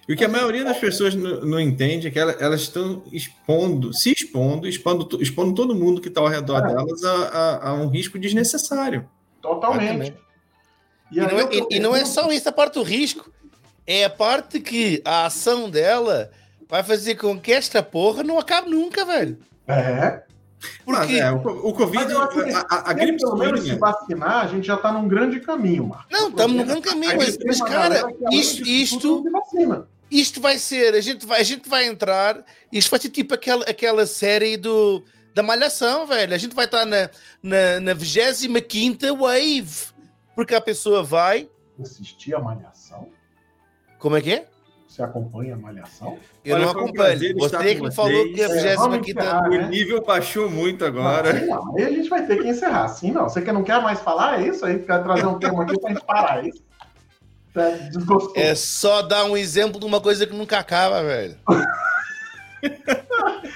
E 0.07 0.13
o 0.13 0.17
que 0.17 0.23
a 0.23 0.29
maioria 0.29 0.63
das 0.63 0.77
pessoas 0.77 1.15
não, 1.15 1.41
não 1.41 1.59
entende 1.59 2.07
é 2.07 2.11
que 2.11 2.19
elas, 2.19 2.61
estão 2.61 3.03
expondo, 3.11 3.91
se 3.91 4.11
expondo, 4.11 4.67
expondo, 4.67 5.21
expondo 5.21 5.55
todo 5.55 5.73
mundo 5.73 5.99
que 5.99 6.09
está 6.09 6.21
ao 6.21 6.27
redor 6.27 6.59
é. 6.59 6.67
delas 6.67 7.03
a, 7.03 7.09
a, 7.09 7.69
a, 7.69 7.73
um 7.73 7.87
risco 7.87 8.19
desnecessário. 8.19 9.09
Totalmente. 9.45 10.15
E, 11.11 11.19
e, 11.19 11.21
não 11.21 11.39
é, 11.39 11.49
e, 11.51 11.75
e 11.75 11.79
não 11.79 11.95
é 11.95 12.05
só 12.05 12.31
isso 12.31 12.49
a 12.49 12.51
parte 12.51 12.73
do 12.75 12.83
risco. 12.83 13.31
É 13.85 14.05
a 14.05 14.09
parte 14.09 14.59
que 14.59 15.01
a 15.05 15.25
ação 15.25 15.69
dela 15.69 16.31
vai 16.67 16.81
fazer 16.81 17.15
com 17.15 17.39
que 17.39 17.53
esta 17.53 17.83
porra 17.83 18.23
não 18.23 18.39
acabe 18.39 18.69
nunca, 18.69 19.05
velho. 19.05 19.37
É. 19.67 20.23
Porque 20.83 21.19
é, 21.19 21.31
o, 21.31 21.37
o 21.37 21.73
Covid, 21.73 22.11
a, 22.13 22.65
a, 22.69 22.89
a 22.89 22.93
gripe 22.93 23.19
pelo 23.19 23.37
menos 23.37 23.63
se 23.63 23.75
vacinar, 23.75 24.45
a 24.45 24.47
gente 24.47 24.65
já 24.65 24.75
está 24.75 24.91
num 24.91 25.07
grande 25.07 25.39
caminho, 25.39 25.87
Marcos. 25.87 26.07
Não, 26.09 26.29
estamos 26.29 26.55
num 26.55 26.65
grande 26.65 26.81
caminho, 26.81 27.17
mas, 27.17 27.37
mas 27.45 27.61
cara, 27.61 28.03
isto, 28.31 28.63
isto, 28.67 29.23
isto 30.09 30.41
vai 30.41 30.57
ser, 30.57 30.95
a 30.95 31.01
gente 31.01 31.25
vai, 31.25 31.41
a 31.41 31.43
gente 31.43 31.69
vai 31.69 31.85
entrar, 31.85 32.43
isto 32.71 32.89
vai 32.89 32.99
ser 32.99 33.09
tipo 33.09 33.33
aquela, 33.35 33.63
aquela 33.65 34.07
série 34.07 34.57
do, 34.57 35.03
da 35.35 35.43
Malhação, 35.43 36.07
velho. 36.07 36.33
A 36.33 36.37
gente 36.37 36.55
vai 36.55 36.63
estar 36.63 36.85
na, 36.85 37.09
na, 37.43 37.79
na 37.81 37.93
25 37.93 39.17
Wave, 39.17 39.93
porque 40.33 40.55
a 40.55 40.61
pessoa 40.61 41.03
vai. 41.03 41.49
Assistir 41.79 42.33
a 42.33 42.39
Malhação? 42.39 43.09
Como 43.99 44.15
é 44.15 44.21
que 44.21 44.31
é? 44.31 44.47
Você 44.87 45.03
acompanha 45.03 45.55
a 45.55 45.57
Malhação? 45.57 46.17
Eu 46.43 46.55
Olha, 46.55 46.63
não 46.63 46.71
acompanho. 46.71 47.19
Você 47.37 47.75
que 47.75 47.91
falou 47.91 48.33
que 48.33 48.41
a 48.41 48.47
25 48.47 49.19
é, 49.19 49.39
O 49.41 49.49
né? 49.49 49.67
nível 49.67 50.01
baixou 50.05 50.49
muito 50.49 50.85
agora. 50.85 51.33
Não, 51.33 51.75
aí 51.75 51.83
a 51.83 51.89
gente 51.89 52.07
vai 52.07 52.25
ter 52.25 52.41
que 52.41 52.47
encerrar. 52.47 52.87
Sim, 52.87 53.11
não. 53.11 53.23
Você 53.27 53.41
que 53.41 53.51
não 53.51 53.61
quer 53.61 53.81
mais 53.81 53.99
falar, 53.99 54.41
é 54.41 54.47
isso 54.47 54.65
aí? 54.65 54.79
Quer 54.79 55.03
trazer 55.03 55.25
um 55.25 55.37
tema 55.37 55.63
aqui 55.63 55.77
pra 55.77 55.89
gente 55.89 56.05
parar, 56.05 56.45
é 56.45 56.47
isso? 56.47 56.63
É, 58.35 58.51
é 58.51 58.55
só 58.55 59.01
dar 59.01 59.25
um 59.25 59.35
exemplo 59.35 59.81
de 59.81 59.85
uma 59.85 59.99
coisa 59.99 60.25
que 60.25 60.33
nunca 60.33 60.59
acaba, 60.59 61.03
velho. 61.03 61.37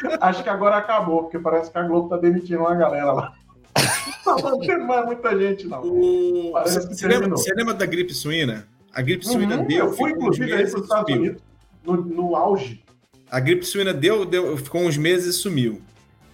Acho 0.21 0.43
que 0.43 0.49
agora 0.49 0.77
acabou, 0.77 1.23
porque 1.23 1.39
parece 1.39 1.71
que 1.71 1.77
a 1.77 1.83
Globo 1.83 2.09
tá 2.09 2.17
demitindo 2.17 2.59
uma 2.59 2.75
galera 2.75 3.11
lá. 3.11 3.33
Não 4.25 4.59
tem 4.59 4.77
mais 4.79 5.05
muita 5.05 5.37
gente, 5.37 5.67
não. 5.67 5.81
O... 5.81 6.51
Você, 6.51 6.81
você, 6.81 7.07
lembra, 7.07 7.29
você, 7.29 7.53
lembra, 7.53 7.73
da 7.73 7.85
gripe 7.85 8.13
suína? 8.13 8.67
A 8.93 9.01
gripe 9.01 9.25
suína 9.25 9.57
uhum, 9.57 9.65
deu. 9.65 9.85
Eu 9.85 9.93
fui, 9.93 10.11
inclusive, 10.11 10.53
aí 10.53 10.67
para 10.67 10.77
os 10.77 10.83
Estados 10.83 11.15
Unidos, 11.15 11.41
no, 11.83 11.95
no, 11.97 12.35
auge. 12.35 12.83
A 13.29 13.39
gripe 13.39 13.65
suína 13.65 13.93
deu, 13.93 14.25
deu, 14.25 14.57
ficou 14.57 14.81
uns 14.81 14.97
meses 14.97 15.35
e 15.35 15.37
sumiu. 15.37 15.81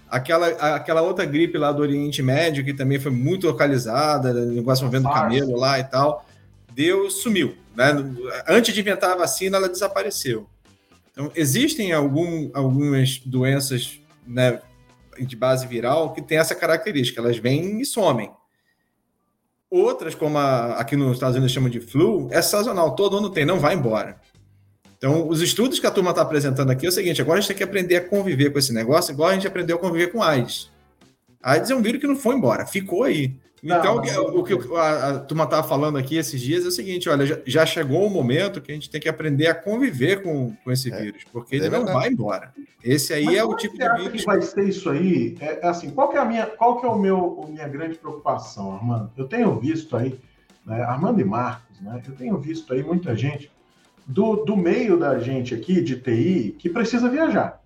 Aquela, 0.10 0.48
aquela 0.76 1.02
outra 1.02 1.26
gripe 1.26 1.58
lá 1.58 1.72
do 1.72 1.82
Oriente 1.82 2.22
Médio, 2.22 2.64
que 2.64 2.74
também 2.74 3.00
foi 3.00 3.12
muito 3.12 3.48
localizada, 3.48 4.34
negócio 4.34 4.86
envolvendo 4.86 5.14
camelo 5.14 5.58
lá 5.58 5.80
e 5.80 5.84
tal, 5.84 6.26
deu, 6.74 7.10
sumiu. 7.10 7.56
Né? 7.76 7.94
Antes 8.48 8.74
de 8.74 8.80
inventar 8.80 9.12
a 9.12 9.18
vacina, 9.18 9.58
ela 9.58 9.70
desapareceu. 9.70 10.48
Então, 11.16 11.32
existem 11.34 11.94
algum, 11.94 12.52
algumas 12.54 13.20
doenças 13.20 14.02
né, 14.28 14.62
de 15.18 15.34
base 15.34 15.66
viral 15.66 16.12
que 16.14 16.22
têm 16.22 16.38
essa 16.38 16.54
característica, 16.54 17.22
elas 17.22 17.38
vêm 17.38 17.80
e 17.80 17.86
somem. 17.86 18.30
Outras, 19.70 20.14
como 20.14 20.38
a, 20.38 20.74
aqui 20.74 20.98
nos 20.98 21.14
Estados 21.14 21.38
Unidos 21.38 21.54
chamam 21.54 21.70
de 21.70 21.80
flu, 21.80 22.28
é 22.32 22.42
sazonal, 22.42 22.96
todo 22.96 23.18
ano 23.18 23.30
tem, 23.30 23.46
não 23.46 23.60
vai 23.60 23.76
embora. 23.76 24.20
Então, 24.98 25.28
os 25.30 25.42
estudos 25.42 25.80
que 25.80 25.88
a 25.88 25.92
turma 25.92 26.10
está 26.10 26.22
apresentando 26.22 26.70
aqui 26.70 26.86
é 26.86 26.90
o 26.90 26.92
seguinte: 26.92 27.22
agora 27.22 27.38
a 27.38 27.42
gente 27.42 27.48
tem 27.50 27.58
que 27.58 27.64
aprender 27.64 27.96
a 27.96 28.02
conviver 28.02 28.52
com 28.52 28.60
esse 28.60 28.74
negócio, 28.74 29.14
igual 29.14 29.30
a 29.30 29.34
gente 29.34 29.48
aprendeu 29.48 29.78
a 29.78 29.80
conviver 29.80 30.12
com 30.12 30.22
AIDS. 30.22 30.70
AIDS 31.46 31.70
é 31.70 31.76
um 31.76 31.82
vírus 31.82 32.02
que 32.02 32.08
não 32.08 32.16
foi 32.16 32.36
embora, 32.36 32.66
ficou 32.66 33.04
aí. 33.04 33.36
Então, 33.64 33.96
não, 33.96 34.40
o 34.40 34.44
que 34.44 34.54
a, 34.76 35.10
a 35.10 35.20
turma 35.20 35.46
estava 35.46 35.68
falando 35.68 35.98
aqui 35.98 36.18
esses 36.18 36.40
dias 36.40 36.66
é 36.66 36.68
o 36.68 36.72
seguinte: 36.72 37.10
olha, 37.10 37.26
já, 37.26 37.40
já, 37.46 37.66
chegou 37.66 38.06
o 38.06 38.10
momento 38.10 38.62
que 38.62 38.72
a 38.72 38.76
gente 38.76 38.90
tem 38.90 39.02
que 39.02 39.10
aprender 39.10 39.48
a 39.48 39.56
conviver 39.56 40.22
com, 40.22 40.56
com 40.64 40.72
esse 40.72 40.94
é, 40.94 41.02
vírus, 41.02 41.24
porque 41.32 41.56
é 41.56 41.60
ele 41.60 41.70
verdade. 41.70 41.86
não 41.86 41.94
vai 41.94 42.10
embora. 42.10 42.54
Esse 42.84 43.14
aí 43.14 43.26
Mas 43.26 43.38
é 43.38 43.44
o 43.44 43.56
tipo 43.56 43.76
de 43.76 43.90
vírus. 43.96 44.22
que 44.22 44.26
vai 44.26 44.42
ser 44.42 44.68
isso 44.68 44.90
aí? 44.90 45.36
É, 45.40 45.66
é, 45.66 45.68
assim, 45.68 45.90
qual 45.90 46.10
que 46.10 46.18
é 46.18 46.20
a 46.20 46.26
minha, 46.26 46.46
qual 46.46 46.80
que 46.80 46.86
é 46.86 46.90
o 46.90 46.98
meu, 46.98 47.44
a 47.44 47.48
minha 47.48 47.68
grande 47.68 47.96
preocupação, 47.98 48.72
Armando? 48.76 49.12
Eu 49.18 49.28
tenho 49.28 49.60
visto 49.60 49.98
aí, 49.98 50.20
né, 50.64 50.84
Armando 50.84 51.20
e 51.20 51.24
Marcos, 51.24 51.82
né? 51.82 52.04
Eu 52.08 52.16
tenho 52.16 52.38
visto 52.38 52.72
aí 52.72 52.84
muita 52.84 53.16
gente 53.16 53.52
do, 54.06 54.46
do 54.46 54.56
meio 54.56 55.00
da 55.00 55.18
gente 55.18 55.56
aqui 55.56 55.82
de 55.82 55.96
TI 56.00 56.56
que 56.60 56.70
precisa 56.70 57.10
viajar. 57.10 57.64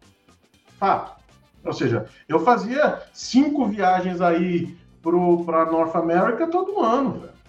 Fato. 0.79 1.18
Ou 1.63 1.73
seja, 1.73 2.05
eu 2.27 2.39
fazia 2.39 3.01
cinco 3.13 3.65
viagens 3.65 4.21
aí 4.21 4.77
para 5.01 5.65
North 5.65 5.95
America 5.95 6.47
todo 6.47 6.81
ano, 6.81 7.19
velho. 7.19 7.39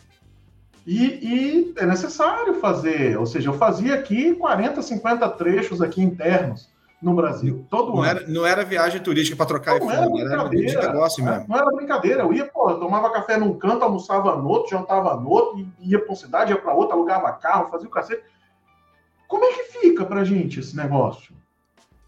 E, 0.87 1.05
e, 1.05 1.75
é 1.77 1.87
necessário 1.87 2.55
fazer, 2.55 3.19
ou 3.19 3.27
seja, 3.27 3.51
eu 3.51 3.55
fazia 3.55 3.95
aqui 3.95 4.35
40, 4.35 4.81
50 4.81 5.29
trechos 5.31 5.83
aqui 5.83 6.03
internos 6.03 6.69
no 7.01 7.15
Brasil, 7.15 7.65
todo 7.71 7.93
não 7.93 8.03
ano. 8.03 8.21
Era, 8.21 8.29
não 8.29 8.47
era 8.47 8.65
viagem 8.65 9.01
turística 9.01 9.37
para 9.37 9.47
trocar 9.47 9.79
não 9.79 9.91
iPhone, 9.91 10.21
era, 10.21 10.33
era 10.33 10.49
de 10.49 10.77
negócio 10.77 11.25
mesmo. 11.25 11.47
Não 11.49 11.57
era 11.57 11.71
brincadeira, 11.71 12.23
eu 12.23 12.33
ia, 12.33 12.47
pô, 12.47 12.71
eu 12.71 12.81
tomava 12.81 13.11
café 13.11 13.37
num 13.37 13.59
canto, 13.59 13.85
almoçava 13.85 14.37
no 14.37 14.49
outro, 14.49 14.71
jantava 14.71 15.15
no 15.17 15.29
outro, 15.29 15.67
ia 15.81 15.99
para 15.99 16.09
uma 16.09 16.17
cidade, 16.17 16.53
ia 16.53 16.61
para 16.61 16.75
outra, 16.75 16.95
alugava 16.95 17.33
carro, 17.33 17.71
fazia 17.71 17.87
o 17.87 17.91
cacete. 17.91 18.23
Como 19.29 19.45
é 19.45 19.53
que 19.53 19.63
fica 19.81 20.05
pra 20.05 20.25
gente 20.25 20.61
esse 20.61 20.77
negócio? 20.77 21.35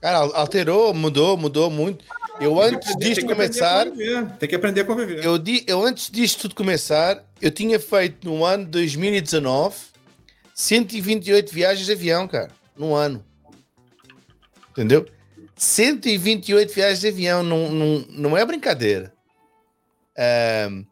Cara, 0.03 0.19
alterou, 0.19 0.93
mudou, 0.93 1.37
mudou 1.37 1.71
muito. 1.71 2.05
Eu 2.41 2.61
antes 2.61 2.97
disto 2.97 3.25
começar. 3.25 3.87
Tem 4.41 4.49
que 4.49 4.57
aprender 4.57 4.81
a 4.81 4.85
conviver. 4.85 5.25
Eu, 5.25 5.39
di, 5.39 5.63
eu 5.65 5.81
antes 5.81 6.11
disto 6.11 6.41
tudo 6.41 6.57
começar, 6.57 7.25
eu 7.41 7.53
tinha 7.53 7.79
feito 7.79 8.29
no 8.29 8.45
ano 8.45 8.67
2019 8.67 9.77
128 10.53 11.55
viagens 11.55 11.87
de 11.87 11.93
avião, 11.93 12.27
cara. 12.27 12.51
No 12.77 12.95
ano. 12.95 13.25
Entendeu? 14.73 15.07
128 15.55 16.75
viagens 16.75 17.01
de 17.01 17.07
avião 17.07 17.45
não, 17.45 17.71
não, 17.71 18.07
não 18.09 18.37
é 18.37 18.45
brincadeira. 18.45 19.13
Um, 20.69 20.85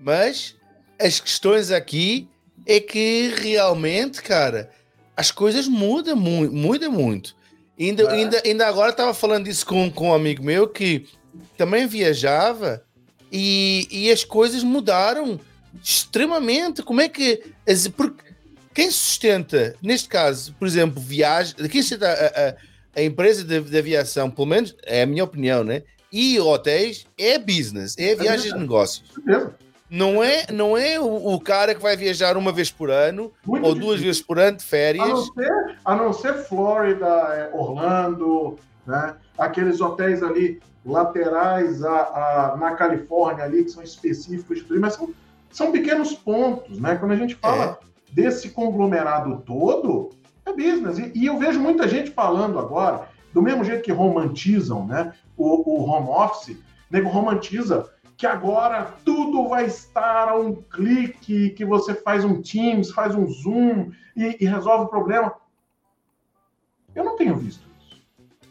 mas 0.00 0.56
as 1.00 1.20
questões 1.20 1.70
aqui 1.70 2.28
é 2.66 2.80
que 2.80 3.32
realmente, 3.40 4.20
cara, 4.22 4.72
as 5.16 5.30
coisas 5.30 5.68
mudam 5.68 6.16
muito, 6.16 6.52
mudam 6.52 6.90
muito. 6.90 7.35
Ainda, 7.78 8.02
é. 8.04 8.10
ainda, 8.10 8.42
ainda 8.44 8.66
agora 8.66 8.90
estava 8.90 9.12
falando 9.12 9.44
disso 9.44 9.66
com, 9.66 9.90
com 9.90 10.08
um 10.10 10.14
amigo 10.14 10.42
meu 10.42 10.66
que 10.66 11.06
também 11.56 11.86
viajava 11.86 12.82
e, 13.30 13.86
e 13.90 14.10
as 14.10 14.24
coisas 14.24 14.62
mudaram 14.62 15.38
extremamente. 15.82 16.82
Como 16.82 17.00
é 17.00 17.08
que. 17.08 17.42
Porque 17.96 18.24
quem 18.74 18.90
sustenta, 18.90 19.74
neste 19.82 20.08
caso, 20.08 20.54
por 20.58 20.66
exemplo, 20.66 21.00
viagem, 21.00 21.54
quem 21.68 21.82
sustenta 21.82 22.08
a, 22.08 22.48
a, 22.48 23.00
a 23.00 23.02
empresa 23.02 23.44
de, 23.44 23.60
de, 23.60 23.78
aviação, 23.78 24.30
pelo 24.30 24.46
menos 24.46 24.74
é 24.84 25.02
a 25.02 25.06
minha 25.06 25.24
opinião, 25.24 25.64
né? 25.64 25.82
E 26.12 26.38
hotéis 26.38 27.06
é 27.18 27.38
business, 27.38 27.96
é 27.98 28.14
viagens 28.14 28.52
de 28.52 28.58
negócios. 28.58 29.04
Não 29.88 30.22
é, 30.22 30.46
não 30.52 30.76
é 30.76 30.98
o, 30.98 31.34
o, 31.34 31.40
cara 31.40 31.74
que 31.74 31.80
vai 31.80 31.96
viajar 31.96 32.36
uma 32.36 32.50
vez 32.50 32.72
por 32.72 32.90
ano 32.90 33.32
Muito 33.46 33.64
ou 33.64 33.72
difícil. 33.72 33.88
duas 33.88 34.00
vezes 34.00 34.20
por 34.20 34.38
ano 34.38 34.56
de 34.56 34.64
férias. 34.64 35.04
A 35.04 35.08
não 35.08 35.24
ser, 35.24 35.76
a 35.84 35.94
não 35.94 36.12
ser 36.12 36.34
Flórida, 36.34 37.06
é, 37.06 37.50
Orlando, 37.52 38.58
né? 38.84 39.14
aqueles 39.38 39.80
hotéis 39.80 40.22
ali 40.22 40.60
laterais 40.84 41.84
a, 41.84 41.90
a, 41.90 42.56
na 42.56 42.74
Califórnia 42.74 43.44
ali 43.44 43.64
que 43.64 43.70
são 43.70 43.82
específicos 43.82 44.58
de 44.58 44.64
turismo, 44.64 44.86
mas 44.86 44.94
são, 44.94 45.10
são 45.50 45.72
pequenos 45.72 46.14
pontos, 46.14 46.78
né? 46.80 46.96
Quando 46.96 47.12
a 47.12 47.16
gente 47.16 47.34
fala 47.34 47.78
é. 47.82 48.12
desse 48.12 48.50
conglomerado 48.50 49.42
todo, 49.44 50.10
é 50.44 50.52
business. 50.52 50.98
E, 50.98 51.12
e, 51.14 51.26
eu 51.26 51.38
vejo 51.38 51.58
muita 51.60 51.88
gente 51.88 52.10
falando 52.10 52.58
agora, 52.58 53.08
do 53.32 53.42
mesmo 53.42 53.64
jeito 53.64 53.82
que 53.82 53.92
romantizam 53.92 54.86
né, 54.86 55.12
o, 55.36 55.70
o 55.70 55.90
home 55.90 56.08
office, 56.08 56.56
nego 56.90 57.08
romantiza 57.08 57.90
que 58.16 58.26
agora 58.26 58.94
tudo 59.04 59.48
vai 59.48 59.66
estar 59.66 60.28
a 60.28 60.36
um 60.36 60.54
clique, 60.54 61.50
que 61.50 61.64
você 61.64 61.94
faz 61.94 62.24
um 62.24 62.40
Teams, 62.40 62.90
faz 62.90 63.14
um 63.14 63.26
Zoom 63.26 63.90
e, 64.16 64.38
e 64.40 64.46
resolve 64.46 64.84
o 64.84 64.88
problema. 64.88 65.34
Eu 66.94 67.04
não 67.04 67.16
tenho 67.16 67.36
visto 67.36 67.66
isso. 67.78 68.02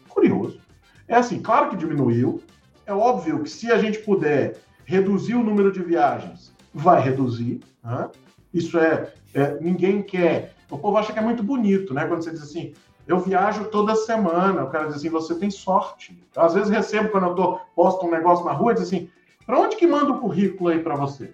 Curioso. 0.08 0.60
É 1.08 1.16
assim, 1.16 1.42
claro 1.42 1.70
que 1.70 1.76
diminuiu. 1.76 2.40
É 2.86 2.92
óbvio 2.92 3.42
que 3.42 3.50
se 3.50 3.72
a 3.72 3.78
gente 3.78 3.98
puder 3.98 4.56
reduzir 4.84 5.34
o 5.34 5.42
número 5.42 5.72
de 5.72 5.82
viagens, 5.82 6.54
vai 6.72 7.00
reduzir. 7.00 7.60
Né? 7.82 8.08
Isso 8.54 8.78
é, 8.78 9.12
é, 9.34 9.58
ninguém 9.60 10.00
quer. 10.00 10.54
O 10.70 10.78
povo 10.78 10.96
acha 10.96 11.12
que 11.12 11.18
é 11.18 11.22
muito 11.22 11.42
bonito, 11.42 11.92
né? 11.92 12.06
Quando 12.06 12.22
você 12.22 12.30
diz 12.30 12.42
assim, 12.42 12.72
eu 13.06 13.18
viajo 13.18 13.64
toda 13.66 13.96
semana. 13.96 14.62
O 14.62 14.70
cara 14.70 14.86
diz 14.86 14.96
assim, 14.96 15.08
você 15.08 15.34
tem 15.34 15.50
sorte. 15.50 16.16
Às 16.36 16.54
vezes 16.54 16.70
recebo 16.70 17.08
quando 17.08 17.26
eu 17.26 17.34
tô, 17.34 17.58
posto 17.74 18.06
um 18.06 18.10
negócio 18.10 18.44
na 18.44 18.52
rua, 18.52 18.74
diz 18.74 18.84
assim, 18.84 19.10
para 19.46 19.60
onde 19.60 19.76
que 19.76 19.86
manda 19.86 20.10
o 20.12 20.18
currículo 20.18 20.70
aí 20.70 20.80
para 20.80 20.96
você? 20.96 21.32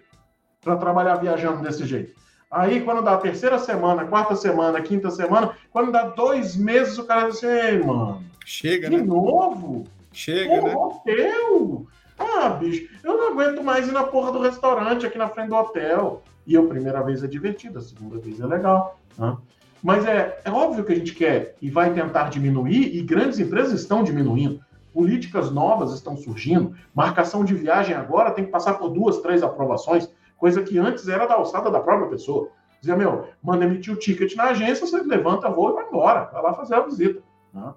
Para 0.61 0.77
trabalhar 0.77 1.17
viajando 1.17 1.63
desse 1.63 1.87
jeito. 1.87 2.15
Aí, 2.51 2.83
quando 2.83 3.03
dá 3.03 3.15
a 3.15 3.19
terceira 3.19 3.59
semana, 3.59 4.05
quarta 4.05 4.37
semana, 4.37 4.83
quinta 4.83 5.11
semana, 5.11 5.57
quando 5.71 5.91
dá 5.91 6.03
dois 6.05 6.55
meses, 6.55 6.99
o 6.99 7.05
cara 7.05 7.31
diz 7.31 7.39
assim, 7.39 7.47
ei, 7.47 7.79
mano. 7.83 8.23
Chega, 8.45 8.91
de 8.91 8.99
né? 8.99 9.03
novo? 9.03 9.85
Chega, 10.13 10.61
Pô, 10.61 10.67
né? 10.67 10.75
hotel? 10.75 11.87
Ah, 12.19 12.51
bicho, 12.51 12.89
eu 13.03 13.17
não 13.17 13.33
aguento 13.33 13.65
mais 13.65 13.89
ir 13.89 13.93
na 13.93 14.05
porra 14.05 14.31
do 14.31 14.41
restaurante 14.41 15.07
aqui 15.07 15.17
na 15.17 15.31
frente 15.31 15.49
do 15.49 15.57
hotel. 15.57 16.23
E 16.47 16.55
a 16.55 16.63
primeira 16.63 17.03
vez 17.03 17.25
é 17.25 17.27
divertido, 17.27 17.79
a 17.79 17.83
segunda 17.83 18.19
vez 18.19 18.39
é 18.39 18.47
legal. 18.47 18.99
Né? 19.17 19.35
Mas 19.83 20.05
é, 20.05 20.41
é 20.45 20.51
óbvio 20.51 20.85
que 20.85 20.93
a 20.93 20.97
gente 20.97 21.15
quer 21.15 21.57
e 21.61 21.71
vai 21.71 21.93
tentar 21.95 22.29
diminuir, 22.29 22.95
e 22.95 23.03
grandes 23.03 23.39
empresas 23.39 23.81
estão 23.81 24.05
diminuindo. 24.05 24.61
Políticas 24.93 25.51
novas 25.51 25.93
estão 25.93 26.17
surgindo. 26.17 26.77
Marcação 26.95 27.45
de 27.45 27.55
viagem 27.55 27.95
agora 27.95 28.31
tem 28.31 28.45
que 28.45 28.51
passar 28.51 28.75
por 28.75 28.91
duas, 28.91 29.19
três 29.19 29.43
aprovações, 29.43 30.09
coisa 30.37 30.63
que 30.63 30.79
antes 30.79 31.09
era 31.09 31.27
da 31.27 31.35
alçada 31.35 31.71
da 31.71 31.81
própria 31.81 32.09
pessoa. 32.09 32.51
Dizia, 32.81 32.97
meu, 32.97 33.29
manda 33.43 33.65
emitir 33.65 33.95
o 33.95 33.97
ticket 33.97 34.35
na 34.35 34.51
agência, 34.51 34.85
você 34.85 35.01
levanta 35.03 35.49
voo 35.49 35.71
e 35.71 35.75
vai 35.75 35.87
embora, 35.87 36.25
vai 36.33 36.43
lá 36.43 36.53
fazer 36.53 36.75
a 36.75 36.81
visita. 36.81 37.23
Né? 37.55 37.73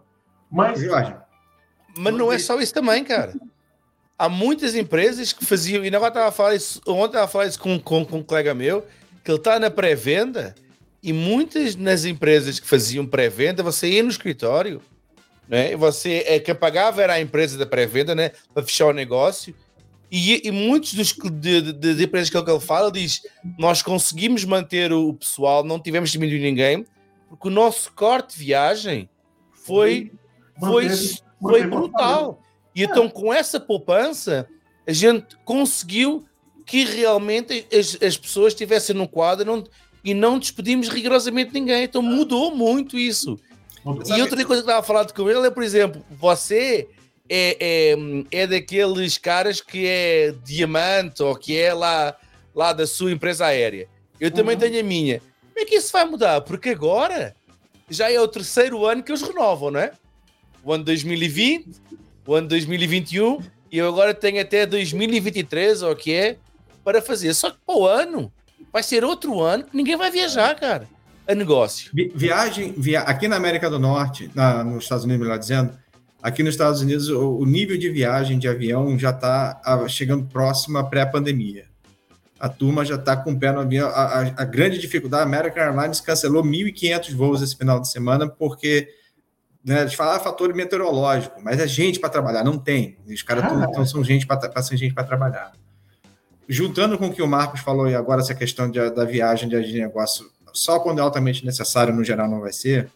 Mas. 0.51 0.81
Mas 1.97 2.13
não 2.13 2.31
é 2.31 2.39
só 2.39 2.59
isso 2.59 2.73
também, 2.73 3.03
cara. 3.03 3.33
Há 4.17 4.27
muitas 4.27 4.75
empresas 4.75 5.31
que 5.31 5.45
faziam, 5.45 5.85
e 5.85 5.87
agora 5.95 6.07
estava 6.07 6.27
a 6.27 6.31
falar 6.31 6.55
isso, 6.55 6.81
ontem 6.87 7.05
estava 7.05 7.25
a 7.25 7.27
falar 7.27 7.45
isso 7.45 7.59
com, 7.59 7.79
com, 7.79 8.05
com 8.05 8.17
um 8.17 8.23
colega 8.23 8.53
meu, 8.53 8.85
que 9.23 9.29
ele 9.29 9.37
está 9.37 9.59
na 9.59 9.69
pré-venda, 9.69 10.55
e 11.03 11.13
muitas 11.13 11.75
nas 11.75 12.03
empresas 12.03 12.59
que 12.59 12.67
faziam 12.67 13.05
pré-venda, 13.05 13.61
você 13.61 13.87
ia 13.87 14.03
no 14.03 14.09
escritório, 14.09 14.81
né? 15.47 15.75
Você 15.75 16.23
é 16.27 16.39
quem 16.39 16.55
pagava 16.55 17.01
era 17.01 17.13
a 17.13 17.21
empresa 17.21 17.57
da 17.57 17.65
pré-venda, 17.65 18.15
né? 18.15 18.31
Para 18.53 18.63
fechar 18.63 18.87
o 18.87 18.93
negócio. 18.93 19.53
E, 20.11 20.47
e 20.47 20.51
muitos 20.51 20.93
dos 20.93 21.13
de, 21.13 21.73
de, 21.73 21.95
de 21.95 22.03
empresas 22.03 22.29
que 22.29 22.37
ele 22.37 22.59
fala 22.59 22.91
diz: 22.91 23.21
nós 23.57 23.81
conseguimos 23.81 24.43
manter 24.45 24.93
o 24.93 25.13
pessoal, 25.13 25.63
não 25.63 25.79
tivemos 25.79 26.09
de 26.09 26.17
diminuir 26.17 26.41
ninguém, 26.41 26.85
porque 27.29 27.47
o 27.47 27.51
nosso 27.51 27.91
corte 27.93 28.37
de 28.37 28.45
viagem 28.45 29.09
foi 29.51 30.11
foi, 30.59 30.87
foi 31.41 31.67
brutal. 31.67 32.41
E 32.73 32.83
então, 32.83 33.09
com 33.09 33.33
essa 33.33 33.59
poupança, 33.59 34.47
a 34.87 34.91
gente 34.91 35.35
conseguiu 35.43 36.25
que 36.65 36.83
realmente 36.83 37.65
as, 37.71 37.97
as 38.01 38.17
pessoas 38.17 38.53
estivessem 38.53 38.95
no 38.95 39.07
quadro 39.07 39.45
não, 39.45 39.63
e 40.03 40.13
não 40.13 40.39
despedimos 40.39 40.89
rigorosamente 40.89 41.53
ninguém. 41.53 41.83
Então 41.83 42.01
mudou 42.01 42.55
muito 42.55 42.97
isso. 42.97 43.39
E 43.85 44.21
outra 44.21 44.43
coisa 44.43 44.63
que 44.63 44.69
eu 44.69 44.71
estava 44.71 44.83
falando 44.83 45.13
com 45.13 45.29
ele 45.29 45.45
é, 45.45 45.51
por 45.51 45.61
exemplo, 45.61 46.03
você 46.09 46.87
é, 47.29 47.93
é, 47.93 48.41
é 48.41 48.47
daqueles 48.47 49.17
caras 49.19 49.61
que 49.61 49.85
é 49.85 50.33
diamante 50.43 51.21
ou 51.21 51.35
que 51.35 51.55
é 51.55 51.71
lá, 51.71 52.15
lá 52.53 52.73
da 52.73 52.87
sua 52.87 53.11
empresa 53.11 53.45
aérea. 53.45 53.87
Eu 54.19 54.31
também 54.31 54.55
uhum. 54.55 54.61
tenho 54.61 54.79
a 54.79 54.83
minha. 54.83 55.19
Como 55.19 55.59
é 55.59 55.65
que 55.65 55.75
isso 55.75 55.91
vai 55.91 56.03
mudar? 56.03 56.41
Porque 56.41 56.69
agora 56.69 57.35
já 57.87 58.11
é 58.11 58.19
o 58.19 58.27
terceiro 58.27 58.83
ano 58.85 59.03
que 59.03 59.11
eles 59.11 59.21
renovam, 59.21 59.69
não 59.69 59.79
é? 59.79 59.91
O 60.63 60.73
ano 60.73 60.83
2020, 60.83 61.69
o 62.25 62.33
ano 62.33 62.47
2021 62.47 63.39
e 63.71 63.77
eu 63.77 63.87
agora 63.87 64.13
tenho 64.13 64.41
até 64.41 64.65
2023, 64.65 65.83
ou 65.83 65.91
o 65.91 65.95
que 65.95 66.13
é, 66.13 66.37
para 66.83 67.01
fazer. 67.01 67.33
Só 67.35 67.51
que 67.51 67.57
para 67.63 67.75
o 67.75 67.85
ano 67.85 68.33
vai 68.73 68.81
ser 68.81 69.03
outro 69.03 69.41
ano 69.41 69.63
que 69.65 69.77
ninguém 69.77 69.95
vai 69.95 70.09
viajar, 70.09 70.55
cara 70.55 70.94
é 71.27 71.35
negócio. 71.35 71.91
viagem, 72.13 72.73
via, 72.77 73.01
aqui 73.01 73.27
na 73.27 73.35
América 73.35 73.69
do 73.69 73.79
Norte, 73.79 74.29
na, 74.33 74.63
nos 74.63 74.83
Estados 74.83 75.05
Unidos, 75.05 75.21
melhor 75.21 75.39
dizendo, 75.39 75.71
aqui 76.21 76.43
nos 76.43 76.53
Estados 76.53 76.81
Unidos 76.81 77.09
o, 77.09 77.37
o 77.37 77.45
nível 77.45 77.77
de 77.77 77.89
viagem 77.89 78.37
de 78.37 78.47
avião 78.47 78.97
já 78.97 79.11
está 79.11 79.61
chegando 79.87 80.25
próximo 80.25 80.77
à 80.77 80.83
pré-pandemia. 80.83 81.65
A 82.39 82.49
turma 82.49 82.83
já 82.83 82.95
está 82.95 83.15
com 83.15 83.31
o 83.31 83.39
pé 83.39 83.51
no 83.51 83.61
avião. 83.61 83.87
A, 83.87 84.21
a, 84.21 84.21
a 84.21 84.45
grande 84.45 84.77
dificuldade, 84.77 85.23
a 85.23 85.25
American 85.25 85.63
Airlines 85.63 86.01
cancelou 86.01 86.43
1.500 86.43 87.15
voos 87.15 87.41
esse 87.41 87.55
final 87.55 87.79
de 87.79 87.89
semana 87.89 88.27
porque 88.27 88.89
né, 89.63 89.81
eles 89.81 89.95
falaram 89.95 90.23
fator 90.23 90.53
meteorológico, 90.53 91.41
mas 91.41 91.59
é 91.59 91.67
gente 91.67 91.99
para 91.99 92.09
trabalhar, 92.09 92.43
não 92.43 92.57
tem. 92.59 92.97
Os 93.07 93.23
caras 93.23 93.45
ah, 93.45 93.85
são 93.85 94.03
gente 94.03 94.27
para 94.27 94.61
ser 94.61 94.77
gente 94.77 94.93
para 94.93 95.03
trabalhar. 95.03 95.53
Juntando 96.47 96.99
com 96.99 97.07
o 97.07 97.11
que 97.11 97.23
o 97.23 97.27
Marcos 97.27 97.61
falou 97.61 97.89
e 97.89 97.95
agora 97.95 98.21
essa 98.21 98.35
questão 98.35 98.69
de, 98.69 98.91
da 98.91 99.05
viagem 99.05 99.49
de 99.49 99.79
negócio 99.79 100.29
só 100.55 100.79
quando 100.79 100.99
é 100.99 101.01
altamente 101.01 101.45
necessário, 101.45 101.93
no 101.93 102.03
geral 102.03 102.29
não 102.29 102.41
vai 102.41 102.53
ser. 102.53 102.89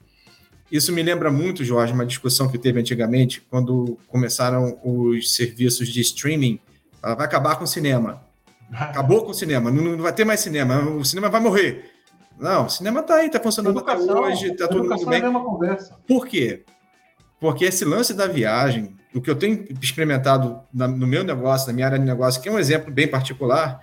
Isso 0.71 0.93
me 0.93 1.01
lembra 1.01 1.31
muito, 1.31 1.63
Jorge, 1.63 1.93
uma 1.93 2.05
discussão 2.05 2.47
que 2.47 2.57
teve 2.57 2.79
antigamente, 2.79 3.41
quando 3.49 3.97
começaram 4.07 4.79
os 4.83 5.33
serviços 5.35 5.89
de 5.89 5.99
streaming. 6.01 6.59
Ela 7.01 7.15
vai 7.15 7.25
acabar 7.25 7.55
com 7.55 7.63
o 7.63 7.67
cinema. 7.67 8.21
Acabou 8.71 9.23
com 9.23 9.31
o 9.31 9.33
cinema, 9.33 9.71
não, 9.71 9.83
não 9.83 10.03
vai 10.03 10.13
ter 10.13 10.25
mais 10.25 10.41
cinema, 10.41 10.79
o 10.91 11.03
cinema 11.03 11.27
vai 11.27 11.41
morrer. 11.41 11.91
Não, 12.39 12.67
o 12.67 12.69
cinema 12.69 12.99
está 12.99 13.15
aí, 13.15 13.27
está 13.27 13.39
funcionando 13.39 13.79
até 13.79 13.97
hoje, 13.97 14.51
está 14.51 14.67
todo 14.67 14.87
mundo 14.87 15.05
bem. 15.07 15.23
É 15.23 15.31
conversa. 15.31 15.97
Por 16.07 16.27
quê? 16.27 16.63
Porque 17.39 17.65
esse 17.65 17.83
lance 17.83 18.13
da 18.13 18.27
viagem, 18.27 18.95
o 19.13 19.21
que 19.21 19.29
eu 19.29 19.35
tenho 19.35 19.65
experimentado 19.81 20.61
no 20.71 21.07
meu 21.07 21.23
negócio, 21.23 21.67
na 21.67 21.73
minha 21.73 21.87
área 21.87 21.97
de 21.97 22.05
negócio, 22.05 22.41
que 22.41 22.47
é 22.47 22.51
um 22.51 22.59
exemplo 22.59 22.91
bem 22.91 23.07
particular, 23.07 23.81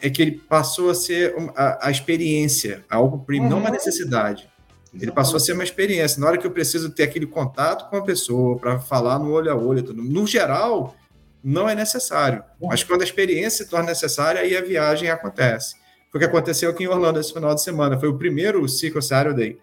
é 0.00 0.10
que 0.10 0.20
ele 0.22 0.32
passou 0.32 0.90
a 0.90 0.94
ser 0.94 1.34
a, 1.54 1.88
a 1.88 1.90
experiência, 1.90 2.84
algo 2.88 3.18
premium, 3.20 3.44
uhum. 3.44 3.50
não 3.50 3.58
uma 3.58 3.68
uhum. 3.68 3.74
necessidade. 3.74 4.48
Ele 4.98 5.12
passou 5.12 5.36
a 5.36 5.40
ser 5.40 5.52
uma 5.52 5.64
experiência. 5.64 6.20
Na 6.20 6.26
hora 6.26 6.38
que 6.38 6.46
eu 6.46 6.50
preciso 6.50 6.90
ter 6.90 7.02
aquele 7.02 7.26
contato 7.26 7.90
com 7.90 7.96
a 7.96 8.02
pessoa 8.02 8.58
para 8.58 8.78
falar 8.78 9.18
no 9.18 9.30
olho 9.30 9.50
a 9.50 9.54
olho, 9.54 9.82
tudo. 9.82 10.02
no 10.02 10.26
geral, 10.26 10.94
não 11.44 11.68
é 11.68 11.74
necessário. 11.74 12.42
Uhum. 12.60 12.68
Mas 12.68 12.82
quando 12.82 13.02
a 13.02 13.04
experiência 13.04 13.64
se 13.64 13.70
torna 13.70 13.88
necessária, 13.88 14.40
aí 14.40 14.56
a 14.56 14.62
viagem 14.62 15.10
acontece. 15.10 15.76
Foi 16.10 16.18
o 16.18 16.20
que 16.20 16.28
aconteceu 16.28 16.70
aqui 16.70 16.84
em 16.84 16.88
Orlando 16.88 17.20
esse 17.20 17.32
final 17.32 17.54
de 17.54 17.62
semana. 17.62 17.98
Foi 17.98 18.08
o 18.08 18.16
primeiro 18.16 18.66
Ciclo 18.68 19.02
Saturday 19.02 19.58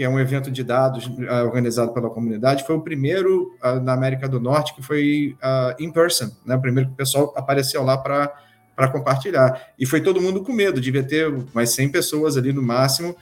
que 0.00 0.04
é 0.04 0.08
um 0.08 0.18
evento 0.18 0.50
de 0.50 0.64
dados 0.64 1.06
uh, 1.06 1.44
organizado 1.44 1.92
pela 1.92 2.08
comunidade, 2.08 2.64
foi 2.64 2.74
o 2.74 2.80
primeiro 2.80 3.54
uh, 3.62 3.78
na 3.80 3.92
América 3.92 4.26
do 4.26 4.40
Norte 4.40 4.74
que 4.74 4.80
foi 4.80 5.36
uh, 5.42 5.82
in 5.82 5.92
person, 5.92 6.30
né? 6.46 6.56
O 6.56 6.60
primeiro 6.60 6.88
que 6.88 6.94
o 6.94 6.96
pessoal 6.96 7.34
apareceu 7.36 7.82
lá 7.82 7.98
para 7.98 8.32
para 8.80 8.88
compartilhar. 8.88 9.72
E 9.78 9.84
foi 9.84 10.00
todo 10.00 10.22
mundo 10.22 10.42
com 10.42 10.54
medo, 10.54 10.80
devia 10.80 11.02
ter 11.02 11.30
mais 11.52 11.68
100 11.70 11.90
pessoas 11.90 12.38
ali 12.38 12.50
no 12.50 12.62
máximo. 12.62 13.14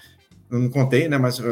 Eu 0.49 0.61
não 0.61 0.71
contei, 0.71 1.09
né? 1.09 1.19
Mas 1.19 1.43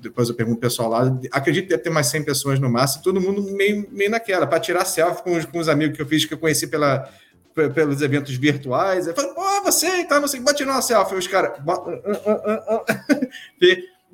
depois 0.00 0.28
eu 0.28 0.34
pergunto 0.34 0.58
o 0.58 0.60
pessoal 0.60 0.90
lá. 0.90 1.16
Acredito 1.30 1.64
que 1.64 1.70
deve 1.70 1.84
ter 1.84 1.90
mais 1.90 2.08
100 2.08 2.24
pessoas 2.24 2.58
no 2.58 2.68
máximo, 2.68 3.04
todo 3.04 3.20
mundo 3.20 3.40
meio, 3.52 3.86
meio 3.92 4.10
naquela, 4.10 4.48
para 4.48 4.58
tirar 4.58 4.84
selfie 4.84 5.22
com 5.22 5.36
os, 5.36 5.44
com 5.44 5.60
os 5.60 5.68
amigos 5.68 5.96
que 5.96 6.02
eu 6.02 6.06
fiz, 6.06 6.24
que 6.24 6.34
eu 6.34 6.38
conheci 6.38 6.66
pela, 6.66 7.08
pelos 7.54 8.02
eventos 8.02 8.34
virtuais. 8.34 9.06
Eu 9.06 9.14
falei, 9.14 9.32
pô, 9.32 9.62
você, 9.62 10.04
tá, 10.06 10.18
não 10.18 10.26
sei, 10.26 10.40
vai 10.40 10.54
tirar 10.54 10.72
uma 10.72 10.82
selfie. 10.82 11.14
Os 11.14 11.28
caras. 11.28 11.52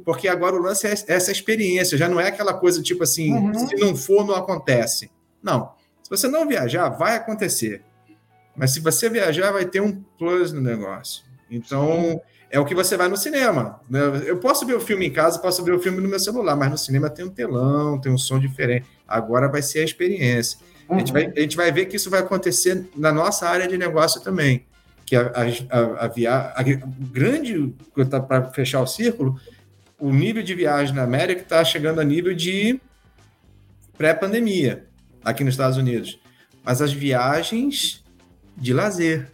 Porque 0.05 0.29
agora 0.29 0.55
o 0.55 0.63
lance 0.63 0.87
é 0.87 0.93
essa 0.93 1.33
experiência, 1.33 1.97
já 1.97 2.07
não 2.07 2.21
é 2.21 2.29
aquela 2.29 2.53
coisa 2.53 2.83
tipo 2.83 3.03
assim, 3.03 3.33
uhum. 3.33 3.67
se 3.67 3.75
não 3.77 3.97
for, 3.97 4.27
não 4.27 4.35
acontece. 4.35 5.11
Não. 5.43 5.73
Se 6.03 6.11
você 6.11 6.29
não 6.29 6.47
viajar, 6.47 6.91
vai 6.91 7.17
acontecer. 7.17 7.83
Mas 8.59 8.73
se 8.73 8.81
você 8.81 9.09
viajar, 9.09 9.53
vai 9.53 9.65
ter 9.65 9.81
um 9.81 9.93
plus 10.19 10.53
no 10.53 10.61
negócio. 10.61 11.23
Então, 11.51 12.21
é 12.51 12.59
o 12.59 12.65
que 12.65 12.75
você 12.75 12.97
vai 12.97 13.09
no 13.09 13.17
cinema. 13.17 13.81
Né? 13.89 14.01
Eu 14.27 14.39
posso 14.39 14.67
ver 14.67 14.75
o 14.75 14.81
filme 14.81 15.07
em 15.07 15.13
casa, 15.13 15.39
posso 15.39 15.63
ver 15.63 15.73
o 15.73 15.79
filme 15.79 16.01
no 16.01 16.09
meu 16.09 16.19
celular, 16.19 16.57
mas 16.57 16.71
no 16.71 16.79
cinema 16.79 17.09
tem 17.09 17.25
um 17.25 17.31
telão, 17.31 18.01
tem 18.01 18.11
um 18.11 18.19
som 18.19 18.39
diferente. 18.39 18.87
Agora 19.07 19.49
vai 19.49 19.63
ser 19.63 19.81
a 19.81 19.85
experiência. 19.85 20.59
Uhum. 20.89 20.97
A, 20.97 20.99
gente 20.99 21.13
vai, 21.13 21.33
a 21.37 21.41
gente 21.41 21.57
vai 21.57 21.71
ver 21.71 21.87
que 21.87 21.97
isso 21.97 22.11
vai 22.11 22.21
acontecer 22.21 22.89
na 22.97 23.13
nossa 23.13 23.49
área 23.49 23.69
de 23.69 23.79
negócio 23.79 24.21
também. 24.21 24.67
Que 25.07 25.15
a, 25.17 25.33
a, 25.71 26.05
a, 26.05 26.09
via, 26.09 26.53
a 26.55 26.63
grande, 26.63 27.75
para 28.27 28.51
fechar 28.51 28.83
o 28.83 28.87
círculo, 28.87 29.41
o 29.99 30.13
nível 30.13 30.43
de 30.43 30.55
viagem 30.55 30.95
na 30.95 31.03
América 31.03 31.43
está 31.43 31.65
chegando 31.65 32.01
a 32.01 32.05
nível 32.05 32.35
de 32.35 32.81
pré-pandemia 33.97 34.87
aqui 35.25 35.45
nos 35.45 35.55
Estados 35.55 35.77
Unidos. 35.77 36.19
Mas 36.65 36.83
as 36.83 36.93
viagens 36.93 38.05
de 38.61 38.73
lazer, 38.73 39.31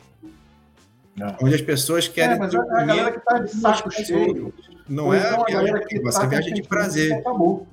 não. 1.16 1.36
onde 1.42 1.54
as 1.54 1.62
pessoas 1.62 2.06
querem. 2.08 2.36
É, 2.36 2.38
mas 2.38 2.54
a 2.54 2.64
galera 2.84 3.10
que 3.12 3.18
está 3.18 3.38
de 3.38 3.50
saco 3.50 3.90
cheio. 3.90 4.54
Não 4.88 5.14
é 5.14 5.18
então 5.18 5.42
a 5.42 5.46
viagem 5.46 5.86
que 5.86 6.00
você 6.00 6.20
tá 6.20 6.26
viagem 6.26 6.54
de 6.54 6.62
prazer. 6.62 7.14
Acabou. 7.14 7.66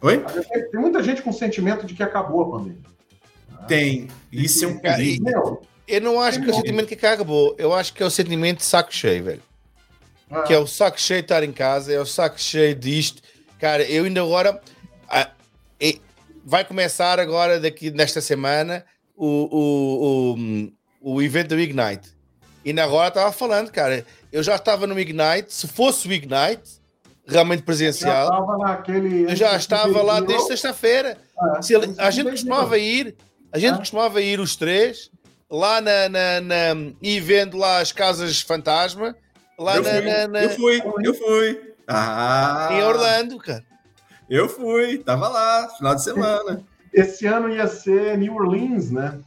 Oi? 0.00 0.24
Tem 0.70 0.80
muita 0.80 1.02
gente 1.02 1.20
com 1.20 1.32
sentimento 1.32 1.84
de 1.84 1.94
que 1.94 2.02
acabou 2.02 2.42
a 2.42 2.50
pandemia. 2.58 2.90
Tem. 3.68 4.08
Isso 4.32 4.64
é 4.64 4.68
um 4.68 4.78
perigo. 4.78 5.60
Eu 5.86 6.00
não 6.00 6.20
acho 6.20 6.40
que 6.40 6.48
é 6.48 6.52
o 6.52 6.56
sentimento 6.56 6.86
que 6.86 7.06
acabou. 7.06 7.54
Eu 7.58 7.74
acho 7.74 7.92
que 7.92 8.02
é 8.02 8.06
o 8.06 8.10
sentimento 8.10 8.58
de 8.58 8.64
saco 8.64 8.94
cheio, 8.94 9.24
velho. 9.24 9.42
Ah. 10.30 10.42
Que 10.42 10.54
é 10.54 10.58
o 10.58 10.66
saco 10.66 10.98
cheio 10.98 11.20
de 11.20 11.26
estar 11.26 11.42
em 11.42 11.52
casa, 11.52 11.92
é 11.92 12.00
o 12.00 12.06
saco 12.06 12.40
cheio 12.40 12.74
disto. 12.74 13.20
Cara, 13.58 13.82
eu 13.82 14.04
ainda 14.04 14.22
agora. 14.22 14.58
Ah, 15.08 15.30
vai 16.44 16.64
começar 16.64 17.20
agora, 17.20 17.60
daqui 17.60 17.90
nesta 17.90 18.20
semana, 18.20 18.84
o, 19.20 19.48
o, 19.50 20.72
o, 21.02 21.14
o 21.14 21.22
evento 21.22 21.48
do 21.48 21.60
Ignite. 21.60 22.08
E 22.64 22.72
na 22.72 22.84
agora 22.84 23.08
estava 23.08 23.32
falando, 23.32 23.70
cara. 23.70 24.04
Eu 24.32 24.42
já 24.42 24.56
estava 24.56 24.86
no 24.86 24.98
Ignite. 24.98 25.52
Se 25.52 25.66
fosse 25.66 26.08
o 26.08 26.12
Ignite, 26.12 26.80
realmente 27.26 27.62
presencial, 27.62 28.28
já 28.28 28.66
naquele, 28.66 29.24
eu 29.24 29.36
já 29.36 29.56
estava 29.56 30.02
lá 30.02 30.20
desde 30.20 30.46
sexta-feira. 30.46 31.18
Ah, 31.38 31.60
a 31.98 32.10
gente 32.10 32.30
costumava 32.30 32.78
ir, 32.78 33.16
a 33.52 33.58
gente 33.58 33.74
ah. 33.74 33.78
costumava 33.78 34.20
ir 34.20 34.40
os 34.40 34.56
três 34.56 35.10
lá 35.50 35.80
na, 35.80 36.08
na, 36.08 36.40
na, 36.40 36.92
e 37.02 37.18
vendo 37.20 37.56
lá 37.56 37.78
as 37.80 37.92
casas 37.92 38.40
fantasma 38.40 39.16
Lá 39.60 39.76
eu, 39.76 39.82
na, 39.82 39.90
fui, 39.90 40.00
na, 40.00 40.28
na... 40.28 40.42
eu 40.42 40.50
fui, 40.50 40.82
eu 41.04 41.14
fui. 41.14 41.74
Ah, 41.86 42.68
em 42.72 42.82
Orlando, 42.82 43.36
cara. 43.36 43.62
Eu 44.28 44.48
fui, 44.48 44.96
tava 44.98 45.28
lá, 45.28 45.68
final 45.76 45.94
de 45.94 46.02
semana. 46.02 46.62
Esse 46.92 47.26
ano 47.26 47.48
ia 47.48 47.66
ser 47.66 48.18
New 48.18 48.34
Orleans, 48.34 48.90
né? 48.90 49.20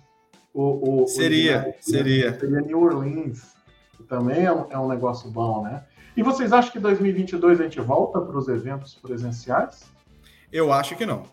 O, 0.53 1.03
o 1.03 1.07
seria, 1.07 1.75
o 1.79 1.83
seria. 1.83 2.37
Seria 2.39 2.61
New 2.61 2.81
Orleans. 2.81 3.53
Também 4.07 4.45
é 4.45 4.51
um, 4.51 4.65
é 4.69 4.77
um 4.77 4.87
negócio 4.87 5.29
bom, 5.29 5.63
né? 5.63 5.83
E 6.15 6.21
vocês 6.21 6.53
acham 6.53 6.71
que 6.71 6.79
2022 6.79 7.59
a 7.59 7.63
gente 7.63 7.79
volta 7.81 8.21
para 8.21 8.37
os 8.37 8.47
eventos 8.47 8.93
presenciais? 8.95 9.83
Eu 10.51 10.71
acho 10.71 10.95
que 10.95 11.05
não. 11.05 11.25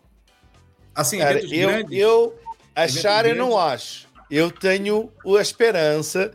Assim, 0.95 1.19
Cara, 1.19 1.39
eu, 1.39 1.69
grandes, 1.69 1.99
eu 1.99 2.35
achar 2.75 3.25
eu 3.25 3.35
não 3.35 3.57
acho. 3.57 4.07
Eu 4.29 4.49
tenho 4.49 5.11
a 5.37 5.41
esperança, 5.41 6.31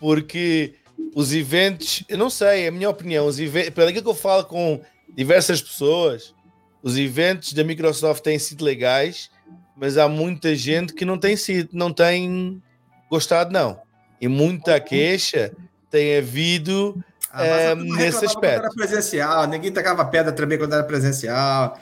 porque 0.00 0.74
os 1.14 1.32
eventos, 1.32 2.02
eu 2.08 2.18
não 2.18 2.28
sei, 2.28 2.64
é 2.64 2.68
a 2.68 2.72
minha 2.72 2.90
opinião, 2.90 3.26
os 3.26 3.38
eventos, 3.38 3.70
pelo 3.70 3.92
que 3.92 3.98
eu 3.98 4.14
falo 4.14 4.44
com 4.44 4.80
diversas 5.14 5.62
pessoas, 5.62 6.34
os 6.82 6.98
eventos 6.98 7.52
da 7.52 7.62
Microsoft 7.62 8.22
têm 8.22 8.38
sido 8.38 8.64
legais, 8.64 9.30
mas 9.76 9.98
há 9.98 10.08
muita 10.08 10.54
gente 10.54 10.92
que 10.92 11.04
não 11.04 11.18
tem 11.18 11.36
sido, 11.36 11.70
não 11.72 11.92
tem 11.92 12.62
gostado, 13.10 13.52
não. 13.52 13.80
E 14.20 14.28
muita 14.28 14.78
queixa 14.80 15.52
tem 15.90 16.16
havido 16.16 17.02
ah, 17.32 17.44
é, 17.44 17.74
nesse 17.74 18.24
aspecto. 18.24 18.60
Quando 18.60 18.64
era 18.66 18.70
presencial, 18.70 19.46
ninguém 19.46 19.72
tacava 19.72 20.04
pedra 20.04 20.32
também 20.32 20.58
quando 20.58 20.74
era 20.74 20.84
presencial. 20.84 21.78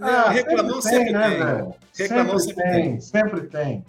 Ah, 0.00 0.30
reclamou 0.30 0.82
sempre, 0.82 1.12
sempre 1.12 1.28
tem, 1.28 1.38
né, 1.38 1.72
Reclamou 1.96 2.38
sempre, 2.38 2.54
sempre 2.54 2.72
tem, 2.72 2.82
tem, 2.82 3.00
sempre 3.00 3.40
tem. 3.42 3.84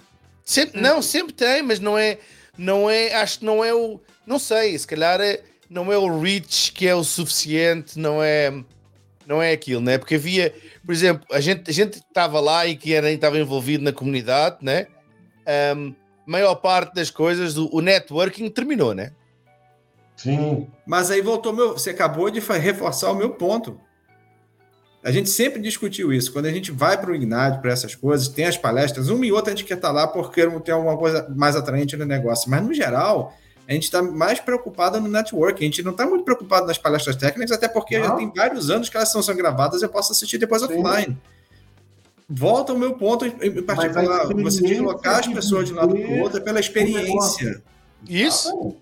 Sempre, 0.45 0.81
não, 0.81 1.01
sempre 1.01 1.33
tem, 1.33 1.61
mas 1.61 1.79
não 1.79 1.97
é, 1.97 2.17
não 2.57 2.89
é, 2.89 3.13
acho 3.15 3.39
que 3.39 3.45
não 3.45 3.63
é 3.63 3.73
o 3.73 3.99
não 4.27 4.37
sei, 4.37 4.77
se 4.77 4.85
calhar 4.85 5.21
é, 5.21 5.41
não 5.69 5.91
é 5.91 5.97
o 5.97 6.19
reach 6.19 6.73
que 6.73 6.85
é 6.85 6.93
o 6.93 7.03
suficiente, 7.03 7.97
não 7.97 8.21
é, 8.21 8.53
não 9.27 9.41
é 9.41 9.51
aquilo, 9.51 9.81
né? 9.81 9.97
Porque 9.97 10.15
havia, 10.15 10.53
por 10.85 10.93
exemplo, 10.93 11.27
a 11.31 11.41
gente 11.41 11.69
a 11.69 11.73
gente 11.73 11.97
estava 11.97 12.39
lá 12.39 12.65
e 12.65 12.77
que 12.77 12.93
era 12.93 13.11
estava 13.11 13.37
envolvido 13.37 13.83
na 13.83 13.91
comunidade, 13.91 14.57
né? 14.61 14.87
Um, 15.75 15.93
maior 16.25 16.55
parte 16.55 16.93
das 16.93 17.09
coisas, 17.09 17.57
o, 17.57 17.69
o 17.71 17.81
networking 17.81 18.49
terminou, 18.49 18.93
né? 18.93 19.11
Sim. 20.15 20.67
Mas 20.85 21.11
aí 21.11 21.21
voltou 21.21 21.53
meu. 21.53 21.73
Você 21.73 21.89
acabou 21.89 22.29
de 22.29 22.39
reforçar 22.39 23.11
o 23.11 23.15
meu 23.15 23.31
ponto. 23.31 23.79
A 25.03 25.11
gente 25.11 25.29
sempre 25.29 25.61
discutiu 25.61 26.11
isso. 26.11 26.31
Quando 26.33 26.47
a 26.47 26.51
gente 26.51 26.71
vai 26.71 26.99
para 26.99 27.11
o 27.11 27.15
Ignite, 27.15 27.61
para 27.61 27.71
essas 27.71 27.95
coisas, 27.95 28.27
tem 28.27 28.45
as 28.45 28.57
palestras, 28.57 29.09
uma 29.09 29.25
e 29.25 29.31
outra 29.31 29.53
a 29.53 29.55
gente 29.55 29.65
quer 29.65 29.75
estar 29.75 29.89
tá 29.89 29.93
lá 29.93 30.07
porque 30.07 30.45
ter 30.61 30.71
alguma 30.71 30.97
coisa 30.97 31.27
mais 31.35 31.55
atraente 31.55 31.95
no 31.95 32.05
negócio. 32.05 32.49
Mas, 32.49 32.63
no 32.63 32.73
geral, 32.73 33.33
a 33.67 33.73
gente 33.73 33.83
está 33.83 34.01
mais 34.01 34.39
preocupado 34.39 34.99
no 35.01 35.09
network. 35.09 35.61
A 35.61 35.65
gente 35.65 35.83
não 35.83 35.91
está 35.91 36.05
muito 36.05 36.23
preocupado 36.23 36.65
nas 36.65 36.77
palestras 36.77 37.17
técnicas, 37.17 37.51
até 37.51 37.67
porque 37.67 37.99
não. 37.99 38.05
já 38.05 38.15
tem 38.15 38.31
vários 38.33 38.69
anos 38.69 38.87
que 38.87 38.95
elas 38.95 39.11
são, 39.11 39.21
são 39.21 39.35
gravadas, 39.35 39.81
eu 39.81 39.89
posso 39.89 40.13
assistir 40.13 40.37
depois 40.37 40.61
Sim. 40.61 40.67
offline. 40.67 41.17
Volta 42.29 42.71
ao 42.71 42.77
meu 42.77 42.93
ponto 42.93 43.25
em 43.25 43.61
particular, 43.63 44.27
você 44.27 44.61
deslocar 44.61 45.19
as 45.19 45.27
pessoas 45.27 45.67
de 45.67 45.73
um 45.73 45.77
lado 45.77 45.95
para 45.95 46.07
o 46.07 46.19
outro 46.19 46.39
é 46.39 46.41
pela 46.41 46.59
experiência. 46.59 47.61
Isso. 48.07 48.75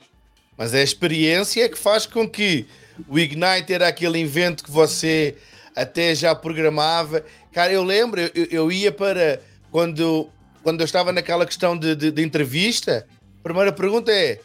Mas 0.57 0.73
é 0.73 0.79
a 0.79 0.83
experiência 0.83 1.67
que 1.67 1.77
faz 1.77 2.05
com 2.05 2.27
que 2.27 2.67
o 3.07 3.19
Ignite 3.19 3.73
era 3.73 3.87
aquele 3.87 4.19
evento 4.19 4.63
que 4.63 4.71
você 4.71 5.35
até 5.75 6.15
já 6.15 6.33
programava. 6.33 7.23
Cara, 7.51 7.71
eu 7.71 7.83
lembro, 7.83 8.21
eu, 8.21 8.47
eu 8.49 8.71
ia 8.71 8.91
para 8.91 9.39
quando, 9.71 10.29
quando 10.63 10.81
eu 10.81 10.85
estava 10.85 11.11
naquela 11.11 11.45
questão 11.45 11.77
de, 11.77 11.95
de, 11.95 12.11
de 12.11 12.23
entrevista. 12.23 13.05
A 13.39 13.43
primeira 13.43 13.71
pergunta 13.71 14.11
é: 14.11 14.39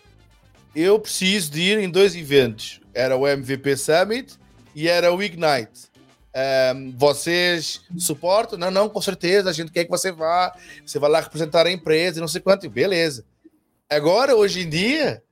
eu 0.74 0.98
preciso 0.98 1.50
de 1.50 1.60
ir 1.60 1.78
em 1.78 1.90
dois 1.90 2.14
eventos. 2.14 2.80
Era 2.94 3.16
o 3.16 3.26
MVP 3.26 3.76
Summit 3.76 4.38
e 4.74 4.88
era 4.88 5.12
o 5.12 5.22
Ignite. 5.22 5.90
Um, 6.74 6.94
vocês 6.96 7.82
suportam? 7.98 8.58
Não, 8.58 8.70
não, 8.70 8.88
com 8.88 9.00
certeza. 9.00 9.50
A 9.50 9.52
gente 9.52 9.72
quer 9.72 9.84
que 9.84 9.90
você 9.90 10.12
vá. 10.12 10.54
Você 10.84 10.98
vai 10.98 11.10
lá 11.10 11.20
representar 11.20 11.66
a 11.66 11.72
empresa 11.72 12.18
e 12.18 12.20
não 12.20 12.28
sei 12.28 12.40
quanto. 12.40 12.68
Beleza. 12.70 13.24
Agora, 13.88 14.36
hoje 14.36 14.60
em 14.60 14.68
dia, 14.68 15.22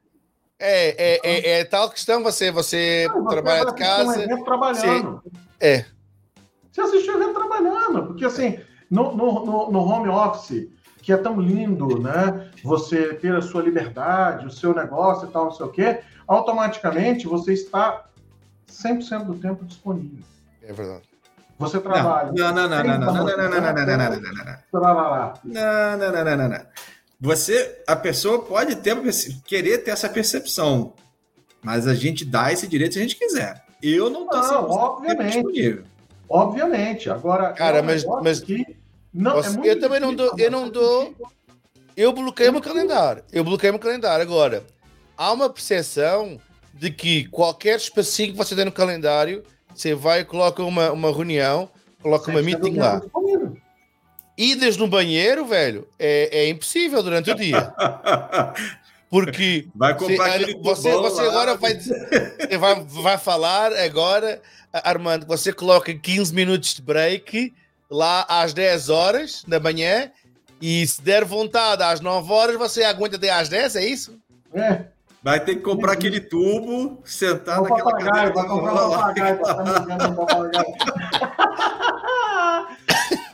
é, 0.58 1.14
é, 1.14 1.20
é, 1.22 1.60
é 1.60 1.64
tal 1.64 1.88
questão. 1.88 2.22
Você, 2.24 2.50
você 2.50 3.06
não, 3.08 3.26
trabalha 3.26 3.66
de 3.66 3.74
casa. 3.74 4.26
Um 4.28 4.44
trabalhando. 4.44 5.22
Você, 5.22 5.30
é. 5.60 5.84
Você 6.72 6.80
assiste 6.80 7.10
o 7.10 7.14
evento 7.14 7.34
trabalhando. 7.34 8.06
Porque, 8.06 8.24
assim, 8.24 8.58
no, 8.90 9.16
no, 9.16 9.70
no 9.70 9.78
home 9.80 10.08
office 10.08 10.68
que 11.08 11.12
é 11.14 11.16
tão 11.16 11.40
lindo, 11.40 11.98
né? 11.98 12.50
Você 12.62 13.14
ter 13.14 13.34
a 13.34 13.40
sua 13.40 13.62
liberdade, 13.62 14.44
o 14.44 14.50
seu 14.50 14.74
negócio 14.74 15.26
e 15.26 15.32
tal, 15.32 15.46
não 15.46 15.52
sei 15.52 15.64
o 15.64 15.70
quê, 15.70 16.00
automaticamente 16.26 17.26
você 17.26 17.54
está 17.54 18.04
100% 18.70 19.24
do 19.24 19.34
tempo 19.36 19.64
disponível. 19.64 20.22
É 20.62 20.70
verdade. 20.70 21.08
Você 21.58 21.80
trabalha. 21.80 22.30
Não, 22.32 22.52
não, 22.52 22.68
não, 22.68 22.84
não, 22.84 22.84
não, 22.84 22.98
não, 22.98 23.14
não, 23.14 23.24
não, 23.24 23.24
não, 23.24 23.48
não, 23.48 23.60
não, 23.62 23.72
não, 23.72 23.96
não, 23.96 24.10
não, 24.10 24.18
não, 25.96 25.96
não, 25.96 26.12
não, 26.12 26.36
não, 26.36 26.48
não. 26.50 26.60
Você, 27.18 27.82
a 27.86 27.96
pessoa 27.96 28.42
pode 28.42 28.76
ter, 28.76 28.94
querer 29.46 29.78
ter 29.78 29.92
essa 29.92 30.10
percepção, 30.10 30.92
mas 31.62 31.86
a 31.86 31.94
gente 31.94 32.22
dá 32.22 32.52
esse 32.52 32.68
direito 32.68 32.92
se 32.92 32.98
a 32.98 33.02
gente 33.02 33.16
quiser. 33.16 33.64
Eu 33.82 34.10
não 34.10 34.24
estou 34.24 34.42
não, 34.42 34.70
obviamente. 34.70 35.82
Obviamente. 36.28 37.08
Agora, 37.08 37.54
cara, 37.54 37.82
mas, 37.82 38.04
mas 38.22 38.40
que 38.40 38.77
não, 39.12 39.40
é 39.40 39.44
eu 39.64 39.80
também 39.80 40.00
não 40.00 40.14
dou, 40.14 40.34
eu 40.38 40.50
não 40.50 40.68
dou. 40.68 41.14
Eu 41.96 42.12
bloqueio 42.12 42.52
meu 42.52 42.60
calendário. 42.60 43.24
Eu 43.32 43.42
bloqueio 43.42 43.72
meu 43.72 43.80
calendário. 43.80 44.22
Agora, 44.22 44.64
há 45.16 45.32
uma 45.32 45.50
percepção 45.50 46.40
de 46.72 46.90
que 46.90 47.24
qualquer 47.26 47.76
espacinho 47.76 48.32
que 48.32 48.38
você 48.38 48.54
tem 48.54 48.64
no 48.64 48.72
calendário 48.72 49.42
você 49.74 49.94
vai 49.94 50.20
e 50.20 50.24
coloca 50.24 50.62
uma, 50.62 50.90
uma 50.90 51.12
reunião, 51.12 51.70
coloca 52.02 52.30
uma 52.30 52.42
meeting 52.42 52.76
lá. 52.76 53.00
Idas 54.36 54.76
no 54.76 54.88
banheiro, 54.88 55.46
velho, 55.46 55.86
é, 55.98 56.40
é 56.40 56.48
impossível 56.48 57.02
durante 57.02 57.30
o 57.30 57.34
dia. 57.34 57.72
Porque 59.10 59.66
vai 59.74 59.96
comprar 59.96 60.38
você, 60.38 60.54
você, 60.54 60.92
você 60.92 61.22
agora 61.22 61.54
vai, 61.54 61.78
vai, 62.58 62.84
vai 62.84 63.18
falar 63.18 63.72
agora, 63.72 64.42
Armando, 64.72 65.26
você 65.26 65.52
coloca 65.52 65.94
15 65.94 66.34
minutos 66.34 66.74
de 66.74 66.82
break 66.82 67.54
lá 67.90 68.24
às 68.28 68.52
10 68.52 68.88
horas 68.88 69.44
da 69.46 69.58
manhã 69.58 70.10
e 70.60 70.86
se 70.86 71.00
der 71.00 71.24
vontade 71.24 71.82
às 71.82 72.00
9 72.00 72.32
horas, 72.32 72.56
você 72.56 72.84
aguenta 72.84 73.16
até 73.16 73.30
às 73.30 73.48
10, 73.48 73.76
é 73.76 73.86
isso? 73.86 74.18
É. 74.52 74.84
Vai 75.22 75.40
ter 75.40 75.56
que 75.56 75.62
comprar 75.62 75.92
aquele 75.92 76.20
tubo, 76.20 76.98
sentar 77.04 77.58
Vou 77.58 77.68
naquela 77.68 77.92
cadeira. 77.92 78.32
Vai 78.32 78.46
comprar 78.46 78.74
um 78.86 78.90
papagaio. 78.90 79.38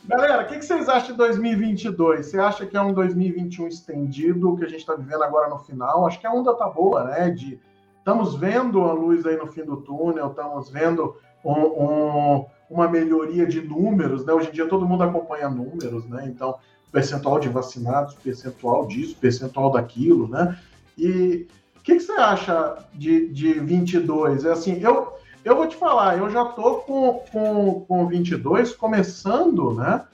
Galera, 0.07 0.43
o 0.43 0.47
que, 0.47 0.59
que, 0.59 0.65
vocês 0.65 0.89
acham 0.89 1.13
de 1.13 1.17
2022? 1.17 2.27
Você 2.27 2.39
acha 2.39 2.67
que 2.67 2.77
é 2.77 2.81
um 2.81 2.93
2021 2.93 3.69
estendido, 3.69 4.57
que 4.57 4.65
a 4.65 4.69
gente 4.69 4.81
está 4.81 4.95
vivendo 4.95 5.23
agora 5.23 5.49
no 5.49 5.59
final? 5.59 6.07
Acho 6.07 6.21
que 6.21 6.27
a 6.27 6.33
onda 6.33 6.55
tá 6.55 6.69
boa, 6.69 7.05
né? 7.05 7.31
De, 7.31 7.59
estamos 7.99 8.35
vendo 8.35 8.83
a 8.83 8.93
luz 8.93 9.25
aí 9.25 9.37
no 9.37 9.47
fim 9.47 9.65
do 9.65 9.79
túnel, 9.79 10.29
estamos 10.29 10.69
vendo 10.69 11.17
um, 11.45 11.53
um, 11.53 12.47
uma 12.71 12.89
melhoria 12.89 13.47
de 13.47 13.61
números, 13.61 14.25
né? 14.25 14.33
Hoje 14.33 14.49
em 14.49 14.53
dia 14.53 14.67
todo 14.67 14.87
mundo 14.87 15.03
acompanha 15.03 15.49
números, 15.49 16.07
né? 16.07 16.25
Então, 16.27 16.57
percentual 16.91 17.39
de 17.39 17.49
vacinados, 17.49 18.15
percentual 18.15 18.87
disso, 18.87 19.17
percentual 19.21 19.71
daquilo, 19.71 20.29
né? 20.29 20.59
E 20.97 21.47
o 21.77 21.81
que, 21.83 21.97
que, 21.97 22.01
você 22.01 22.13
acha 22.13 22.79
de, 22.95 23.29
de 23.29 23.55
22? 23.55 24.45
É 24.45 24.53
assim, 24.53 24.81
eu, 24.81 25.13
eu 25.45 25.57
vou 25.57 25.67
te 25.67 25.77
falar, 25.77 26.17
eu 26.17 26.31
já 26.31 26.45
tô 26.45 26.77
com, 26.77 27.25
com, 27.31 27.81
com 27.87 28.07
22 28.07 28.75
começando, 28.75 29.75
né? 29.75 30.05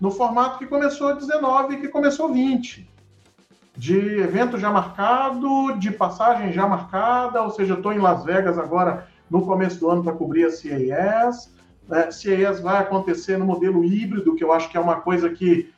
No 0.00 0.10
formato 0.10 0.58
que 0.58 0.66
começou 0.66 1.14
19 1.14 1.74
e 1.74 1.80
que 1.80 1.88
começou 1.88 2.32
20. 2.32 2.88
De 3.76 3.96
evento 4.20 4.58
já 4.58 4.70
marcado, 4.70 5.76
de 5.78 5.90
passagem 5.90 6.52
já 6.52 6.66
marcada, 6.66 7.42
ou 7.42 7.50
seja, 7.50 7.74
eu 7.74 7.76
estou 7.76 7.92
em 7.92 7.98
Las 7.98 8.24
Vegas 8.24 8.58
agora 8.58 9.06
no 9.30 9.42
começo 9.42 9.80
do 9.80 9.90
ano 9.90 10.02
para 10.02 10.12
cobrir 10.12 10.44
a 10.44 10.50
CES. 10.50 11.54
Né? 11.88 12.10
CES 12.10 12.60
vai 12.60 12.78
acontecer 12.78 13.36
no 13.36 13.44
modelo 13.44 13.84
híbrido, 13.84 14.34
que 14.34 14.44
eu 14.44 14.52
acho 14.52 14.70
que 14.70 14.76
é 14.76 14.80
uma 14.80 15.00
coisa 15.00 15.30
que, 15.30 15.72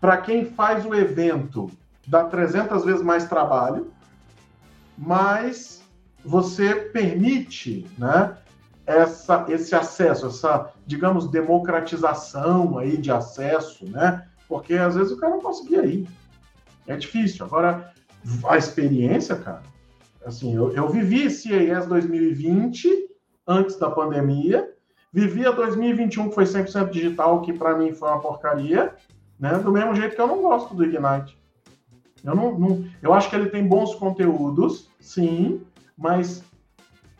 para 0.00 0.18
quem 0.18 0.44
faz 0.44 0.84
o 0.84 0.94
evento, 0.94 1.70
dá 2.06 2.24
300 2.24 2.84
vezes 2.84 3.02
mais 3.02 3.26
trabalho, 3.26 3.92
mas 4.96 5.82
você 6.24 6.74
permite 6.74 7.86
né, 7.98 8.36
essa, 8.86 9.44
esse 9.48 9.74
acesso, 9.74 10.26
essa, 10.26 10.70
digamos, 10.86 11.30
democratização 11.30 12.78
aí 12.78 12.96
de 12.96 13.10
acesso, 13.10 13.88
né? 13.90 14.26
Porque 14.48 14.74
às 14.74 14.94
vezes 14.94 15.12
o 15.12 15.16
cara 15.16 15.34
não 15.34 15.40
conseguia 15.40 15.84
ir. 15.86 16.06
É 16.86 16.96
difícil. 16.96 17.46
Agora, 17.46 17.92
a 18.48 18.56
experiência, 18.56 19.36
cara, 19.36 19.62
assim, 20.24 20.54
eu, 20.54 20.72
eu 20.72 20.88
vivi 20.88 21.30
CES 21.30 21.86
2020 21.86 22.88
antes 23.46 23.76
da 23.76 23.90
pandemia, 23.90 24.70
vivi 25.12 25.46
a 25.46 25.50
2021 25.50 26.28
que 26.28 26.34
foi 26.34 26.44
100% 26.44 26.90
digital, 26.90 27.42
que 27.42 27.52
para 27.52 27.76
mim 27.76 27.92
foi 27.92 28.08
uma 28.08 28.20
porcaria, 28.20 28.94
né? 29.38 29.58
Do 29.58 29.72
mesmo 29.72 29.94
jeito 29.94 30.14
que 30.14 30.20
eu 30.20 30.26
não 30.26 30.40
gosto 30.40 30.74
do 30.74 30.84
Ignite. 30.84 31.36
Eu 32.24 32.36
não, 32.36 32.58
não, 32.58 32.84
eu 33.02 33.12
acho 33.12 33.28
que 33.28 33.36
ele 33.36 33.50
tem 33.50 33.66
bons 33.66 33.94
conteúdos, 33.96 34.88
sim, 35.00 35.60
mas 35.98 36.44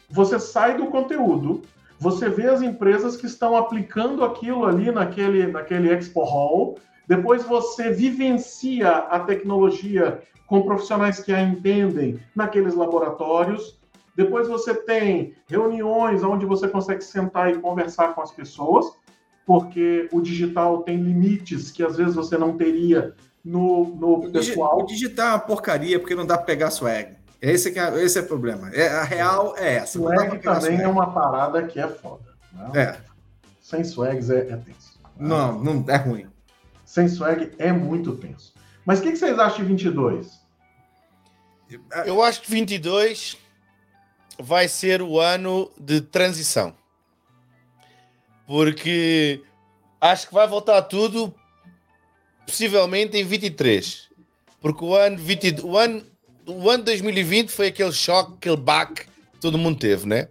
você 0.09 0.38
sai 0.38 0.76
do 0.76 0.86
conteúdo, 0.86 1.62
você 1.98 2.28
vê 2.28 2.48
as 2.48 2.62
empresas 2.62 3.16
que 3.16 3.26
estão 3.26 3.57
aplicando 3.57 4.24
aquilo 4.24 4.64
ali 4.64 4.90
naquele, 4.92 5.46
naquele 5.48 5.92
Expo 5.92 6.22
Hall, 6.22 6.78
depois 7.09 7.44
você 7.44 7.90
vivencia 7.90 8.90
a 8.90 9.20
tecnologia 9.20 10.22
com 10.53 10.61
profissionais 10.61 11.18
que 11.18 11.32
a 11.32 11.40
entendem 11.40 12.20
naqueles 12.36 12.74
laboratórios. 12.74 13.80
Depois 14.14 14.46
você 14.46 14.74
tem 14.74 15.34
reuniões 15.48 16.22
onde 16.22 16.44
você 16.44 16.68
consegue 16.68 17.03
sentar 17.03 17.50
e 17.50 17.57
conversar 17.57 18.14
com 18.14 18.20
as 18.20 18.30
pessoas, 18.30 18.84
porque 19.46 20.11
o 20.12 20.20
digital 20.20 20.82
tem 20.82 20.98
limites 20.98 21.70
que 21.70 21.82
às 21.82 21.96
vezes 21.96 22.14
você 22.14 22.36
não 22.36 22.55
teria 22.55 23.14
no, 23.42 23.96
no 23.96 24.12
o 24.26 24.30
pessoal. 24.30 24.82
O 24.82 24.84
digital 24.84 25.26
é 25.26 25.30
uma 25.30 25.38
porcaria 25.38 25.98
porque 25.98 26.14
não 26.14 26.26
dá 26.26 26.36
para 26.36 26.44
pegar 26.44 26.70
swag. 26.70 27.16
Esse, 27.40 27.78
é, 27.78 28.05
esse 28.05 28.18
é 28.18 28.20
o 28.20 28.26
problema. 28.26 28.68
É, 28.74 28.88
a 28.88 29.05
real 29.05 29.55
é 29.57 29.76
essa. 29.76 29.98
Swag 29.98 30.38
também 30.40 30.61
swag. 30.61 30.82
é 30.82 30.88
uma 30.88 31.14
parada 31.14 31.62
que 31.62 31.80
é 31.80 31.88
foda. 31.88 32.24
Né? 32.53 32.70
É. 32.74 32.96
Sem 33.59 33.82
swags 33.82 34.28
é, 34.28 34.40
é 34.50 34.57
tenso. 34.59 35.00
Não, 35.18 35.59
não 35.59 35.82
é 35.88 35.96
ruim. 35.96 36.26
Sem 36.84 37.09
swag 37.09 37.53
é 37.57 37.72
muito 37.72 38.14
tenso. 38.16 38.53
Mas 38.84 38.98
o 38.98 39.03
que, 39.03 39.12
que 39.12 39.16
vocês 39.16 39.38
acham 39.38 39.59
de 39.59 39.64
22? 39.64 40.41
Eu 42.07 42.23
acho 42.23 42.43
que 42.43 42.51
22 42.51 43.37
vai 44.39 44.68
ser 44.68 45.03
o 45.03 45.20
ano 45.20 45.70
de 45.79 46.01
transição. 46.01 46.75
Porque 48.47 49.41
acho 50.01 50.29
que 50.29 50.35
vai 50.35 50.47
voltar 50.47 50.83
tudo 50.83 51.35
possivelmente 52.47 53.16
em 53.16 53.25
23. 53.25 54.09
Porque 54.61 54.85
o 54.85 54.95
ano, 54.95 55.16
20, 55.16 55.61
o 55.62 55.77
ano, 55.77 56.05
o 56.47 56.70
ano 56.70 56.85
2020 56.85 57.51
foi 57.51 57.68
aquele 57.68 57.93
choque, 57.93 58.35
aquele 58.35 58.57
baque 58.57 59.05
que 59.05 59.41
todo 59.41 59.59
mundo 59.59 59.79
teve, 59.79 60.07
né? 60.07 60.29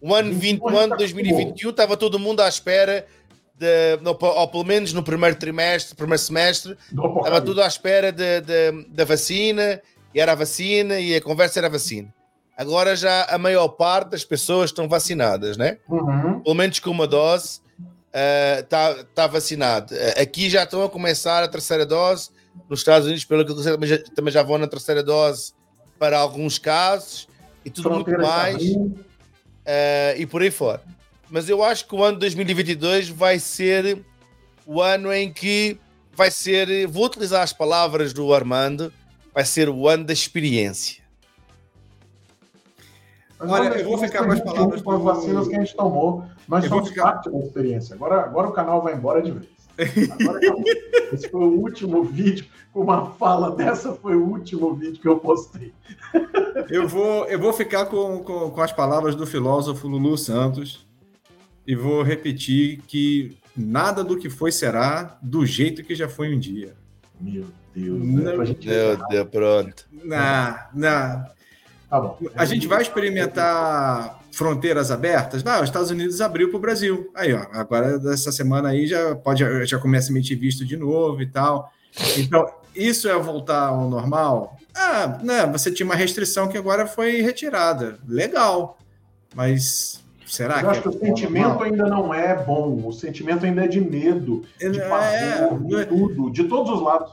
O 0.00 0.14
ano, 0.14 0.34
20, 0.34 0.60
o 0.60 0.76
ano 0.76 0.96
2021 0.96 1.70
estava 1.70 1.96
todo 1.96 2.18
mundo 2.18 2.40
à 2.40 2.48
espera, 2.48 3.06
de, 3.54 3.98
ou 4.04 4.48
pelo 4.48 4.64
menos 4.64 4.92
no 4.92 5.02
primeiro 5.02 5.36
trimestre, 5.36 5.94
primeiro 5.94 6.20
semestre, 6.20 6.76
estava 6.90 7.40
tudo 7.40 7.62
à 7.62 7.66
espera 7.66 8.10
de, 8.10 8.40
de, 8.40 8.84
da 8.88 9.04
vacina, 9.04 9.80
e 10.14 10.20
era 10.20 10.32
a 10.32 10.34
vacina, 10.34 10.98
e 10.98 11.14
a 11.14 11.20
conversa 11.20 11.60
era 11.60 11.66
a 11.66 11.70
vacina. 11.70 12.12
Agora 12.56 12.94
já 12.94 13.24
a 13.24 13.38
maior 13.38 13.68
parte 13.68 14.10
das 14.10 14.24
pessoas 14.24 14.70
estão 14.70 14.88
vacinadas, 14.88 15.56
né? 15.56 15.78
Uhum. 15.88 16.40
Pelo 16.40 16.54
menos 16.54 16.78
com 16.78 16.90
uma 16.90 17.06
dose 17.06 17.60
está 18.12 18.92
uh, 18.92 19.04
tá, 19.14 19.26
vacinado. 19.26 19.94
Uh, 19.94 20.20
aqui 20.20 20.50
já 20.50 20.64
estão 20.64 20.84
a 20.84 20.88
começar 20.88 21.42
a 21.42 21.48
terceira 21.48 21.86
dose. 21.86 22.30
Nos 22.68 22.80
Estados 22.80 23.06
Unidos, 23.06 23.24
pelo 23.24 23.44
que 23.44 23.52
eu 23.52 23.56
sei, 23.56 23.72
também 23.72 23.88
já, 23.88 23.98
também 24.14 24.32
já 24.32 24.42
vão 24.42 24.58
na 24.58 24.66
terceira 24.66 25.02
dose 25.02 25.54
para 25.98 26.18
alguns 26.18 26.58
casos 26.58 27.26
e 27.64 27.70
tudo 27.70 27.88
Fronteira 27.88 28.18
muito 28.18 28.30
mais. 28.30 28.62
Uh, 28.62 30.18
e 30.18 30.26
por 30.26 30.42
aí 30.42 30.50
fora. 30.50 30.82
Mas 31.30 31.48
eu 31.48 31.64
acho 31.64 31.86
que 31.86 31.94
o 31.94 32.04
ano 32.04 32.18
2022 32.18 33.08
vai 33.08 33.38
ser 33.38 34.04
o 34.66 34.82
ano 34.82 35.12
em 35.12 35.32
que 35.32 35.78
vai 36.14 36.30
ser, 36.30 36.86
vou 36.86 37.06
utilizar 37.06 37.42
as 37.42 37.52
palavras 37.52 38.12
do 38.12 38.34
Armando, 38.34 38.92
vai 39.34 39.44
ser 39.44 39.68
o 39.68 39.88
ano 39.88 40.04
da 40.04 40.12
experiência. 40.12 41.02
Olha, 43.40 43.68
eu 43.80 43.88
vou 43.88 43.98
ficar 43.98 44.24
com 44.24 44.32
as 44.32 44.40
palavras 44.40 44.82
com 44.82 44.90
as 44.92 45.02
vacinas 45.02 45.48
que 45.48 45.56
a 45.56 45.58
gente 45.58 45.74
tomou. 45.74 46.24
Nós 46.46 46.64
eu 46.64 46.70
somos 46.70 46.88
ficar... 46.88 47.04
parte 47.04 47.30
da 47.30 47.38
experiência. 47.38 47.94
Agora, 47.94 48.20
agora 48.20 48.48
o 48.48 48.52
canal 48.52 48.82
vai 48.82 48.94
embora 48.94 49.20
de 49.20 49.32
vez. 49.32 49.48
Agora 50.20 50.40
Esse 51.12 51.28
foi 51.28 51.44
o 51.44 51.60
último 51.60 52.04
vídeo. 52.04 52.46
Com 52.72 52.82
uma 52.82 53.10
fala 53.12 53.54
dessa, 53.54 53.92
foi 53.94 54.16
o 54.16 54.24
último 54.24 54.74
vídeo 54.74 55.00
que 55.00 55.08
eu 55.08 55.18
postei. 55.18 55.74
Eu 56.70 56.88
vou, 56.88 57.26
eu 57.26 57.38
vou 57.38 57.52
ficar 57.52 57.86
com, 57.86 58.22
com, 58.22 58.50
com 58.50 58.60
as 58.60 58.72
palavras 58.72 59.14
do 59.14 59.26
filósofo 59.26 59.88
Lulu 59.88 60.16
Santos 60.16 60.86
e 61.66 61.74
vou 61.74 62.02
repetir 62.02 62.80
que 62.86 63.36
nada 63.56 64.02
do 64.02 64.16
que 64.16 64.30
foi 64.30 64.50
será 64.52 65.18
do 65.20 65.44
jeito 65.44 65.84
que 65.84 65.94
já 65.94 66.08
foi 66.08 66.34
um 66.34 66.38
dia. 66.38 66.74
Meu 67.20 67.46
Deus. 67.74 67.98
Né? 67.98 68.32
Meu 68.36 69.08
Deus, 69.08 69.28
pronto. 69.30 69.88
Não, 69.92 70.56
não. 70.74 71.24
Tá 71.88 72.00
bom. 72.00 72.18
A 72.34 72.44
gente 72.44 72.66
vai 72.66 72.80
experimentar 72.80 74.20
fronteiras 74.32 74.90
abertas? 74.90 75.44
Não, 75.44 75.58
os 75.58 75.64
Estados 75.64 75.90
Unidos 75.90 76.20
abriu 76.20 76.48
para 76.48 76.56
o 76.56 76.60
Brasil. 76.60 77.10
Aí, 77.14 77.34
ó, 77.34 77.46
agora 77.52 77.98
dessa 77.98 78.32
semana 78.32 78.70
aí 78.70 78.86
já 78.86 79.14
pode 79.14 79.44
já 79.66 79.78
começa 79.78 80.08
a 80.08 80.12
emitir 80.12 80.38
visto 80.38 80.64
de 80.64 80.76
novo 80.76 81.20
e 81.20 81.26
tal. 81.26 81.70
Então, 82.16 82.50
isso 82.74 83.08
é 83.08 83.18
voltar 83.18 83.68
ao 83.68 83.88
normal? 83.88 84.56
Ah, 84.74 85.18
né, 85.22 85.46
você 85.46 85.70
tinha 85.70 85.84
uma 85.84 85.94
restrição 85.94 86.48
que 86.48 86.56
agora 86.56 86.86
foi 86.86 87.20
retirada. 87.20 87.98
Legal. 88.08 88.78
Mas 89.34 90.02
será 90.26 90.54
Eu 90.54 90.60
que. 90.60 90.64
Eu 90.64 90.70
acho 90.70 90.80
é 90.80 90.82
que 90.82 90.88
o 90.88 90.98
sentimento 90.98 91.48
normal? 91.48 91.62
ainda 91.64 91.86
não 91.86 92.14
é 92.14 92.42
bom. 92.42 92.86
O 92.86 92.92
sentimento 92.92 93.44
ainda 93.44 93.64
é 93.64 93.68
de 93.68 93.80
medo, 93.80 94.44
de 94.58 94.80
é, 94.80 94.88
pavor, 94.88 95.66
de 95.66 95.74
é. 95.76 95.84
tudo, 95.84 96.30
de 96.30 96.44
todos 96.44 96.72
os 96.72 96.82
lados. 96.82 97.12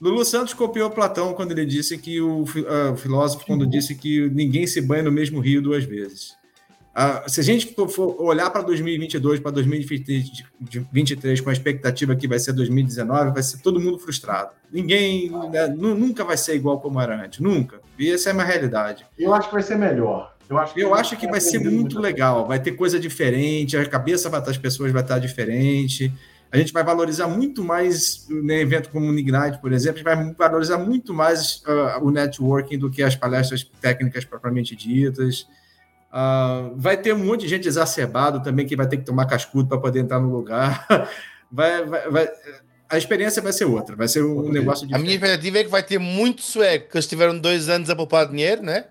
Lulu 0.00 0.24
Santos 0.24 0.54
copiou 0.54 0.90
Platão 0.90 1.34
quando 1.34 1.52
ele 1.52 1.66
disse 1.66 1.98
que 1.98 2.20
o, 2.20 2.44
uh, 2.44 2.92
o 2.92 2.96
filósofo, 2.96 3.44
quando 3.44 3.66
disse 3.66 3.94
que 3.94 4.30
ninguém 4.30 4.66
se 4.66 4.80
banha 4.80 5.02
no 5.02 5.12
mesmo 5.12 5.40
rio 5.40 5.60
duas 5.60 5.84
vezes. 5.84 6.38
Uh, 6.90 7.28
se 7.28 7.38
a 7.40 7.44
gente 7.44 7.74
for 7.88 8.20
olhar 8.20 8.50
para 8.50 8.62
2022, 8.62 9.40
para 9.40 9.50
2023, 9.52 11.40
com 11.40 11.50
a 11.50 11.52
expectativa 11.52 12.16
que 12.16 12.26
vai 12.26 12.38
ser 12.38 12.52
2019, 12.54 13.32
vai 13.32 13.42
ser 13.42 13.58
todo 13.58 13.78
mundo 13.78 13.98
frustrado. 13.98 14.50
Ninguém, 14.72 15.30
né, 15.50 15.68
nunca 15.68 16.24
vai 16.24 16.36
ser 16.36 16.56
igual 16.56 16.80
como 16.80 17.00
era 17.00 17.22
antes, 17.22 17.38
nunca. 17.38 17.80
E 17.98 18.10
essa 18.10 18.30
é 18.30 18.32
uma 18.32 18.44
realidade. 18.44 19.06
Eu 19.18 19.34
acho 19.34 19.48
que 19.48 19.54
vai 19.54 19.62
ser 19.62 19.76
melhor. 19.76 20.34
Eu 20.48 20.58
acho 20.58 20.74
que, 20.74 20.80
eu 20.80 20.94
acho 20.94 21.16
que 21.16 21.28
vai 21.28 21.40
ser 21.40 21.60
muito 21.60 22.00
legal, 22.00 22.44
vai 22.44 22.58
ter 22.58 22.72
coisa 22.72 22.98
diferente, 22.98 23.76
a 23.76 23.86
cabeça 23.86 24.28
das 24.28 24.58
pessoas 24.58 24.90
vai 24.90 25.02
estar 25.02 25.20
diferente. 25.20 26.12
A 26.52 26.56
gente 26.56 26.72
vai 26.72 26.82
valorizar 26.82 27.28
muito 27.28 27.62
mais 27.62 28.26
um 28.28 28.42
né, 28.42 28.60
evento 28.60 28.90
como 28.90 29.06
o 29.06 29.18
Ignite, 29.18 29.58
por 29.60 29.72
exemplo, 29.72 30.00
a 30.00 30.14
gente 30.14 30.34
vai 30.34 30.34
valorizar 30.34 30.78
muito 30.78 31.14
mais 31.14 31.62
uh, 31.62 32.02
o 32.04 32.10
networking 32.10 32.76
do 32.76 32.90
que 32.90 33.02
as 33.02 33.14
palestras 33.14 33.62
técnicas 33.80 34.24
propriamente 34.24 34.74
ditas. 34.74 35.46
Uh, 36.12 36.74
vai 36.76 36.96
ter 36.96 37.14
um 37.14 37.24
monte 37.24 37.42
de 37.42 37.48
gente 37.48 37.68
exacerbado 37.68 38.42
também 38.42 38.66
que 38.66 38.74
vai 38.74 38.88
ter 38.88 38.96
que 38.96 39.04
tomar 39.04 39.26
cascudo 39.26 39.68
para 39.68 39.78
poder 39.78 40.00
entrar 40.00 40.18
no 40.18 40.28
lugar. 40.28 40.84
vai, 41.52 41.84
vai, 41.84 42.10
vai, 42.10 42.28
a 42.88 42.98
experiência 42.98 43.40
vai 43.40 43.52
ser 43.52 43.66
outra, 43.66 43.94
vai 43.94 44.08
ser 44.08 44.24
um 44.24 44.50
negócio 44.50 44.84
diferente. 44.84 44.94
A 44.94 44.98
minha 44.98 45.14
expectativa 45.14 45.58
é 45.58 45.64
que 45.64 45.70
vai 45.70 45.82
ter 45.84 46.00
muito 46.00 46.42
sueco, 46.42 46.90
que 46.90 46.96
eles 46.96 47.06
tiveram 47.06 47.38
dois 47.38 47.68
anos 47.68 47.88
a 47.88 47.94
poupar 47.94 48.26
dinheiro, 48.28 48.62
né? 48.62 48.86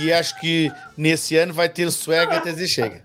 E 0.00 0.12
acho 0.12 0.38
que 0.40 0.72
nesse 0.96 1.36
ano 1.36 1.52
vai 1.52 1.68
ter 1.68 1.90
swag 1.90 2.32
até 2.32 2.52
dizer 2.52 2.68
chega. 2.68 3.02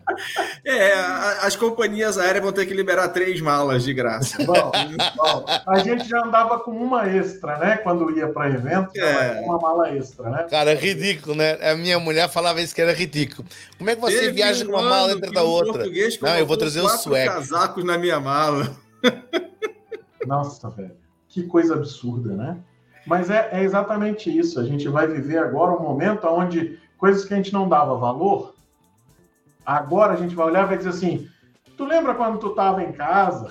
É, 0.63 0.93
as 1.41 1.55
companhias 1.55 2.17
aéreas 2.17 2.43
vão 2.43 2.51
ter 2.51 2.65
que 2.65 2.73
liberar 2.73 3.09
três 3.09 3.39
malas 3.41 3.83
de 3.83 3.93
graça. 3.93 4.43
Bom, 4.43 4.71
bom, 5.15 5.45
a 5.67 5.79
gente 5.79 6.07
já 6.07 6.23
andava 6.25 6.59
com 6.59 6.71
uma 6.71 7.07
extra, 7.07 7.57
né? 7.57 7.77
Quando 7.77 8.11
ia 8.17 8.27
para 8.27 8.49
evento, 8.49 8.91
é. 8.97 9.41
uma 9.41 9.59
mala 9.59 9.89
extra, 9.91 10.29
né? 10.29 10.47
Cara, 10.49 10.71
é 10.71 10.75
ridículo, 10.75 11.35
né? 11.35 11.57
A 11.61 11.75
minha 11.75 11.99
mulher 11.99 12.29
falava 12.29 12.61
isso 12.61 12.73
que 12.73 12.81
era 12.81 12.93
ridículo. 12.93 13.47
Como 13.77 13.89
é 13.89 13.95
que 13.95 14.01
você 14.01 14.19
Teve 14.19 14.33
viaja 14.33 14.65
com 14.65 14.71
uma 14.71 14.81
mala 14.81 15.15
dentro 15.15 15.31
da 15.31 15.43
outra? 15.43 15.85
Não, 16.21 16.37
eu 16.37 16.45
vou 16.45 16.57
trazer 16.57 16.81
o 16.81 16.89
swag. 16.89 17.25
casacos 17.25 17.83
na 17.83 17.97
minha 17.97 18.19
mala. 18.19 18.75
Nossa, 20.25 20.69
velho. 20.69 20.95
Que 21.27 21.43
coisa 21.43 21.75
absurda, 21.75 22.33
né? 22.33 22.57
Mas 23.05 23.29
é, 23.29 23.49
é, 23.51 23.63
exatamente 23.63 24.35
isso. 24.35 24.59
A 24.59 24.63
gente 24.63 24.87
vai 24.87 25.07
viver 25.07 25.37
agora 25.37 25.71
um 25.71 25.81
momento 25.81 26.25
onde 26.27 26.79
coisas 26.97 27.25
que 27.25 27.33
a 27.33 27.37
gente 27.37 27.53
não 27.53 27.69
dava 27.69 27.95
valor, 27.97 28.54
agora 29.65 30.13
a 30.13 30.17
gente 30.17 30.35
vai 30.35 30.45
olhar 30.45 30.63
e 30.63 30.67
vai 30.67 30.77
dizer 30.77 30.89
assim: 30.89 31.27
tu 31.77 31.85
lembra 31.85 32.13
quando 32.13 32.37
tu 32.37 32.47
estava 32.47 32.83
em 32.83 32.91
casa 32.91 33.49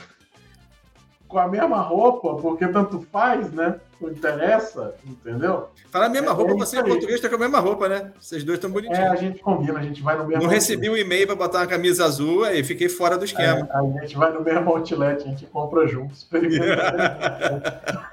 com 1.35 1.41
a 1.41 1.49
mesma 1.49 1.81
roupa, 1.81 2.37
porque 2.37 2.69
tanto 2.69 3.05
faz, 3.11 3.51
né? 3.51 3.81
Não 4.01 4.09
interessa, 4.09 4.95
entendeu? 5.05 5.69
Tá 5.91 5.99
na 5.99 6.09
mesma 6.09 6.31
é, 6.31 6.33
roupa, 6.33 6.53
é 6.53 6.57
você 6.57 6.79
em 6.79 6.85
português 6.85 7.21
tá 7.21 7.29
com 7.29 7.35
a 7.35 7.39
mesma 7.39 7.59
roupa, 7.59 7.89
né? 7.89 8.13
Vocês 8.21 8.45
dois 8.45 8.59
estão 8.59 8.71
bonitinhos. 8.71 9.01
É, 9.01 9.09
a 9.09 9.17
gente 9.17 9.41
combina, 9.41 9.81
a 9.81 9.83
gente 9.83 10.01
vai 10.01 10.17
no 10.17 10.29
mesmo. 10.29 10.45
Não 10.45 10.49
recebi 10.49 10.89
um 10.89 10.97
e-mail 10.97 11.27
para 11.27 11.35
botar 11.35 11.59
uma 11.59 11.67
camisa 11.67 12.05
azul 12.05 12.47
e 12.47 12.63
fiquei 12.63 12.89
fora 12.89 13.19
do 13.19 13.25
esquema. 13.25 13.69
É, 13.69 13.77
a 13.77 14.03
gente 14.03 14.17
vai 14.17 14.33
no 14.33 14.43
mesmo 14.43 14.71
outlet, 14.71 15.23
a 15.23 15.27
gente 15.27 15.45
compra 15.47 15.89
juntos. 15.89 16.25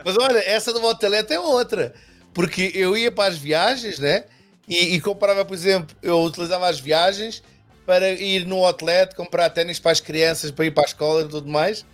Mas 0.03 0.17
olha, 0.17 0.39
essa 0.39 0.73
do 0.73 0.79
outlet 0.79 1.31
é 1.31 1.39
outra. 1.39 1.93
Porque 2.33 2.71
eu 2.73 2.97
ia 2.97 3.11
para 3.11 3.29
as 3.29 3.37
viagens, 3.37 3.99
né? 3.99 4.23
E, 4.67 4.95
e 4.95 5.01
comprava, 5.01 5.45
por 5.45 5.53
exemplo, 5.53 5.95
eu 6.01 6.19
utilizava 6.23 6.67
as 6.67 6.79
viagens 6.79 7.43
para 7.91 8.09
ir 8.09 8.45
no 8.45 8.63
outlet, 8.63 9.13
comprar 9.15 9.49
tênis 9.49 9.79
para 9.79 9.91
as 9.91 9.99
crianças, 9.99 10.49
para 10.49 10.65
ir 10.65 10.71
para 10.71 10.83
a 10.83 10.85
escola 10.85 11.23
e 11.23 11.27
tudo 11.27 11.49
mais 11.49 11.85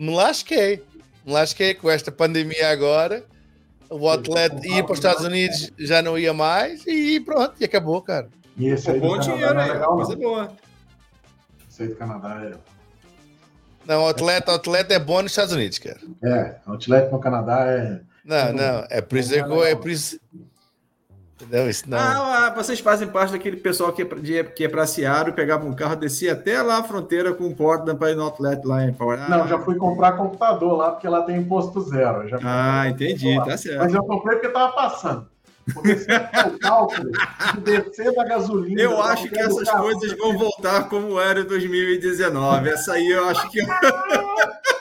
me 0.00 0.16
lasquei. 0.16 0.82
Me 1.26 1.32
lasquei 1.32 1.74
com 1.74 1.90
esta 1.90 2.10
pandemia 2.10 2.70
agora. 2.70 3.22
O 3.90 4.08
atleta 4.08 4.66
ir 4.66 4.82
para 4.84 4.92
os 4.92 4.98
Estados 4.98 5.24
Unidos 5.24 5.70
já 5.78 6.00
não 6.00 6.18
ia 6.18 6.32
mais 6.32 6.86
e 6.86 7.20
pronto, 7.20 7.54
e 7.60 7.64
acabou, 7.64 8.00
cara. 8.00 8.28
E 8.56 8.68
esse 8.68 8.90
aí 8.90 8.98
bom 8.98 9.18
dinheiro, 9.18 9.58
é 9.58 9.72
legal, 9.72 9.96
coisa 9.96 10.16
boa. 10.16 10.52
Esse 11.68 11.82
aí 11.82 11.88
do 11.88 11.96
Canadá 11.96 12.40
é. 12.42 12.54
Não, 13.84 14.04
o 14.04 14.08
atleta, 14.08 14.54
atleta 14.54 14.94
é 14.94 14.98
bom 14.98 15.22
nos 15.22 15.32
Estados 15.32 15.52
Unidos, 15.52 15.78
cara. 15.78 15.98
É, 16.22 16.54
o 16.66 16.72
atleta 16.72 17.10
no 17.10 17.18
Canadá 17.18 17.66
é. 17.66 18.00
Não, 18.24 18.52
não, 18.52 18.86
é 18.88 19.00
por 19.00 19.18
isso 19.18 19.30
que 19.30 19.38
é 19.38 19.74
por 19.74 19.90
isso, 19.90 20.20
Entendeu? 21.40 21.70
Isso 21.70 21.88
não. 21.88 21.98
Ah, 21.98 22.46
ah, 22.46 22.50
vocês 22.54 22.80
fazem 22.80 23.08
parte 23.08 23.32
daquele 23.32 23.56
pessoal 23.56 23.92
que, 23.92 24.02
é, 24.02 24.44
que 24.44 24.64
é 24.64 24.68
para 24.68 24.86
Seattle, 24.86 25.34
pegava 25.34 25.66
um 25.66 25.72
carro, 25.72 25.96
descia 25.96 26.34
até 26.34 26.60
lá 26.60 26.78
a 26.78 26.82
fronteira 26.82 27.32
com 27.32 27.46
o 27.46 27.54
Portland 27.54 27.98
para 27.98 28.10
ir 28.10 28.16
no 28.16 28.24
outlet 28.24 28.64
lá 28.66 28.84
em 28.84 28.92
Power. 28.92 29.18
Ah, 29.20 29.28
não, 29.28 29.48
já 29.48 29.58
fui 29.58 29.76
comprar 29.76 30.12
computador 30.12 30.76
lá, 30.76 30.90
porque 30.90 31.08
lá 31.08 31.22
tem 31.22 31.38
imposto 31.38 31.80
zero. 31.80 32.28
Já 32.28 32.38
ah, 32.44 32.88
entendi, 32.88 33.36
tá 33.44 33.56
certo. 33.56 33.78
Mas 33.78 33.94
eu 33.94 34.04
comprei 34.04 34.36
porque 34.36 34.48
estava 34.48 34.72
passando. 34.72 35.26
Porque 35.72 35.96
se 35.96 36.06
o 36.10 36.58
cálculo 36.58 37.10
de 37.62 37.82
descer 37.82 38.14
da 38.14 38.24
gasolina. 38.24 38.80
Eu 38.80 39.00
acho 39.02 39.28
que 39.28 39.38
essas 39.38 39.68
carro, 39.68 39.84
coisas 39.84 40.12
vão 40.18 40.36
voltar 40.36 40.88
como 40.88 41.18
era 41.20 41.40
em 41.40 41.44
2019. 41.44 42.68
Essa 42.68 42.94
aí 42.94 43.08
eu 43.08 43.28
acho 43.28 43.48
que. 43.50 43.60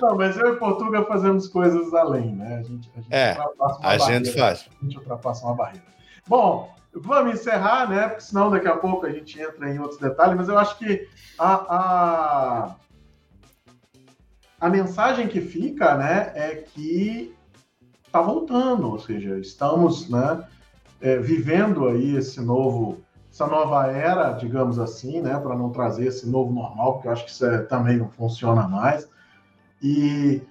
Não, 0.00 0.16
mas 0.16 0.36
eu 0.36 0.54
e 0.54 0.56
Portugal 0.56 1.06
fazemos 1.06 1.48
coisas 1.48 1.92
além, 1.92 2.34
né? 2.34 2.58
A 2.58 2.62
gente, 2.62 2.90
a 2.96 3.00
gente 3.00 3.14
é, 3.14 3.30
ultrapassa 3.30 3.78
uma 3.78 3.88
a 3.88 3.98
barreira, 3.98 4.24
gente 4.24 4.38
faz. 4.38 4.68
A 4.80 4.84
gente 4.84 4.98
ultrapassa 4.98 5.46
uma 5.46 5.54
barreira. 5.54 5.86
Bom, 6.26 6.74
vamos 6.94 7.34
encerrar, 7.34 7.88
né? 7.88 8.08
Porque 8.08 8.22
senão 8.22 8.50
daqui 8.50 8.68
a 8.68 8.76
pouco 8.76 9.06
a 9.06 9.10
gente 9.10 9.40
entra 9.40 9.68
em 9.68 9.78
outros 9.78 10.00
detalhes, 10.00 10.36
mas 10.36 10.48
eu 10.48 10.58
acho 10.58 10.78
que 10.78 11.08
a, 11.38 11.54
a, 11.76 12.76
a 14.60 14.68
mensagem 14.68 15.26
que 15.28 15.40
fica, 15.40 15.96
né, 15.96 16.32
é 16.34 16.54
que 16.56 17.34
está 18.06 18.20
voltando, 18.20 18.90
ou 18.90 18.98
seja, 18.98 19.38
estamos, 19.38 20.08
né, 20.08 20.44
é, 21.00 21.18
vivendo 21.18 21.88
aí 21.88 22.16
esse 22.16 22.40
novo 22.40 22.98
essa 23.30 23.46
nova 23.46 23.86
era, 23.86 24.32
digamos 24.32 24.78
assim, 24.78 25.20
né, 25.20 25.38
para 25.38 25.54
não 25.54 25.70
trazer 25.70 26.06
esse 26.06 26.28
novo 26.28 26.52
normal, 26.52 26.94
porque 26.94 27.08
eu 27.08 27.12
acho 27.12 27.24
que 27.24 27.30
isso 27.30 27.46
é, 27.46 27.58
também 27.58 27.96
não 27.96 28.08
funciona 28.08 28.66
mais 28.66 29.08
e 29.82 30.42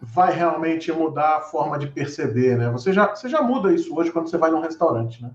vai 0.00 0.32
realmente 0.32 0.92
mudar 0.92 1.36
a 1.36 1.40
forma 1.40 1.78
de 1.78 1.88
perceber, 1.88 2.56
né? 2.56 2.70
Você 2.70 2.92
já, 2.92 3.08
você 3.08 3.28
já 3.28 3.42
muda 3.42 3.72
isso 3.72 3.94
hoje 3.96 4.12
quando 4.12 4.28
você 4.28 4.38
vai 4.38 4.50
num 4.50 4.60
restaurante, 4.60 5.22
né? 5.22 5.30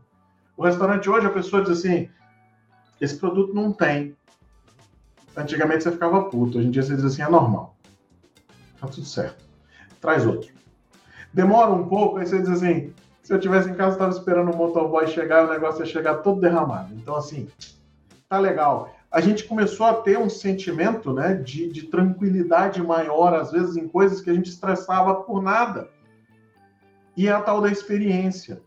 O 0.56 0.64
restaurante 0.64 1.10
hoje, 1.10 1.28
a 1.28 1.32
pessoa 1.32 1.64
diz 1.64 1.80
assim, 1.80 2.10
esse 3.02 3.18
produto 3.18 3.54
não 3.54 3.74
tem. 3.74 4.16
Antigamente 5.36 5.84
você 5.84 5.92
ficava 5.92 6.30
puto, 6.30 6.58
hoje 6.58 6.68
em 6.68 6.72
dia 6.72 6.84
você 6.84 6.96
diz 6.96 7.04
assim, 7.04 7.24
é 7.24 7.30
normal. 7.30 7.76
Tá 8.80 8.88
tudo 8.88 9.06
certo. 9.06 9.44
Traz 10.00 10.26
outro. 10.26 10.52
Demora 11.34 11.72
um 11.72 11.88
pouco, 11.88 12.18
aí 12.18 12.26
você 12.26 12.40
diz 12.40 12.50
assim, 12.50 12.94
se 13.24 13.34
eu 13.34 13.40
tivesse 13.40 13.70
em 13.70 13.74
casa, 13.74 13.94
estava 13.94 14.12
esperando 14.12 14.52
o 14.52 14.56
motoboy 14.56 15.08
chegar 15.08 15.44
e 15.44 15.48
o 15.48 15.52
negócio 15.52 15.82
ia 15.82 15.86
chegar 15.86 16.16
todo 16.18 16.40
derramado. 16.40 16.94
Então, 16.94 17.16
assim, 17.16 17.50
tá 18.30 18.38
legal 18.38 18.94
a 19.14 19.22
gente 19.22 19.44
começou 19.44 19.86
a 19.86 19.94
ter 19.94 20.18
um 20.18 20.28
sentimento 20.28 21.14
né, 21.14 21.36
de, 21.36 21.72
de 21.72 21.84
tranquilidade 21.84 22.82
maior, 22.82 23.36
às 23.36 23.52
vezes, 23.52 23.78
em 23.78 23.88
coisas 23.88 24.20
que 24.20 24.30
a 24.32 24.34
gente 24.34 24.50
estressava 24.50 25.14
por 25.14 25.40
nada. 25.40 25.88
E 27.16 27.28
é 27.28 27.32
a 27.32 27.40
tal 27.40 27.62
da 27.62 27.70
experiência. 27.70 28.60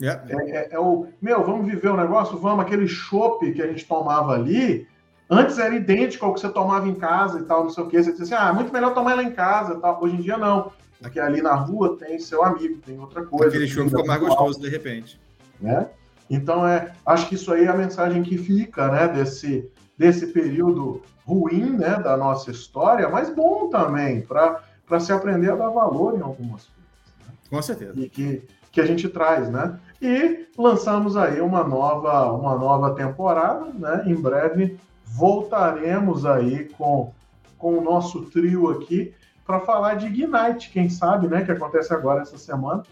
Yeah. 0.00 0.24
É, 0.28 0.50
é, 0.50 0.68
é, 0.72 0.80
o, 0.80 1.06
meu, 1.22 1.44
vamos 1.44 1.66
viver 1.66 1.88
o 1.88 1.94
um 1.94 1.96
negócio? 1.96 2.36
Vamos, 2.36 2.64
aquele 2.64 2.88
chopp 2.88 3.48
que 3.52 3.62
a 3.62 3.68
gente 3.68 3.86
tomava 3.86 4.32
ali, 4.32 4.88
antes 5.30 5.56
era 5.56 5.72
idêntico 5.72 6.26
ao 6.26 6.34
que 6.34 6.40
você 6.40 6.48
tomava 6.48 6.88
em 6.88 6.96
casa 6.96 7.38
e 7.38 7.44
tal, 7.44 7.62
não 7.62 7.70
sei 7.70 7.84
o 7.84 7.86
quê. 7.86 8.02
Você 8.02 8.10
dizia 8.10 8.36
assim, 8.36 8.48
ah, 8.48 8.52
muito 8.52 8.72
melhor 8.72 8.94
tomar 8.94 9.14
lá 9.14 9.22
em 9.22 9.30
casa 9.30 9.78
tal. 9.78 10.02
Hoje 10.02 10.16
em 10.16 10.20
dia, 10.20 10.36
não. 10.36 10.72
Porque 11.00 11.20
ali 11.20 11.40
na 11.40 11.54
rua 11.54 11.96
tem 11.96 12.18
seu 12.18 12.42
amigo, 12.42 12.80
tem 12.84 12.98
outra 12.98 13.24
coisa. 13.24 13.46
Aquele 13.46 13.68
chopp 13.68 13.88
ficou 13.88 14.04
mais 14.04 14.20
gostoso, 14.20 14.60
de 14.60 14.68
repente. 14.68 15.20
Né? 15.60 15.86
Então, 16.28 16.66
é, 16.66 16.92
acho 17.06 17.28
que 17.28 17.36
isso 17.36 17.52
aí 17.52 17.66
é 17.66 17.68
a 17.68 17.76
mensagem 17.76 18.24
que 18.24 18.36
fica, 18.36 18.90
né, 18.90 19.06
desse, 19.06 19.70
desse 20.02 20.26
período 20.26 21.00
ruim 21.24 21.76
né, 21.76 21.94
da 22.02 22.16
nossa 22.16 22.50
história, 22.50 23.08
mas 23.08 23.30
bom 23.30 23.68
também, 23.68 24.20
para 24.20 24.98
se 24.98 25.12
aprender 25.12 25.52
a 25.52 25.54
dar 25.54 25.68
valor 25.68 26.18
em 26.18 26.20
algumas 26.20 26.64
coisas. 26.64 26.74
Né? 27.20 27.34
Com 27.48 27.62
certeza. 27.62 28.00
E 28.00 28.08
que, 28.08 28.42
que 28.72 28.80
a 28.80 28.84
gente 28.84 29.08
traz, 29.08 29.48
né? 29.48 29.78
E 30.00 30.48
lançamos 30.58 31.16
aí 31.16 31.40
uma 31.40 31.62
nova, 31.62 32.32
uma 32.32 32.56
nova 32.56 32.96
temporada, 32.96 33.66
né? 33.66 34.02
Em 34.06 34.14
breve 34.16 34.76
voltaremos 35.04 36.26
aí 36.26 36.68
com, 36.76 37.12
com 37.56 37.78
o 37.78 37.80
nosso 37.80 38.22
trio 38.22 38.70
aqui 38.70 39.14
para 39.46 39.60
falar 39.60 39.94
de 39.94 40.06
Ignite, 40.06 40.70
quem 40.72 40.90
sabe, 40.90 41.28
né? 41.28 41.44
Que 41.44 41.52
acontece 41.52 41.94
agora 41.94 42.22
essa 42.22 42.38
semana. 42.38 42.82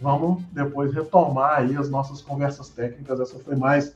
Vamos 0.00 0.42
depois 0.50 0.94
retomar 0.94 1.58
aí 1.58 1.76
as 1.76 1.90
nossas 1.90 2.22
conversas 2.22 2.70
técnicas. 2.70 3.20
Essa 3.20 3.38
foi 3.38 3.54
mais 3.54 3.94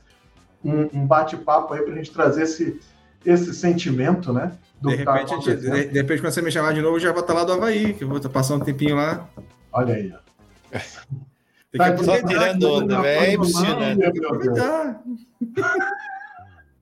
um, 0.63 0.89
um 0.93 1.07
bate-papo 1.07 1.73
aí 1.73 1.81
para 1.81 1.93
a 1.93 1.95
gente 1.97 2.11
trazer 2.11 2.43
esse, 2.43 2.79
esse 3.25 3.53
sentimento, 3.53 4.33
né? 4.33 4.51
de, 4.81 5.03
tá 5.03 5.13
repente, 5.13 5.45
tá 5.45 5.53
de, 5.55 5.87
de, 5.87 5.97
repente, 5.97 6.21
quando 6.21 6.33
você 6.33 6.41
me 6.41 6.51
chamar 6.51 6.73
de 6.73 6.81
novo, 6.81 6.95
eu 6.95 7.01
já 7.01 7.11
vou 7.11 7.21
estar 7.21 7.33
lá 7.33 7.43
do 7.43 7.53
Havaí, 7.53 7.93
que 7.93 8.03
eu 8.03 8.07
vou 8.07 8.19
passar 8.29 8.55
um 8.55 8.59
tempinho 8.59 8.95
lá. 8.95 9.27
Olha 9.71 9.95
aí, 9.95 10.13
ó. 10.13 10.77
Tá 11.77 11.97
só 11.97 12.21
tirando 12.25 12.63
onda, 12.63 13.01
velho. 13.01 13.21
É 13.21 13.33
impressionante. 13.33 14.01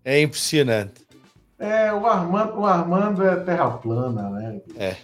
É 0.05 0.21
impressionante. 0.21 1.07
É, 1.59 1.91
o 1.91 2.05
Armando, 2.05 2.59
o 2.59 2.65
Armando 2.65 3.23
é 3.23 3.35
terra 3.37 3.71
plana, 3.71 4.29
né? 4.29 4.61
É. 4.77 4.95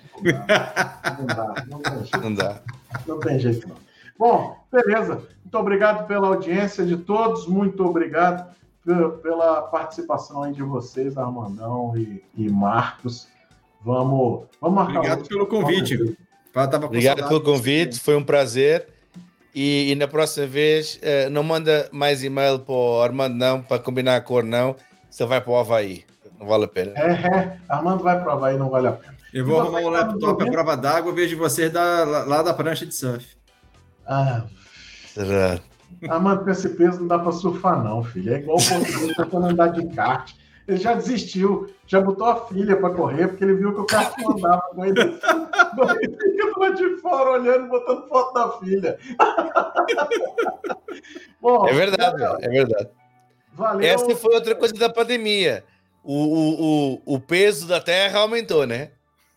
Não 1.19 1.26
dá, 1.26 1.65
não 1.67 1.80
tem 1.80 1.97
jeito. 1.97 2.21
Não 2.21 2.34
dá. 2.34 2.61
Não 3.07 3.19
tem 3.19 3.39
jeito, 3.39 3.67
não. 3.67 3.76
Bom, 4.17 4.55
beleza. 4.71 5.21
Muito 5.54 5.62
obrigado 5.62 6.08
pela 6.08 6.30
audiência 6.30 6.84
de 6.84 6.97
todos. 6.97 7.45
Muito 7.45 7.86
obrigado 7.86 8.51
pela 9.22 9.62
participação 9.62 10.41
aí 10.41 10.51
de 10.51 10.64
vocês, 10.64 11.16
Armandão 11.16 11.95
e, 11.95 12.24
e 12.36 12.49
Marcos. 12.49 13.28
Vamos, 13.86 14.47
vamos 14.60 14.76
marcar. 14.78 14.97
Obrigado 14.97 15.28
pelo 15.28 15.45
convite. 15.45 16.18
Obrigado 16.86 17.28
pelo 17.28 17.41
convite, 17.41 17.99
foi 17.99 18.16
um 18.16 18.24
prazer. 18.24 18.88
E, 19.54 19.91
e, 19.91 19.95
na 19.95 20.08
próxima 20.08 20.47
vez, 20.47 20.95
uh, 20.95 21.30
não 21.30 21.43
manda 21.43 21.88
mais 21.91 22.24
e-mail 22.24 22.58
para 22.58 22.74
o 22.74 23.01
Armando, 23.04 23.36
não, 23.36 23.62
para 23.62 23.78
combinar 23.78 24.16
a 24.16 24.22
cor, 24.22 24.43
não. 24.43 24.76
Você 25.08 25.24
vai 25.24 25.39
para 25.39 25.51
o 25.51 25.56
Havaí. 25.56 26.04
Não 26.39 26.47
vale 26.47 26.66
a 26.66 26.68
pena. 26.68 26.93
É, 26.95 27.12
é. 27.12 27.58
Armando 27.70 28.01
vai 28.01 28.20
para 28.20 28.30
o 28.30 28.32
Havaí, 28.32 28.58
não 28.58 28.72
vale 28.72 28.88
a 28.88 28.93
pena. 28.93 29.16
Eu 29.32 29.45
vou 29.45 29.62
arrumar 29.62 29.82
um 29.82 29.89
laptop 29.89 30.43
à 30.43 30.51
prova 30.51 30.76
d'água, 30.76 31.14
vejo 31.14 31.38
vocês 31.38 31.72
da, 31.72 32.04
lá 32.04 32.41
da 32.41 32.56
prancha 32.56 32.88
de 32.88 32.95
surf. 32.95 33.38
Ah. 34.08 34.45
Será? 35.14 35.59
Armando, 36.09 36.43
com 36.43 36.49
esse 36.49 36.70
peso 36.70 37.01
não 37.01 37.07
dá 37.07 37.20
para 37.20 37.32
surfar, 37.32 37.84
não, 37.84 38.03
filho. 38.03 38.34
É 38.34 38.39
igual 38.39 38.57
o 38.57 38.68
português 38.68 39.16
tentando 39.16 39.45
andar 39.45 39.68
de 39.68 39.86
kart. 39.95 40.34
Ele 40.68 40.78
já 40.78 40.93
desistiu, 40.93 41.70
já 41.86 42.01
botou 42.01 42.26
a 42.26 42.47
filha 42.47 42.76
para 42.76 42.93
correr, 42.93 43.28
porque 43.28 43.43
ele 43.43 43.53
viu 43.55 43.74
que 43.74 43.82
o 43.82 43.86
kart 43.86 44.18
não 44.20 44.32
andava 44.32 44.61
com 44.74 44.86
ele. 44.86 44.95
Fica 44.95 46.59
lá 46.59 46.70
de 46.70 46.97
fora 46.97 47.32
olhando, 47.32 47.68
botando 47.68 48.07
foto 48.07 48.34
da 48.34 48.51
filha. 48.59 48.97
Bom, 51.39 51.68
é 51.68 51.74
verdade, 51.74 52.24
é 52.41 52.49
verdade. 52.49 52.89
Valeu. 53.53 53.88
Essa 53.88 54.16
foi 54.16 54.34
outra 54.34 54.55
coisa 54.55 54.74
da 54.74 54.89
pandemia. 54.89 55.64
O, 56.03 56.14
o, 56.14 56.64
o, 56.64 57.01
o 57.16 57.20
peso 57.20 57.68
da 57.68 57.80
Terra 57.80 58.20
aumentou, 58.20 58.66
né? 58.66 58.89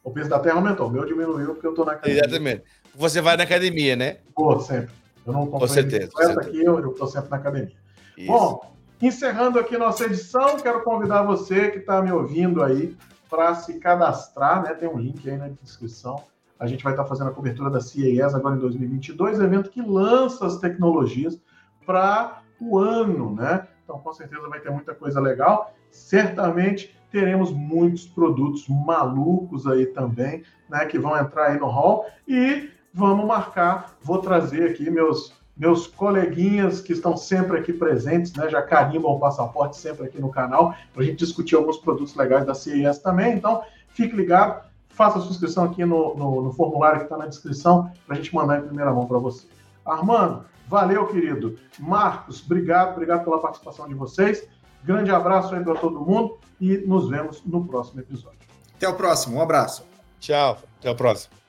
O 0.03 0.11
peso 0.11 0.31
da 0.31 0.39
Terra 0.39 0.57
aumentou. 0.57 0.89
O 0.89 0.91
meu 0.91 1.05
diminuiu 1.05 1.53
porque 1.53 1.67
eu 1.67 1.71
estou 1.71 1.85
na 1.85 1.93
academia. 1.93 2.23
Exatamente. 2.23 2.63
Você 2.95 3.21
vai 3.21 3.37
na 3.37 3.43
academia, 3.43 3.95
né? 3.95 4.17
Pô, 4.35 4.59
sempre. 4.61 4.95
Eu 5.27 5.33
não 5.33 5.47
comprei 5.47 5.61
com 5.61 5.75
certeza, 5.75 6.11
com 6.13 6.23
certeza. 6.23 6.41
aqui, 6.41 6.65
eu 6.65 6.91
estou 6.91 7.07
sempre 7.07 7.31
na 7.31 7.37
academia. 7.37 7.77
Isso. 8.17 8.29
Bom, 8.29 8.73
encerrando 9.03 9.59
aqui 9.59 9.77
nossa 9.77 10.05
edição, 10.05 10.57
quero 10.59 10.83
convidar 10.83 11.23
você 11.23 11.71
que 11.71 11.79
está 11.79 12.01
me 12.01 12.13
ouvindo 12.13 12.63
aí 12.63 12.97
para 13.29 13.55
se 13.57 13.79
cadastrar, 13.81 14.63
né? 14.63 14.75
Tem 14.75 14.89
um 14.89 14.99
link 14.99 15.29
aí 15.29 15.37
na 15.37 15.49
descrição. 15.49 16.23
A 16.59 16.67
gente 16.67 16.83
vai 16.83 16.93
estar 16.93 17.03
tá 17.03 17.09
fazendo 17.09 17.29
a 17.29 17.33
cobertura 17.33 17.69
da 17.69 17.81
CES 17.81 18.35
agora 18.35 18.57
em 18.57 18.61
2022, 18.61 19.41
evento 19.41 19.69
que 19.69 19.83
lança 19.83 20.47
as 20.47 20.59
tecnologias 20.59 21.39
para 21.85 22.43
o 22.61 22.79
ano, 22.79 23.35
né? 23.35 23.67
Então, 23.85 23.99
com 23.99 24.13
certeza 24.13 24.49
vai 24.49 24.61
ter 24.61 24.71
muita 24.71 24.95
coisa 24.95 25.21
legal. 25.21 25.75
Certamente 25.91 26.97
teremos 27.11 27.53
muitos 27.53 28.07
produtos 28.07 28.67
malucos 28.69 29.67
aí 29.67 29.87
também, 29.87 30.43
né? 30.69 30.87
Que 30.87 30.99
vão 30.99 31.17
entrar 31.17 31.49
aí 31.49 31.59
no 31.59 31.67
hall 31.67 32.07
e 32.27 32.71
vamos 32.97 33.27
marcar. 33.27 33.95
Vou 34.03 34.19
trazer 34.19 34.71
aqui 34.71 34.91
meus 34.91 35.37
meus 35.57 35.87
coleguinhas 35.87 36.83
que 36.83 36.93
estão 36.93 37.17
sempre 37.17 37.59
aqui 37.59 37.73
presentes, 37.73 38.35
né, 38.35 38.47
já 38.51 38.61
carimbam 38.61 39.13
o 39.13 39.19
passaporte 39.19 39.79
sempre 39.79 40.05
aqui 40.05 40.21
no 40.21 40.29
canal, 40.29 40.75
para 40.93 41.03
a 41.03 41.07
gente 41.07 41.17
discutir 41.17 41.55
alguns 41.55 41.79
produtos 41.79 42.15
legais 42.15 42.45
da 42.45 42.53
CES 42.53 42.99
também. 42.99 43.35
Então, 43.35 43.63
fique 43.89 44.15
ligado, 44.15 44.63
faça 44.91 45.17
a 45.17 45.23
sua 45.23 45.31
inscrição 45.31 45.65
aqui 45.65 45.83
no, 45.83 46.15
no, 46.15 46.43
no 46.43 46.53
formulário 46.53 46.99
que 46.99 47.05
está 47.05 47.17
na 47.17 47.27
descrição, 47.27 47.91
para 48.07 48.17
a 48.17 48.19
gente 48.19 48.35
mandar 48.35 48.59
em 48.59 48.67
primeira 48.67 48.93
mão 48.93 49.07
para 49.07 49.17
você. 49.17 49.47
Armando, 49.83 50.45
valeu, 50.69 51.07
querido. 51.07 51.59
Marcos, 51.79 52.45
obrigado, 52.45 52.93
obrigado 52.93 53.25
pela 53.25 53.41
participação 53.41 53.89
de 53.89 53.95
vocês. 53.95 54.47
Grande 54.85 55.11
abraço 55.11 55.55
aí 55.55 55.65
para 55.65 55.77
todo 55.77 55.99
mundo 56.03 56.39
e 56.61 56.77
nos 56.87 57.09
vemos 57.09 57.43
no 57.47 57.65
próximo 57.65 58.01
episódio. 58.01 58.37
Até 58.77 58.87
o 58.87 58.95
próximo, 58.95 59.39
um 59.39 59.41
abraço. 59.41 59.87
Tchau, 60.21 60.59
até 60.79 60.91
o 60.91 60.95
próximo. 60.95 61.46